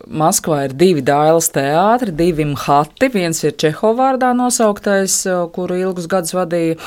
Maskavā 0.09 0.63
ir 0.67 0.77
divi 0.77 1.05
dailes 1.05 1.42
teātri, 1.53 2.13
divi 2.15 2.45
mhati. 2.47 3.09
Viens 3.13 3.41
ir 3.43 3.55
Čehovārdā 3.59 4.31
nosauktais, 4.37 5.15
kuru 5.55 5.79
ilgus 5.81 6.07
gadus 6.11 6.35
vadīja 6.37 6.77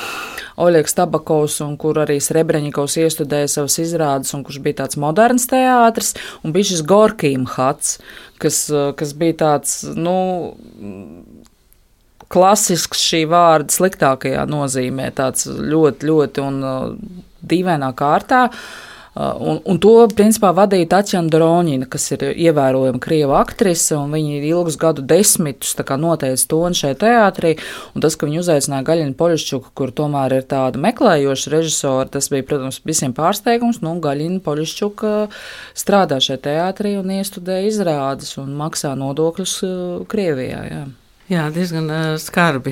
Oļegs 0.63 0.97
Tabakovs, 0.97 1.59
un 1.65 1.75
kur 1.77 1.99
arī 2.01 2.17
Srebreņikovs 2.23 2.97
iestudēja 3.03 3.51
savas 3.53 3.77
izrādes, 3.83 4.33
un 4.33 4.45
kurš 4.47 4.61
bija 4.65 4.81
tāds 4.81 4.97
moderns 5.01 5.45
teātris, 5.51 6.15
un 6.41 6.55
bija 6.55 6.71
šis 6.71 6.83
Gorkija 6.87 7.43
mhats, 7.43 7.99
kas, 8.41 8.63
kas 8.97 9.13
bija 9.19 9.37
tāds, 9.43 9.77
nu, 9.93 10.17
klasisks 12.33 13.05
šī 13.11 13.23
vārda 13.29 13.77
sliktākajā 13.77 14.49
nozīmē, 14.49 15.11
tāds 15.15 15.45
ļoti, 15.45 16.09
ļoti 16.09 16.45
un 16.49 16.61
dīvainā 17.47 17.93
kārtā. 17.95 18.47
Uh, 18.47 18.83
un, 19.17 19.59
un 19.65 19.79
to 19.81 19.93
principā 20.13 20.51
vadīja 20.55 20.89
Tatjana 20.91 21.31
Doroņina, 21.33 21.87
kas 21.89 22.05
ir 22.13 22.25
ievērojama 22.29 23.01
krieva 23.01 23.39
aktrise, 23.41 23.97
viņa 23.97 24.41
ilgus 24.45 24.77
gadu 24.79 25.01
desmitus 25.05 25.73
noteica 25.97 26.45
toni 26.51 26.77
šai 26.77 26.93
teātrī. 26.99 27.55
Tas, 27.97 28.17
ka 28.17 28.29
viņi 28.29 28.41
uzaicināja 28.43 28.85
Gaļinu 28.91 29.17
Poļšķuku, 29.17 29.73
kur 29.77 29.93
tomēr 29.95 30.37
ir 30.39 30.45
tāda 30.49 30.81
meklējoša 30.81 31.53
režisora, 31.55 32.05
tas 32.13 32.29
bija, 32.33 32.45
protams, 32.45 32.81
visiem 32.85 33.15
pārsteigums. 33.17 33.81
Nu, 33.85 33.95
Gaļina 34.03 34.43
Poļšķuka 34.45 35.15
strādā 35.77 36.21
šajā 36.23 36.43
teātrī 36.51 36.95
un 37.01 37.17
iestudē 37.17 37.63
izrādes 37.67 38.37
un 38.41 38.53
maksā 38.59 38.93
nodokļus 38.99 39.57
uh, 39.65 40.07
Krievijā. 40.11 40.63
Jā. 40.69 40.85
Jā, 41.27 41.49
diezgan 41.51 41.89
uh, 41.91 42.03
skarbi 42.23 42.71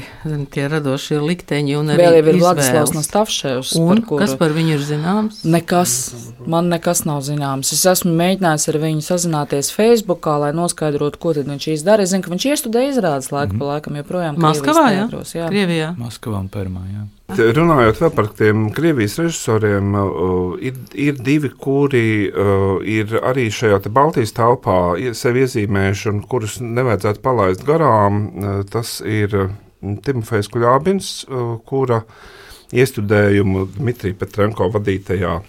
tie 0.53 0.69
radošie 0.71 1.17
likteņi. 1.19 1.73
Vēl 1.99 2.19
jau 2.21 2.21
ir 2.21 2.37
Vladislavs 2.39 2.93
Nastavševs. 2.95 3.73
Par 3.75 4.01
kuru... 4.07 4.19
Kas 4.21 4.35
par 4.39 4.55
viņu 4.55 4.77
ir 4.77 4.85
zināms? 4.87 5.41
Nekas. 5.43 5.95
Man 6.47 6.71
nekas 6.71 7.03
nav 7.03 7.19
zināms. 7.27 7.73
Es 7.75 7.83
esmu 7.91 8.13
mēģinājis 8.15 8.69
ar 8.71 8.79
viņu 8.85 9.03
sazināties 9.03 9.73
Facebookā, 9.75 10.37
lai 10.45 10.53
noskaidrotu, 10.55 11.19
ko 11.19 11.35
tad 11.35 11.51
viņš 11.51 11.67
izdara. 11.73 12.07
Es 12.07 12.13
zinu, 12.15 12.23
ka 12.23 12.31
viņš 12.31 12.47
iestudē 12.53 12.85
izrādes 12.93 13.27
laiku 13.35 13.57
mm 13.57 13.59
-hmm. 13.59 13.65
pa 13.65 13.73
laikam 13.73 13.99
joprojām. 13.99 14.39
Maskavā, 14.47 14.87
jā? 14.95 15.05
jā? 15.35 15.51
Krievijā. 15.51 15.91
Maskavā 15.99 16.39
un 16.39 16.47
Permā, 16.47 16.87
jā. 16.93 17.03
Runājot 17.25 18.03
par 18.13 18.27
tiem 18.37 18.67
Krievijas 18.69 19.15
režisoriem, 19.17 19.95
ir, 20.61 20.75
ir 20.93 21.17
divi, 21.25 21.49
kuri 21.49 22.29
ir 22.85 23.15
arī 23.25 23.47
šajā 23.49 23.79
Baltijas 23.89 24.35
telpā 24.37 24.77
sevi 25.17 25.41
iezīmējuši 25.41 26.11
un 26.11 26.21
kurus 26.29 26.59
nevajadzētu 26.61 27.23
palaist 27.25 27.65
garām. 27.65 28.27
Tas 28.69 28.99
ir 29.01 29.33
Timofejs 30.05 30.51
Kuļābins, 30.53 31.09
kura 31.65 32.03
iestudējumu 32.75 33.67
Dmitrija 33.73 34.21
Petrenko 34.21 34.69
vadītajā 34.77 35.39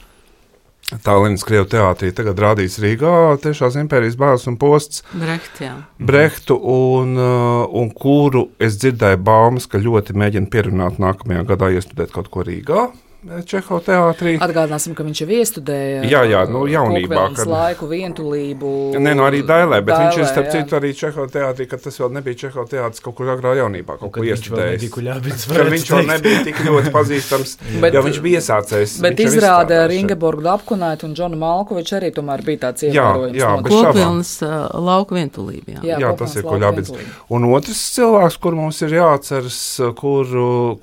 Tallinas 0.86 1.42
Krievijas 1.42 1.72
teātrī 1.72 2.12
tagad 2.14 2.38
rādīs 2.38 2.76
Rīgā, 2.78 3.10
tiešās 3.42 3.74
impērijas 3.80 4.14
bāzes 4.20 4.46
un 4.46 4.54
posts. 4.60 5.02
Brecht, 5.18 5.58
jā. 5.58 5.72
Brehtu, 5.98 6.54
un, 6.54 7.16
uh, 7.18 7.64
un 7.74 7.90
kuru 7.90 8.44
es 8.62 8.78
dzirdēju 8.78 9.18
baumas, 9.26 9.66
ka 9.66 9.82
ļoti 9.82 10.14
mēģina 10.14 10.46
pierunāt 10.52 11.00
nākamajā 11.02 11.42
gadā 11.48 11.72
iestudēt 11.74 12.14
kaut 12.14 12.30
ko 12.30 12.46
Rīgā. 12.46 12.86
Čeho 13.26 13.78
teātrī. 13.82 14.36
Atgādināsim, 14.42 14.94
ka 14.94 15.02
viņš 15.06 15.20
jau 15.24 15.28
iestudēja 15.34 16.02
jā, 16.06 16.20
jā, 16.30 16.42
nu, 16.50 16.62
jaunībā, 16.70 17.24
kad 17.34 17.48
laiku 17.50 17.88
vientulību. 17.90 18.70
Nē, 19.02 19.14
nu 19.18 19.24
arī 19.26 19.40
Dailē, 19.46 19.80
bet 19.82 19.94
dailē, 19.96 20.04
viņš 20.06 20.20
ir 20.20 20.28
starp 20.30 20.50
citu 20.54 20.78
arī 20.78 20.92
Čeho 20.96 21.26
teātrī, 21.30 21.66
ka 21.70 21.78
tas 21.82 21.98
vēl 21.98 22.12
nebija 22.14 22.40
Čeho 22.44 22.66
teātris 22.70 23.02
kaut 23.02 23.16
kur 23.18 23.32
agrā 23.34 23.56
jaunībā, 23.58 23.96
kaut 23.98 24.12
ko 24.14 24.24
iestudējis. 24.26 24.86
Ka 24.94 25.66
viņš 25.66 25.90
vēl 25.94 26.10
nebija 26.12 26.44
tik 26.46 26.60
ļoti 26.68 26.92
pazīstams, 26.94 27.56
bet, 27.82 27.96
jo 27.98 28.04
viņš 28.06 28.20
bija 28.24 28.42
iesācējis. 28.42 28.96
Bet 29.06 29.22
izrāda 29.26 29.82
ar 29.86 29.94
Ingeborgu 29.96 30.52
Apkunaitu 30.54 31.08
un 31.10 31.18
Džonu 31.18 31.40
Malkoviču 31.40 31.98
arī 31.98 32.12
tomēr 32.14 32.44
bija 32.46 32.62
tāds 32.68 32.86
ievērojums. 32.86 33.36
Jā, 33.40 33.50
jā, 33.50 33.66
Kopilns 33.66 34.32
uh, 34.46 34.54
lauku 34.86 35.18
vientulība. 35.18 35.76
Jā, 35.78 35.84
jā, 35.90 36.00
jā 36.04 36.14
tas 36.20 36.38
ir 36.38 36.46
Kuļabins. 36.46 36.94
Un 37.34 37.48
otrs 37.50 37.82
cilvēks, 37.96 38.38
kur 38.42 38.56
mums 38.58 38.80
ir 38.86 38.96
jāatceras, 39.00 39.60
kur, 39.98 40.30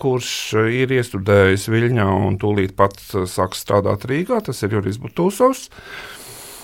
kurš 0.02 0.32
ir 0.74 0.98
iestudējis 1.00 1.70
Viļņā 1.72 2.10
un 2.28 2.33
tūlīt 2.42 2.76
pat 2.80 2.98
uh, 3.14 3.28
sāks 3.30 3.64
strādāt 3.64 4.08
Rīgā. 4.10 4.42
Tas 4.46 4.64
ir 4.64 4.78
Jurijs 4.78 5.00
Butūsovs. 5.02 5.70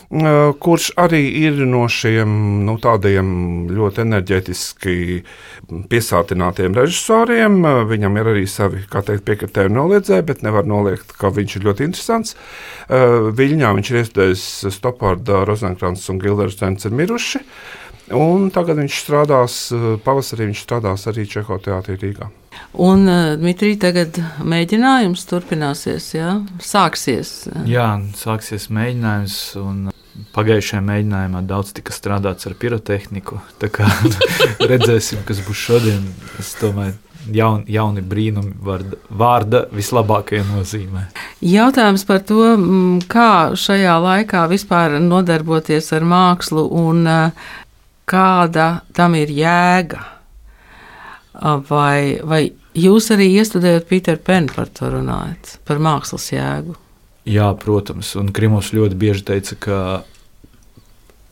Uh, 0.10 0.56
kurš 0.58 0.88
arī 0.98 1.22
ir 1.38 1.60
no 1.70 1.84
šiem 1.86 2.32
nu, 2.66 2.74
tādiem 2.82 3.28
ļoti 3.70 4.02
enerģētiski 4.08 4.96
piesātinātiem 5.92 6.74
režisoriem. 6.78 7.60
Uh, 7.62 7.84
viņam 7.90 8.18
ir 8.18 8.32
arī 8.34 8.48
savi, 8.50 8.82
kā 8.90 9.04
teikt, 9.06 9.28
piekritēji 9.30 9.76
noliedzēji, 9.76 10.26
bet 10.32 10.42
nevar 10.48 10.66
noliegt, 10.70 11.14
ka 11.20 11.30
viņš 11.36 11.60
ir 11.60 11.70
ļoti 11.70 11.88
interesants. 11.90 12.36
Viļņā 12.90 13.76
viņš 13.78 13.92
ir 13.92 14.02
iestudējis 14.02 14.48
Stopārda, 14.74 15.44
Rozenkrants 15.46 16.10
un 16.10 16.24
Gildersens 16.24 16.90
ir 16.90 16.98
miruši. 16.98 17.44
Un 18.18 18.50
tagad 18.50 18.82
viņš 18.82 19.02
strādās, 19.04 19.62
pavasarī 20.02 20.50
viņš 20.50 20.66
strādās 20.66 21.06
arī 21.12 21.30
Čeho 21.30 21.62
teātrī 21.62 22.02
Rīgā. 22.02 22.34
Un, 22.74 23.08
uh, 23.10 23.34
Dmitrij, 23.40 23.78
tagad 23.82 24.20
mēģinājums 24.46 25.26
turpināsies, 25.30 26.12
jā? 26.16 26.36
sāksies. 26.64 27.50
Jā, 27.70 27.92
sāksies 28.20 28.70
mēģinājums. 28.74 29.40
Un... 29.64 29.88
Pagājušajā 30.36 30.82
mēģinājumā 30.84 31.40
daudz 31.48 31.70
tika 31.78 31.94
strādāts 31.96 32.44
ar 32.50 32.56
pirotehniku. 32.60 33.38
Tā 33.62 33.70
kā 33.72 33.88
redzēsim, 34.72 35.22
kas 35.28 35.40
būs 35.46 35.62
šodien. 35.70 36.04
Es 36.42 36.52
domāju, 36.60 36.98
jaun, 37.34 37.64
jauni 37.70 38.04
brīnumi 38.06 38.54
vārda, 38.64 39.00
vārda 39.10 39.64
vislabākajā 39.76 40.44
nozīmē. 40.50 41.06
Jautājums 41.46 42.06
par 42.10 42.22
to, 42.28 42.42
mm, 42.58 43.08
kā 43.12 43.56
šajā 43.56 43.96
laikā 44.04 44.46
vispār 44.52 45.00
nodarboties 45.04 45.92
ar 45.96 46.08
mākslu 46.08 46.68
un 46.68 47.08
kāda 48.10 48.70
tam 48.96 49.16
ir 49.16 49.32
jēga. 49.34 50.19
Vai, 51.40 52.20
vai 52.20 52.42
jūs 52.76 53.10
arī 53.16 53.30
iestudējat 53.40 53.88
Pīteru 53.88 54.20
Penu 54.28 54.52
par 54.52 54.68
to 54.76 54.90
runājat, 54.92 55.56
par 55.68 55.80
mākslas 55.80 56.28
jēgu? 56.34 56.76
Jā, 57.30 57.48
protams, 57.62 58.12
un 58.20 58.34
Krimovs 58.36 58.74
ļoti 58.76 58.98
bieži 59.00 59.26
teica, 59.28 59.56
ka 59.60 59.80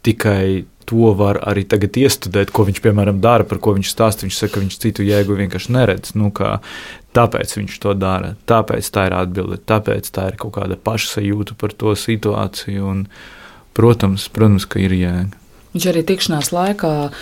tikai 0.08 0.66
to 0.88 1.12
var 1.20 1.42
arī 1.44 1.66
tagad 1.68 1.98
iestudēt, 2.00 2.54
ko 2.56 2.64
viņš, 2.68 2.80
piemēram, 2.84 3.20
dara, 3.24 3.44
par 3.48 3.60
ko 3.64 3.74
viņš 3.76 3.90
stāsta. 3.92 4.24
Viņš 4.24 4.38
saka, 4.40 4.54
ka 4.56 4.64
viņš 4.64 4.78
citu 4.84 5.04
jēgu 5.04 5.36
vienkārši 5.42 5.74
neredz. 5.76 6.14
Nu, 6.16 6.30
tāpēc 7.18 7.58
viņš 7.58 7.76
to 7.84 7.96
dara, 7.98 8.36
tāpēc 8.48 8.88
tā 8.96 9.10
ir 9.10 9.18
atbilde, 9.18 9.60
tāpēc 9.68 10.08
tā 10.16 10.30
ir 10.32 10.40
kaut 10.40 10.56
kāda 10.60 10.80
pašsajūta 10.80 11.58
par 11.60 11.76
to 11.76 11.96
situāciju. 12.00 12.94
Un, 12.94 13.04
protams, 13.76 14.30
protams, 14.32 14.70
ka 14.70 14.80
ir 14.86 14.96
jēga. 14.96 15.47
Viņš 15.77 15.89
arī 15.89 16.03
tikšanās 16.05 16.53
laikā 16.53 16.93
uh, 17.09 17.17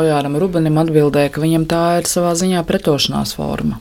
Ojāram 0.00 0.34
Rubenim 0.42 0.80
atbildēja, 0.82 1.30
ka 1.30 1.42
viņam 1.44 1.68
tā 1.70 1.84
ir 2.00 2.10
savā 2.10 2.34
ziņā 2.38 2.64
pretošanās 2.66 3.36
forma. 3.38 3.78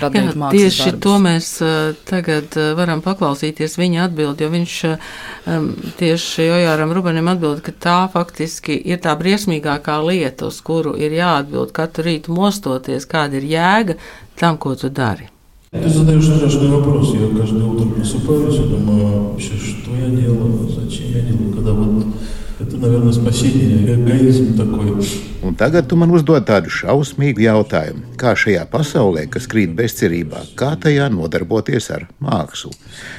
Jā, 0.00 0.08
tieši 0.10 0.90
darbus. 0.90 1.00
to 1.04 1.14
mēs 1.22 1.48
uh, 1.62 1.96
tagad 2.08 2.56
uh, 2.58 2.72
varam 2.76 3.00
paklausīties 3.04 3.78
viņa 3.78 4.04
atbildi, 4.08 4.44
jo 4.44 4.52
viņš 4.52 4.76
um, 4.90 5.68
tieši 6.00 6.48
Ojāram 6.58 6.92
Rubenim 6.96 7.30
atbild, 7.30 7.62
ka 7.64 7.72
tā 7.72 7.98
faktiski 8.12 8.76
ir 8.76 9.00
tā 9.04 9.14
briesmīgākā 9.20 10.00
lieta, 10.04 10.50
uz 10.50 10.60
kuru 10.64 10.96
ir 10.98 11.14
jāatbild 11.16 11.72
katru 11.76 12.08
rītu 12.08 12.34
mostoties, 12.34 13.08
kāda 13.08 13.38
ir 13.40 13.46
jēga 13.52 14.00
tam, 14.40 14.58
ko 14.58 14.74
tu 14.74 14.90
dari. 14.90 15.30
Ты 15.72 15.88
задаешь 15.88 16.24
страшный 16.24 16.68
вопрос. 16.68 17.14
Я 17.14 17.28
каждое 17.28 17.62
утро 17.62 17.86
просыпаюсь 17.94 18.56
и 18.56 18.68
думаю, 18.68 19.30
вообще, 19.30 19.52
что 19.56 19.94
я 19.94 20.08
делаю, 20.08 20.68
зачем 20.68 21.12
я 21.14 21.20
делаю, 21.20 21.54
когда 21.54 21.72
вот 21.72 22.06
Это, 22.60 22.76
наверное, 22.76 23.12
спасение, 23.12 23.94
egoisms 23.94 24.56
такой. 24.56 25.30
Un 25.42 25.54
tagad 25.56 25.88
tu 25.88 25.96
man 25.96 26.10
uzdod 26.12 26.44
tādu 26.44 26.68
šausmīgu 26.68 27.40
jautājumu. 27.40 28.02
Kā 28.20 28.34
šajā 28.36 28.66
pasaulē, 28.68 29.24
kas 29.32 29.48
krīt 29.48 29.72
bezcerībā, 29.78 30.42
kā 30.60 30.74
tajā 30.76 31.06
nodarboties 31.08 31.88
ar 31.96 32.04
mākslu? 32.20 32.74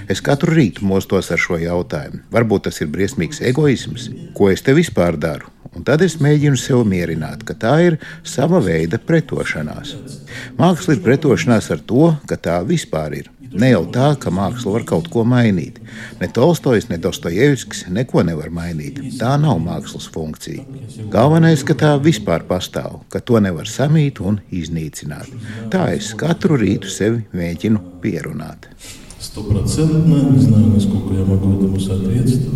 Es 0.07 0.21
katru 0.21 0.53
rītu 0.53 0.85
mostos 0.85 1.31
ar 1.33 1.41
šo 1.41 1.57
jautājumu. 1.57 2.21
Varbūt 2.29 2.69
tas 2.69 2.77
ir 2.85 2.91
briesmīgs 2.93 3.41
egoisms, 3.41 4.11
ko 4.37 4.51
es 4.53 4.61
te 4.61 4.77
vispār 4.77 5.17
daru. 5.17 5.49
Un 5.73 5.87
tad 5.87 6.03
es 6.05 6.19
mēģinu 6.21 6.59
sev 6.59 6.85
mierināt, 6.85 7.41
ka 7.47 7.57
tā 7.57 7.75
ir 7.87 7.97
sava 8.27 8.61
veida 8.61 9.01
pretošanās. 9.01 9.95
Māksla 10.61 10.97
ir 10.99 11.01
pretošanās 11.01 11.71
ar 11.73 11.81
to, 11.81 12.11
ka 12.29 12.37
tā 12.37 12.61
vispār 12.67 13.23
ir. 13.23 13.31
Ne 13.55 13.71
jau 13.71 13.81
tā, 13.91 14.13
ka 14.21 14.31
māksla 14.31 14.75
var 14.77 14.85
kaut 14.87 15.09
ko 15.11 15.25
mainīt. 15.27 15.81
Ne 16.21 16.29
Tolstojs, 16.31 16.87
ne 16.91 16.99
Dostojevskis 17.01 17.83
neko 17.91 18.23
nevar 18.27 18.51
mainīt. 18.53 19.01
Tā 19.19 19.33
nav 19.41 19.59
mākslas 19.63 20.07
funkcija. 20.13 20.63
Galvenais, 21.11 21.65
ka 21.67 21.75
tā 21.75 21.91
vispār 21.99 22.45
pastāv, 22.47 23.01
ka 23.11 23.19
to 23.19 23.41
nevar 23.43 23.67
samīt 23.67 24.23
un 24.23 24.39
iznīcināt. 24.55 25.27
Tā 25.73 25.89
es 25.97 26.13
katru 26.15 26.59
rītu 26.61 26.91
sevi 26.91 27.25
mēģinu 27.35 27.83
pierunāt. 28.03 28.69
Стопроцентно, 29.21 30.31
не 30.31 30.39
знаю, 30.39 30.67
насколько 30.73 31.13
я 31.13 31.23
могу 31.23 31.53
этому 31.53 31.79
соответствовать, 31.79 32.54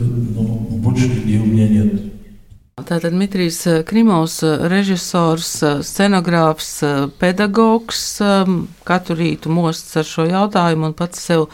Tātad 2.91 3.13
Dmitrijs 3.15 3.61
Krimovs, 3.87 4.41
režisors, 4.43 5.51
scenogrāfs, 5.87 6.81
pedagogs, 7.23 8.01
katru 8.83 9.15
rītu 9.21 9.53
mosts 9.55 9.95
ar 10.01 10.09
šo 10.09 10.25
jautājumu 10.27 10.89
un 10.89 10.97
pats 10.99 11.23
sev 11.29 11.45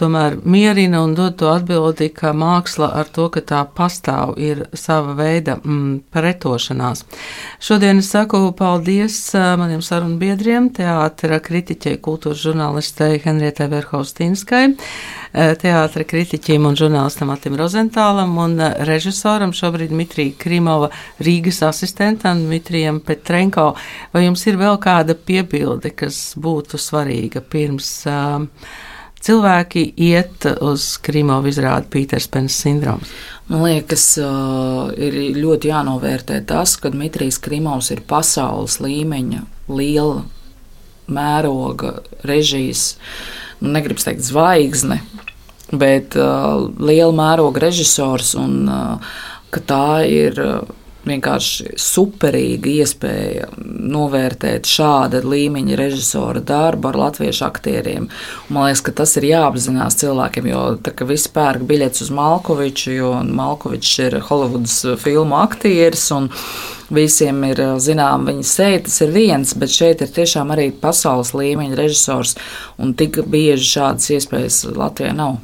tomēr 0.00 0.38
mierina 0.44 1.00
un 1.04 1.14
dod 1.16 1.36
to 1.40 1.48
atbildi, 1.52 2.08
ka 2.14 2.32
māksla 2.36 2.90
ar 3.00 3.08
to, 3.12 3.28
ka 3.32 3.42
tā 3.44 3.62
pastāv, 3.76 4.34
ir 4.40 4.64
sava 4.76 5.14
veida 5.18 5.56
mm, 5.58 6.06
pretošanās. 6.12 7.04
Šodien 7.62 8.02
es 8.02 8.10
saku 8.12 8.40
paldies 8.56 9.18
maniem 9.60 9.82
sarunu 9.84 10.18
biedriem, 10.20 10.70
teātra 10.76 11.40
kritiķei, 11.44 11.98
kultūras 12.04 12.42
žurnālistei 12.44 13.20
Henrietai 13.24 13.68
Verhaustinskai, 13.72 14.64
teātra 15.62 16.06
kritiķim 16.08 16.68
un 16.68 16.78
žurnālistam 16.78 17.32
Atim 17.34 17.56
Rozentālam 17.58 18.36
un 18.40 18.56
režisoram 18.88 19.52
šobrīd 19.56 19.92
Dmitrija 19.92 20.36
Krimova 20.40 20.90
Rīgas 21.20 21.62
asistentam 21.66 22.44
Dmitrijam 22.46 23.00
Petrenko. 23.04 23.72
Vai 24.12 24.26
jums 24.26 24.46
ir 24.48 24.60
vēl 24.60 24.80
kāda 24.82 25.16
piebilde, 25.16 25.92
kas 25.96 26.34
būtu 26.40 26.80
svarīga 26.80 27.42
pirms 27.44 27.90
uh, 28.10 28.44
cilvēki 29.26 29.82
iet 30.06 30.46
uz 30.64 30.94
Krīmovu 31.04 31.50
izrādi 31.50 31.90
Pīters 31.92 32.28
Pens 32.32 32.56
sindroms? 32.62 33.10
Man 33.50 33.62
liekas, 33.66 34.04
ir 34.98 35.18
ļoti 35.36 35.70
jānovērtē 35.70 36.40
tas, 36.48 36.74
ka 36.80 36.90
Dmitrijs 36.94 37.38
Krimovs 37.42 37.92
ir 37.94 38.02
pasaules 38.08 38.80
līmeņa 38.82 39.44
liela 39.70 40.24
mēroga 41.06 42.00
režijas, 42.26 42.96
nu, 43.60 43.70
negribas 43.76 44.08
teikt 44.08 44.26
zvaigzne, 44.26 44.98
bet 45.70 46.16
uh, 46.18 46.66
liela 46.78 47.14
mēroga 47.14 47.62
režisors 47.68 48.34
un 48.38 48.66
uh, 48.66 49.14
ka 49.54 49.62
tā 49.62 49.86
ir. 50.10 50.42
Uh, 50.42 50.82
vienkārši 51.06 51.76
superīga 51.80 52.72
iespēja 52.82 53.50
novērtēt 53.56 54.68
šāda 54.68 55.22
līmeņa 55.24 55.78
režisora 55.78 56.42
darbu 56.44 56.90
ar 56.90 57.00
latviešu 57.06 57.46
aktieriem. 57.46 58.08
Man 58.48 58.68
liekas, 58.68 58.84
ka 58.86 58.94
tas 59.02 59.16
ir 59.20 59.28
jāapzinās 59.30 59.98
cilvēkiem, 60.02 60.50
jo 60.52 60.62
visi 61.08 61.32
pērk 61.34 61.66
biļetes 61.68 62.06
uz 62.06 62.14
Malkoviču, 62.16 62.94
jo 62.96 63.12
Malkovičs 63.26 63.98
ir 64.06 64.18
Holivudas 64.28 64.80
filmu 65.02 65.38
aktieris 65.40 66.10
visiem 66.90 67.42
ir 67.48 67.60
zinām 67.82 68.26
viņa 68.28 68.46
seja, 68.46 68.82
tas 68.86 69.00
ir 69.02 69.14
viens, 69.14 69.54
bet 69.58 69.72
šeit 69.74 70.04
ir 70.04 70.12
tiešām 70.14 70.52
arī 70.54 70.68
pasaules 70.70 71.34
līmeņa 71.36 71.78
režisors 71.78 72.36
un 72.78 72.94
tik 72.98 73.22
bieži 73.26 73.72
šādas 73.76 74.12
iespējas 74.18 74.64
Latvijā 74.76 75.14
nav. 75.16 75.40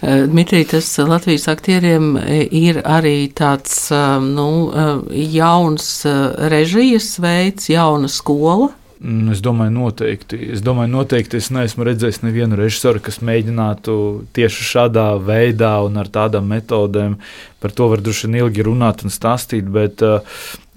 Eh, 0.00 0.26
Dmitrij, 0.26 0.64
tas 0.64 0.98
Latvijas 0.98 1.48
aktieriem 1.50 2.12
eh, 2.16 2.44
ir 2.54 2.76
arī 2.86 3.26
tāds 3.34 3.88
eh, 3.90 4.20
nu, 4.22 4.70
jauns 5.10 5.88
režijas 6.52 7.16
veids, 7.18 7.66
jauna 7.72 8.06
skola. 8.06 8.68
Mm, 9.02 9.32
es 9.34 9.42
domāju, 9.42 9.72
noteikti. 9.74 10.38
Es 10.54 10.62
domāju, 10.62 10.92
noteikti 10.92 11.40
es 11.40 11.50
neesmu 11.54 11.86
redzējis 11.88 12.20
nevienu 12.22 12.58
režisoru, 12.60 13.02
kas 13.02 13.18
mēģinātu 13.26 13.96
tieši 14.38 14.66
šādā 14.68 15.08
veidā 15.18 15.72
un 15.86 15.98
ar 15.98 16.10
tādām 16.14 16.46
metodēm. 16.50 17.16
Par 17.58 17.74
to 17.74 17.88
var 17.90 18.02
droši 18.02 18.28
vien 18.28 18.38
ilgi 18.44 18.66
runāt 18.66 19.02
un 19.02 19.10
stāstīt, 19.10 19.66
bet 19.66 20.02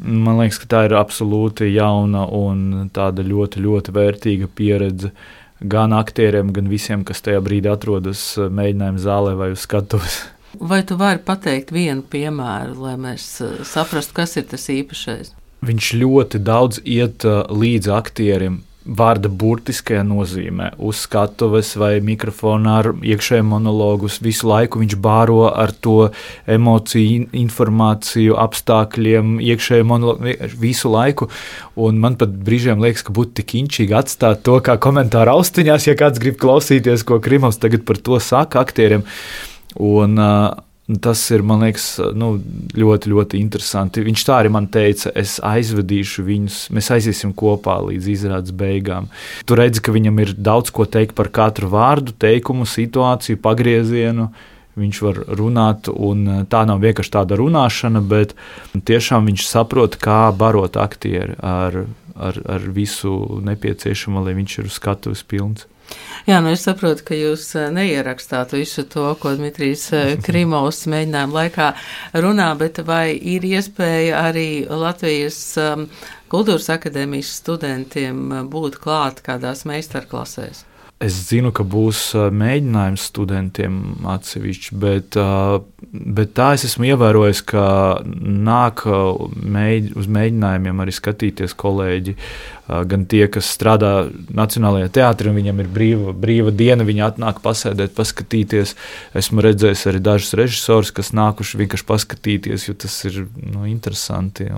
man 0.01 0.41
liekas, 0.41 0.57
ka 0.63 0.69
tā 0.69 0.81
ir 0.87 0.97
absolūti 0.97 1.69
jauna 1.75 2.25
un 2.25 2.89
tāda 2.93 3.25
ļoti, 3.25 3.61
ļoti 3.61 3.93
vērtīga 3.97 4.49
pieredze. 4.57 5.13
Uh, 5.13 5.40
gan 5.61 5.93
aktieriem, 5.93 6.51
gan 6.53 6.69
visiem, 6.71 7.05
kas 7.05 7.21
tajā 7.25 7.41
brīdī 7.45 7.71
atrodas 7.71 8.23
eh, 8.37 8.49
mēģinājuma 8.49 9.01
zālē 9.01 9.35
vai 9.39 9.51
uz 9.55 9.65
skatuves. 9.67 10.21
Vai 10.71 10.81
tu 10.83 10.97
vari 10.99 11.21
pateikt 11.23 11.69
vienu 11.71 12.03
piemēru, 12.11 12.73
lai 12.83 12.97
mēs 12.99 13.27
eh, 13.39 13.61
saprastu, 13.63 14.17
kas 14.17 14.35
ir 14.35 14.49
tas 14.51 14.67
īpašais? 14.73 15.31
Viņš 15.63 15.91
ļoti 16.01 16.41
daudz 16.43 16.81
iet 16.83 17.23
eh, 17.23 17.39
līdz 17.47 17.87
aktierim, 17.95 18.59
vārda 18.81 19.29
burtiskajā 19.29 20.01
nozīmē, 20.07 20.71
uz 20.81 21.03
skatuves 21.05 21.75
vai 21.77 21.99
mikrofonā 22.03 22.77
ar 22.81 22.89
iekšēju 22.97 23.45
monologus. 23.45 24.17
Visu 24.23 24.49
laiku 24.49 24.81
viņš 24.81 24.95
bāro 25.01 25.43
ar 25.49 25.73
to 25.85 26.09
emociju, 26.49 27.27
informāciju, 27.43 28.37
apstākļiem, 28.41 29.37
iekšēju 29.51 29.87
monologu 29.87 30.33
visu 30.61 30.91
laiku. 30.93 31.29
Un 31.81 32.01
man 32.01 32.17
pat 32.21 32.33
brīžiem 32.33 32.81
liekas, 32.81 33.05
ka 33.05 33.13
būtu 33.15 33.37
tik 33.41 33.55
inčīgi 33.61 33.95
atstāt 33.97 34.41
to 34.47 34.57
kā 34.65 34.79
komentāru 34.81 35.37
austiņās, 35.37 35.87
ja 35.91 35.97
kāds 35.99 36.21
grib 36.21 36.41
klausīties, 36.41 37.05
ko 37.05 37.21
Krimovs 37.21 37.61
tagad 37.61 37.85
par 37.85 38.01
to 38.01 38.17
saka 38.23 38.65
aktieriem. 38.65 39.05
Un, 39.77 40.17
uh, 40.19 40.70
Tas 40.99 41.21
ir, 41.31 41.43
man 41.45 41.61
liekas, 41.63 41.85
nu, 42.17 42.33
ļoti, 42.75 43.11
ļoti 43.13 43.39
interesanti. 43.39 44.03
Viņš 44.03 44.23
tā 44.27 44.39
arī 44.41 44.51
man 44.51 44.67
teica, 44.73 45.11
es 45.15 45.37
aizvedīšu 45.45 46.25
viņus, 46.27 46.57
mēs 46.75 46.89
aiziesim 46.97 47.35
kopā 47.37 47.77
līdz 47.85 48.09
izrādes 48.11 48.55
beigām. 48.57 49.07
Tur 49.47 49.61
redzi, 49.61 49.83
ka 49.85 49.93
viņam 49.95 50.19
ir 50.23 50.33
daudz 50.35 50.73
ko 50.73 50.87
teikt 50.89 51.15
par 51.15 51.29
katru 51.31 51.69
vārdu, 51.71 52.15
teikumu, 52.19 52.67
situāciju, 52.67 53.39
pagriezienu. 53.43 54.31
Viņš 54.81 55.01
var 55.03 55.23
runāt, 55.37 55.87
un 55.91 56.47
tā 56.51 56.63
nav 56.67 56.81
vienkārši 56.83 57.13
tāda 57.13 57.37
runāšana, 57.39 58.01
bet 58.01 58.33
tiešām 58.73 59.27
viņš 59.29 59.47
saprot, 59.47 59.99
kā 60.01 60.31
barot 60.35 60.79
aktieri 60.79 61.35
ar, 61.37 61.83
ar, 62.15 62.39
ar 62.57 62.71
visu 62.71 63.41
nepieciešamo, 63.47 64.23
lai 64.25 64.35
viņš 64.39 64.57
ir 64.59 64.71
uz 64.71 64.79
skatuves 64.79 65.23
pilns. 65.27 65.67
Jā, 66.27 66.37
nu 66.43 66.51
es 66.53 66.61
saprotu, 66.67 67.03
ka 67.07 67.17
jūs 67.17 67.47
eh, 67.57 67.69
neierakstāt 67.73 68.53
visu 68.53 68.85
to, 68.89 69.07
ko 69.21 69.33
Dmitrijs 69.37 69.87
eh, 69.97 70.13
Krimovs 70.25 70.83
mēģinājuma 70.91 71.37
laikā 71.39 71.69
runā, 72.23 72.51
bet 72.59 72.83
vai 72.85 73.15
ir 73.15 73.47
iespēja 73.49 74.21
arī 74.29 74.47
Latvijas 74.69 75.39
um, 75.61 75.87
kultūras 76.31 76.69
akadēmijas 76.77 77.33
studentiem 77.41 78.21
eh, 78.37 78.43
būt 78.53 78.77
klāt 78.83 79.23
kādās 79.25 79.65
meistarklasēs? 79.69 80.65
Es 81.01 81.15
zinu, 81.31 81.49
ka 81.49 81.63
būs 81.65 82.11
mēģinājums 82.13 83.07
studentiem 83.09 83.77
atsevišķi, 84.11 84.75
bet, 84.77 85.15
bet 85.89 86.33
tā 86.37 86.51
es 86.53 86.65
esmu 86.67 86.91
ievērojis, 86.91 87.41
ka 87.49 87.63
nāk 88.05 88.83
mēģ, 88.85 89.87
uz 89.97 90.09
mēģinājumiem 90.13 90.83
arī 90.83 90.93
skatīties 90.93 91.57
kolēģi. 91.57 92.13
Gan 92.91 93.07
tie, 93.09 93.23
kas 93.33 93.49
strādā 93.49 94.11
Nacionālajā 94.37 94.91
teātrī, 94.99 95.33
viņiem 95.35 95.63
ir 95.63 95.71
brīva, 95.73 96.13
brīva 96.13 96.53
diena, 96.53 96.85
viņi 96.87 97.03
atnāk 97.07 97.41
pasēdēt, 97.43 97.95
paskatīties. 97.97 98.75
Esmu 99.17 99.41
redzējis 99.43 99.87
arī 99.89 100.03
dažus 100.05 100.37
režisorus, 100.37 100.93
kas 100.95 101.11
nākuši 101.17 101.63
vienkārši 101.63 101.87
paskatīties, 101.89 102.67
jo 102.69 102.77
tas 102.85 102.99
ir 103.09 103.23
nu, 103.41 103.65
interesanti. 103.67 104.51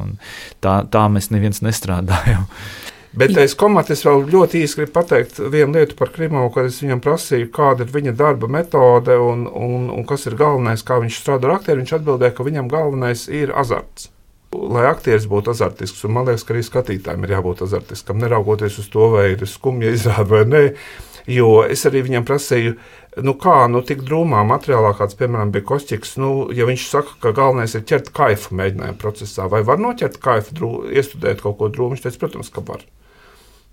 Tā, 0.59 0.81
tā 0.91 1.07
mēs 1.07 1.31
neviens 1.31 1.63
nestrādājam. 1.63 2.49
Bet 3.13 3.35
es 3.37 3.53
komatis 3.53 3.99
vēl 4.07 4.23
ļoti 4.25 4.63
īsi 4.65 4.79
gribu 4.79 4.95
pateikt 4.95 5.37
vienu 5.53 5.77
lietu 5.77 5.93
par 5.99 6.09
Krimovu, 6.09 6.49
kad 6.55 6.65
es 6.65 6.79
viņam 6.81 7.01
prasīju, 7.03 7.51
kāda 7.53 7.85
ir 7.85 7.91
viņa 7.93 8.15
darba 8.17 8.47
metode 8.49 9.13
un, 9.21 9.43
un, 9.45 9.83
un 9.93 10.05
kas 10.09 10.25
ir 10.25 10.33
galvenais, 10.39 10.81
kā 10.81 10.97
viņš 11.03 11.19
strādā 11.21 11.45
ar 11.45 11.59
aktieriem. 11.59 11.83
Viņš 11.83 11.93
atbildēja, 11.99 12.33
ka 12.33 12.45
viņam 12.47 12.71
galvenais 12.71 13.27
ir 13.29 13.53
azarts. 13.53 14.09
Lai 14.53 14.87
aktieris 14.89 15.27
būtu 15.29 15.53
azartisks, 15.53 16.01
un 16.07 16.15
man 16.15 16.25
liekas, 16.25 16.45
ka 16.45 16.55
arī 16.55 16.63
skatītājiem 16.65 17.27
ir 17.27 17.35
jābūt 17.35 17.61
azartiskam, 17.67 18.17
neraugoties 18.21 18.79
uz 18.81 18.89
to, 18.93 19.11
vai 19.13 19.27
ir 19.35 19.45
skumja 19.49 19.93
izrāda 19.93 20.25
vai 20.31 20.41
nē. 20.49 20.63
Jo 21.29 21.51
es 21.69 21.85
arī 21.87 22.01
viņam 22.07 22.25
prasīju, 22.27 22.73
nu 23.23 23.35
kā, 23.39 23.59
nu 23.69 23.83
tik 23.85 24.01
drūmā 24.09 24.41
materiālā, 24.49 24.95
kāds, 24.97 25.17
piemēram, 25.21 25.53
bija 25.53 25.69
Kostīgs, 25.69 26.17
nu, 26.21 26.49
ja 26.53 26.65
viņš 26.69 26.89
saka, 26.89 27.15
ka 27.21 27.35
galvenais 27.37 27.77
ir 27.77 27.85
ķert 27.87 28.09
kaifu 28.17 28.57
mēģinājuma 28.57 28.97
procesā, 28.99 29.45
vai 29.53 29.61
var 29.65 29.79
noķert 29.81 30.17
kaifu, 30.21 30.57
drū, 30.57 30.73
iestudēt 30.97 31.45
kaut 31.45 31.61
ko 31.61 31.69
drūmu, 31.69 31.95
viņš 31.95 32.05
teica, 32.09 32.21
protams, 32.25 32.51
ka 32.53 32.65
var. 32.67 32.83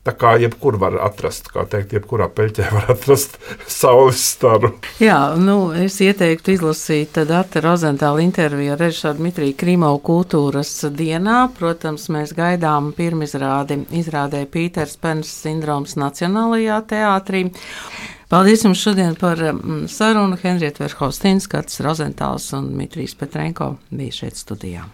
Tā 0.00 0.14
kā 0.16 0.30
jebkur 0.40 0.78
var 0.80 0.94
atrast, 1.04 1.50
kā 1.52 1.66
teikt, 1.68 1.90
jebkurā 1.92 2.30
peļķē 2.32 2.68
var 2.72 2.86
atrast 2.94 3.34
saules 3.80 4.22
staru. 4.32 4.70
Jā, 5.02 5.18
nu, 5.36 5.74
es 5.76 5.98
ieteiktu 6.00 6.54
izlasīt 6.54 7.18
Dārta 7.28 7.60
Rozentāla 7.60 8.22
interviju 8.24 8.72
ar 8.72 8.80
režisoru 8.80 9.18
Dmitriju 9.18 9.58
Krimovu 9.60 10.00
kultūras 10.06 10.70
dienā. 10.96 11.42
Protams, 11.58 12.08
mēs 12.14 12.32
gaidām 12.36 12.94
pirmizrādi 12.96 13.82
izrādē 14.00 14.46
Pīters 14.48 14.96
Pens 15.02 15.34
sindroms 15.42 15.98
Nacionālajā 16.00 16.80
teātrī. 16.94 17.42
Paldies 18.32 18.64
jums 18.64 18.80
šodien 18.80 19.18
par 19.20 19.42
mm, 19.52 19.84
sarunu. 19.90 20.38
Henrieta 20.40 20.86
Verhostīns, 20.86 21.50
Kats 21.50 21.82
Rozentāls 21.84 22.48
un 22.56 22.72
Dmitrijs 22.72 23.18
Petrenko 23.20 23.74
bija 23.90 24.22
šeit 24.22 24.40
studijā. 24.40 24.86